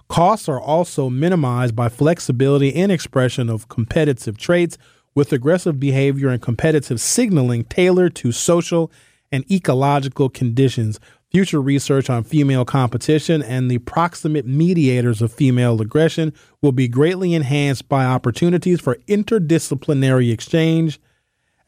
Costs 0.09 0.49
are 0.49 0.61
also 0.61 1.11
minimized 1.11 1.77
by 1.77 1.91
flexibility 1.91 2.71
in 2.71 2.91
expression 2.91 3.51
of 3.51 3.69
competitive 3.69 4.39
traits, 4.39 4.79
with 5.15 5.31
aggressive 5.31 5.79
behavior 5.79 6.31
and 6.31 6.41
competitive 6.41 7.03
signaling 7.03 7.65
tailored 7.65 8.15
to 8.15 8.33
social 8.33 8.91
and 9.31 9.45
ecological 9.51 10.31
conditions. 10.31 10.99
Future 11.31 11.61
research 11.61 12.09
on 12.09 12.25
female 12.25 12.65
competition 12.65 13.43
and 13.43 13.71
the 13.71 13.79
proximate 13.79 14.47
mediators 14.47 15.21
of 15.21 15.31
female 15.31 15.81
aggression 15.81 16.33
will 16.63 16.73
be 16.73 16.89
greatly 16.89 17.35
enhanced 17.35 17.87
by 17.89 18.07
opportunities 18.07 18.81
for 18.81 18.97
interdisciplinary 19.07 20.33
exchange, 20.33 20.99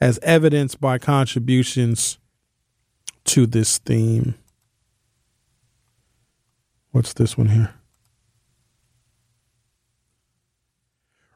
as 0.00 0.18
evidenced 0.22 0.80
by 0.80 0.96
contributions 0.96 2.18
to 3.24 3.46
this 3.46 3.76
theme. 3.76 4.34
What's 6.92 7.12
this 7.12 7.36
one 7.36 7.48
here? 7.48 7.74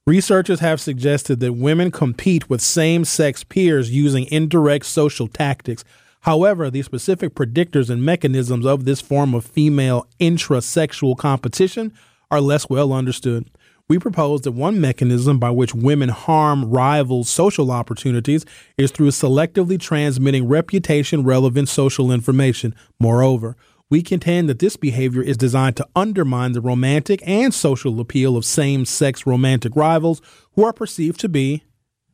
Researchers 0.07 0.61
have 0.61 0.81
suggested 0.81 1.41
that 1.41 1.55
women 1.55 1.91
compete 1.91 2.51
with 2.51 2.61
same 2.61 3.05
sex 3.05 3.43
peers 3.43 3.91
using 3.91 4.27
indirect 4.31 4.85
social 4.85 5.29
tactics. 5.29 5.83
However, 6.25 6.71
the 6.71 6.81
specific 6.81 7.35
predictors 7.35 7.91
and 7.91 8.03
mechanisms 8.03 8.65
of 8.65 8.87
this 8.87 9.03
form 9.03 9.35
of 9.35 9.45
female 9.45 10.07
intrasexual 10.19 11.19
competition 11.19 11.93
are 12.31 12.41
less 12.41 12.67
well 12.69 12.95
understood. 12.95 13.51
We 13.89 13.99
propose 13.99 14.41
that 14.43 14.53
one 14.53 14.81
mechanism 14.81 15.39
by 15.39 15.51
which 15.51 15.75
women 15.75 16.09
harm 16.09 16.65
rivals' 16.71 17.29
social 17.29 17.71
opportunities 17.71 18.47
is 18.79 18.91
through 18.91 19.11
selectively 19.11 19.79
transmitting 19.79 20.49
reputation 20.49 21.25
relevant 21.25 21.69
social 21.69 22.11
information. 22.11 22.75
Moreover, 22.99 23.55
we 23.91 24.03
contend 24.03 24.49
that 24.49 24.61
this 24.61 24.77
behavior 24.77 25.21
is 25.21 25.37
designed 25.37 25.77
to 25.77 25.89
undermine 25.95 26.53
the 26.53 26.63
romantic 26.63 27.21
and 27.27 27.53
social 27.53 28.01
appeal 28.01 28.35
of 28.35 28.47
same 28.47 28.87
sex 28.87 29.27
romantic 29.27 29.77
rivals 29.77 30.23
who 30.55 30.65
are 30.65 30.73
perceived 30.73 31.21
to 31.21 31.29
be 31.29 31.65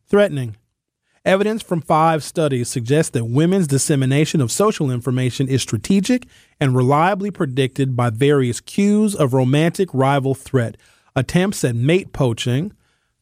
threatening. 0.08 0.56
Evidence 1.24 1.62
from 1.62 1.82
five 1.82 2.24
studies 2.24 2.68
suggests 2.68 3.10
that 3.10 3.26
women's 3.26 3.66
dissemination 3.66 4.40
of 4.40 4.50
social 4.50 4.90
information 4.90 5.48
is 5.48 5.60
strategic 5.60 6.26
and 6.58 6.74
reliably 6.74 7.30
predicted 7.30 7.94
by 7.94 8.08
various 8.08 8.60
cues 8.60 9.14
of 9.14 9.34
romantic 9.34 9.92
rival 9.92 10.34
threat, 10.34 10.78
attempts 11.14 11.62
at 11.62 11.76
mate 11.76 12.14
poaching, 12.14 12.72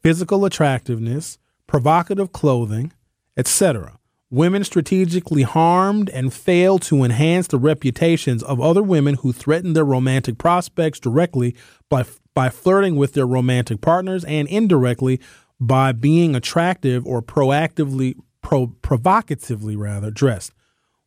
physical 0.00 0.44
attractiveness, 0.44 1.38
provocative 1.66 2.32
clothing, 2.32 2.92
etc. 3.36 3.98
Women 4.30 4.62
strategically 4.62 5.42
harmed 5.42 6.08
and 6.10 6.32
failed 6.32 6.82
to 6.82 7.02
enhance 7.02 7.48
the 7.48 7.58
reputations 7.58 8.44
of 8.44 8.60
other 8.60 8.82
women 8.82 9.14
who 9.14 9.32
threaten 9.32 9.72
their 9.72 9.84
romantic 9.84 10.38
prospects 10.38 11.00
directly 11.00 11.56
by, 11.88 12.04
by 12.32 12.48
flirting 12.48 12.94
with 12.94 13.14
their 13.14 13.26
romantic 13.26 13.80
partners 13.80 14.24
and 14.24 14.46
indirectly 14.46 15.18
by 15.60 15.92
being 15.92 16.34
attractive 16.34 17.06
or 17.06 17.22
proactively, 17.22 18.14
pro- 18.42 18.68
provocatively 18.82 19.76
rather, 19.76 20.10
dressed. 20.10 20.52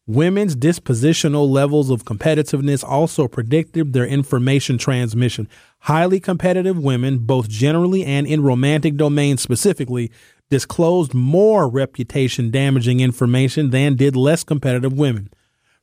Women's 0.07 0.55
dispositional 0.55 1.47
levels 1.47 1.89
of 1.89 2.03
competitiveness 2.03 2.83
also 2.83 3.27
predicted 3.27 3.93
their 3.93 4.05
information 4.05 4.77
transmission. 4.77 5.47
Highly 5.81 6.19
competitive 6.19 6.77
women, 6.77 7.19
both 7.19 7.47
generally 7.47 8.03
and 8.03 8.27
in 8.27 8.43
romantic 8.43 8.97
domains 8.97 9.41
specifically, 9.41 10.11
disclosed 10.49 11.13
more 11.13 11.69
reputation 11.69 12.51
damaging 12.51 12.99
information 12.99 13.69
than 13.69 13.95
did 13.95 14.15
less 14.15 14.43
competitive 14.43 14.91
women. 14.91 15.29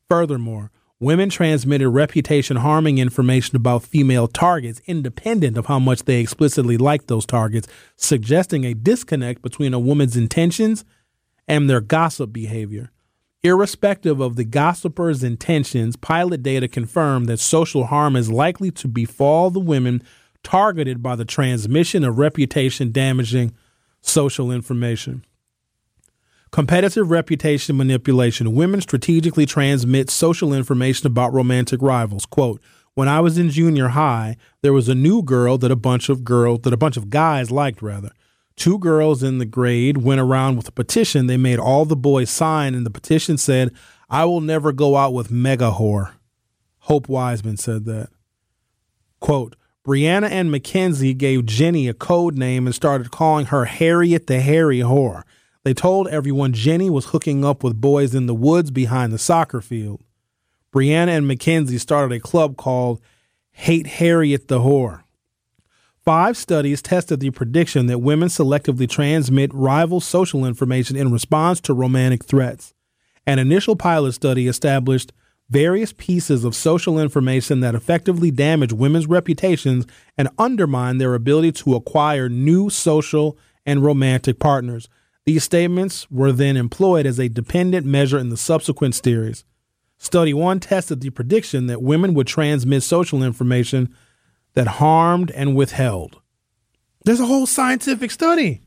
Furthermore, 0.09 0.71
women 1.01 1.31
transmitted 1.31 1.89
reputation 1.89 2.57
harming 2.57 2.99
information 2.99 3.57
about 3.57 3.85
female 3.85 4.27
targets 4.27 4.81
independent 4.87 5.57
of 5.57 5.67
how 5.67 5.79
much 5.79 6.05
they 6.05 6.21
explicitly 6.21 6.77
liked 6.77 7.07
those 7.07 7.27
targets, 7.27 7.69
suggesting 7.97 8.65
a 8.65 8.75
disconnect 8.75 9.43
between 9.43 9.73
a 9.73 9.79
woman's 9.79 10.17
intentions 10.17 10.85
and 11.47 11.69
their 11.69 11.81
gossip 11.81 12.33
behavior. 12.33 12.91
Irrespective 13.45 14.21
of 14.21 14.35
the 14.35 14.45
gossiper's 14.45 15.23
intentions, 15.23 15.95
pilot 15.95 16.43
data 16.43 16.67
confirm 16.67 17.27
that 17.27 17.39
social 17.39 17.87
harm 17.87 18.17
is 18.17 18.31
likely 18.33 18.73
to 18.73 18.89
befall 18.89 19.51
the 19.51 19.61
women 19.61 20.03
targeted 20.43 21.03
by 21.03 21.15
the 21.15 21.25
transmission 21.25 22.03
of 22.03 22.19
reputation 22.19 22.91
damaging 22.91 23.55
social 24.01 24.51
information. 24.51 25.25
Competitive 26.51 27.11
reputation 27.11 27.77
manipulation. 27.77 28.55
Women 28.55 28.81
strategically 28.81 29.47
transmit 29.47 30.11
social 30.11 30.53
information 30.53 31.07
about 31.07 31.33
romantic 31.33 31.83
rivals. 31.83 32.27
Quote, 32.27 32.61
when 32.95 33.09
I 33.09 33.21
was 33.21 33.39
in 33.39 33.51
junior 33.51 33.89
high, 33.89 34.37
there 34.63 34.73
was 34.73 34.89
a 34.89 34.95
new 34.95 35.23
girl 35.23 35.59
that 35.59 35.71
a 35.71 35.77
bunch 35.77 36.09
of 36.09 36.25
girls 36.25 36.63
that 36.63 36.73
a 36.73 36.79
bunch 36.79 36.97
of 36.97 37.11
guys 37.11 37.51
liked 37.51 37.81
rather. 37.81 38.11
Two 38.57 38.79
girls 38.79 39.23
in 39.23 39.39
the 39.39 39.47
grade 39.47 39.99
went 39.99 40.21
around 40.21 40.57
with 40.57 40.67
a 40.67 40.73
petition 40.73 41.27
they 41.27 41.37
made 41.37 41.61
all 41.61 41.85
the 41.85 41.95
boys 41.95 42.29
sign 42.29 42.75
and 42.75 42.85
the 42.85 42.91
petition 42.91 43.39
said, 43.39 43.73
I 44.11 44.25
will 44.25 44.41
never 44.41 44.73
go 44.73 44.97
out 44.97 45.13
with 45.13 45.31
mega 45.31 45.71
whore. 45.71 46.15
Hope 46.81 47.09
Wiseman 47.09 47.57
said 47.57 47.85
that. 47.85 48.09
Quote, 49.21 49.55
Brianna 49.87 50.29
and 50.29 50.51
Mackenzie 50.51 51.15
gave 51.15 51.47
Jenny 51.47 51.89
a 51.89 51.95
code 51.95 52.37
name 52.37 52.67
and 52.67 52.75
started 52.75 53.11
calling 53.11 53.47
her 53.47 53.65
Harriet 53.65 54.27
the 54.27 54.41
Hairy 54.41 54.81
Whore. 54.81 55.23
They 55.65 55.75
told 55.75 56.09
everyone 56.09 56.53
Jenny 56.53 56.89
was 56.89 57.07
hooking 57.07 57.45
up 57.45 57.63
with 57.63 57.81
boys 57.81 58.15
in 58.15 58.27
the 58.27 58.35
woods 58.35 58.71
behind 58.71 59.13
the 59.13 59.19
soccer 59.19 59.61
field. 59.61 60.03
Brianna 60.73 61.17
and 61.17 61.27
Mackenzie 61.27 61.79
started 61.79 62.15
a 62.15 62.21
club 62.21 62.57
called 62.57 63.01
Hate 63.51 63.87
Harriet 63.87 64.49
the 64.49 64.61
Whore. 64.61 65.03
Five 66.05 66.37
studies 66.37 66.81
tested 66.81 67.21
the 67.21 67.31
prediction 67.31 67.87
that 67.87 67.99
women 67.99 68.29
selectively 68.29 68.89
transmit 68.89 69.53
rival 69.53 70.01
social 70.01 70.47
information 70.47 70.97
in 70.97 71.13
response 71.13 71.61
to 71.63 71.75
romantic 71.75 72.25
threats. 72.25 72.73
An 73.27 73.39
initial 73.39 73.77
pilot 73.77 74.13
study 74.13 74.47
established 74.47 75.13
various 75.51 75.93
pieces 75.93 76.45
of 76.45 76.55
social 76.55 76.99
information 76.99 77.61
that 77.61 77.75
effectively 77.75 78.31
damage 78.31 78.73
women's 78.73 79.07
reputations 79.07 79.87
and 80.17 80.29
undermine 80.39 80.99
their 80.99 81.15
ability 81.15 81.53
to 81.53 81.75
acquire 81.75 82.29
new 82.29 82.71
social 82.71 83.37
and 83.67 83.83
romantic 83.83 84.39
partners. 84.39 84.89
These 85.29 85.45
statements 85.45 86.11
were 86.11 86.33
then 86.33 86.57
employed 86.57 87.05
as 87.05 87.21
a 87.21 87.29
dependent 87.29 87.85
measure 87.85 88.17
in 88.17 88.31
the 88.31 88.37
subsequent 88.39 88.95
series. 88.95 89.45
Study 89.99 90.33
1 90.33 90.59
tested 90.61 91.03
the 91.03 91.11
prediction 91.11 91.67
that 91.67 91.83
women 91.83 92.15
would 92.15 92.27
transmit 92.27 92.83
social 92.83 93.23
information 93.23 93.95
that 94.55 94.67
harmed 94.81 95.31
and 95.33 95.55
withheld. 95.55 96.23
There's 97.05 97.21
a 97.21 97.27
whole 97.27 97.45
scientific 97.45 98.11
study 98.11 98.63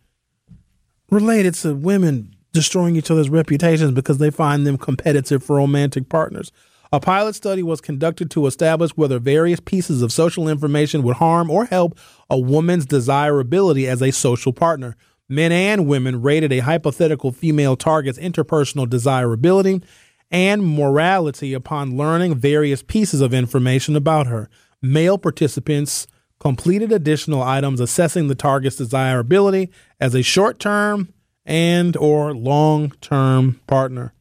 related 1.09 1.55
to 1.55 1.73
women 1.73 2.35
destroying 2.53 2.95
each 2.95 3.09
other's 3.09 3.31
reputations 3.31 3.93
because 3.93 4.19
they 4.19 4.29
find 4.29 4.67
them 4.67 4.77
competitive 4.77 5.43
for 5.43 5.55
romantic 5.55 6.09
partners. 6.09 6.51
A 6.93 6.99
pilot 6.99 7.33
study 7.33 7.63
was 7.63 7.81
conducted 7.81 8.29
to 8.29 8.45
establish 8.45 8.91
whether 8.91 9.17
various 9.17 9.59
pieces 9.59 10.03
of 10.03 10.13
social 10.13 10.47
information 10.47 11.01
would 11.01 11.15
harm 11.15 11.49
or 11.49 11.65
help 11.65 11.97
a 12.29 12.37
woman's 12.37 12.85
desirability 12.85 13.87
as 13.87 14.03
a 14.03 14.11
social 14.11 14.53
partner. 14.53 14.95
Men 15.31 15.53
and 15.53 15.87
women 15.87 16.21
rated 16.21 16.51
a 16.51 16.59
hypothetical 16.59 17.31
female 17.31 17.77
target's 17.77 18.19
interpersonal 18.19 18.89
desirability 18.89 19.81
and 20.29 20.61
morality 20.61 21.53
upon 21.53 21.95
learning 21.95 22.35
various 22.35 22.83
pieces 22.83 23.21
of 23.21 23.33
information 23.33 23.95
about 23.95 24.27
her. 24.27 24.49
Male 24.81 25.17
participants 25.17 26.05
completed 26.41 26.91
additional 26.91 27.41
items 27.41 27.79
assessing 27.79 28.27
the 28.27 28.35
target's 28.35 28.75
desirability 28.75 29.69
as 30.01 30.13
a 30.13 30.21
short-term 30.21 31.13
and 31.45 31.95
or 31.95 32.33
long-term 32.33 33.61
partner. 33.67 34.13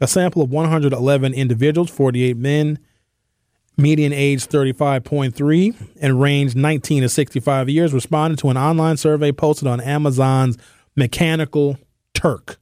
A 0.00 0.06
sample 0.06 0.40
of 0.40 0.50
111 0.50 1.34
individuals, 1.34 1.90
48 1.90 2.38
men, 2.38 2.78
median 3.76 4.12
age 4.12 4.46
35.3, 4.46 5.74
and 6.00 6.20
range 6.20 6.54
19 6.54 7.02
to 7.02 7.08
65 7.08 7.68
years, 7.68 7.92
responded 7.92 8.38
to 8.38 8.50
an 8.50 8.56
online 8.56 8.96
survey 8.96 9.32
posted 9.32 9.68
on 9.68 9.80
Amazon's 9.80 10.56
Mechanical 10.96 11.78
Turk. 12.14 12.58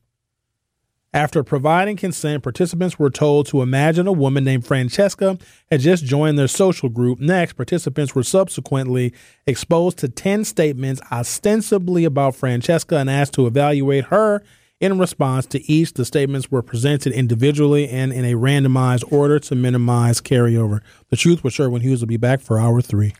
After 1.15 1.45
providing 1.45 1.99
consent, 1.99 2.43
participants 2.43 2.99
were 2.99 3.11
told 3.11 3.47
to 3.49 3.61
imagine 3.61 4.07
a 4.07 4.13
woman 4.13 4.45
named 4.45 4.67
Francesca 4.67 5.37
had 5.71 5.81
just 5.81 6.07
joined 6.07 6.39
their 6.39 6.49
social 6.49 6.89
group. 6.89 7.21
Next, 7.21 7.53
participants 7.53 8.15
were 8.15 8.23
subsequently 8.23 9.13
exposed 9.47 9.99
to 9.99 10.09
10 10.09 10.45
statements 10.45 11.03
ostensibly 11.13 12.07
about 12.07 12.35
Francesca 12.35 12.97
and 12.97 13.11
asked 13.11 13.35
to 13.35 13.47
evaluate 13.47 14.05
her 14.05 14.43
in 14.83 14.99
response 14.99 15.47
to 15.47 15.71
each, 15.71 15.95
the 15.95 16.05
statements 16.05 16.51
were 16.51 16.61
presented 16.61 17.13
individually 17.13 17.89
and 17.89 18.13
in 18.13 18.25
a 18.25 18.33
randomized 18.33 19.11
order 19.13 19.39
to 19.39 19.55
minimize 19.55 20.21
carryover. 20.21 20.81
The 21.09 21.17
Truth 21.17 21.45
with 21.45 21.55
Sherwin 21.55 21.83
Hughes 21.83 22.01
will 22.01 22.09
be 22.09 22.17
back 22.17 22.41
for 22.41 22.59
hour 22.59 22.83
three. 22.83 23.15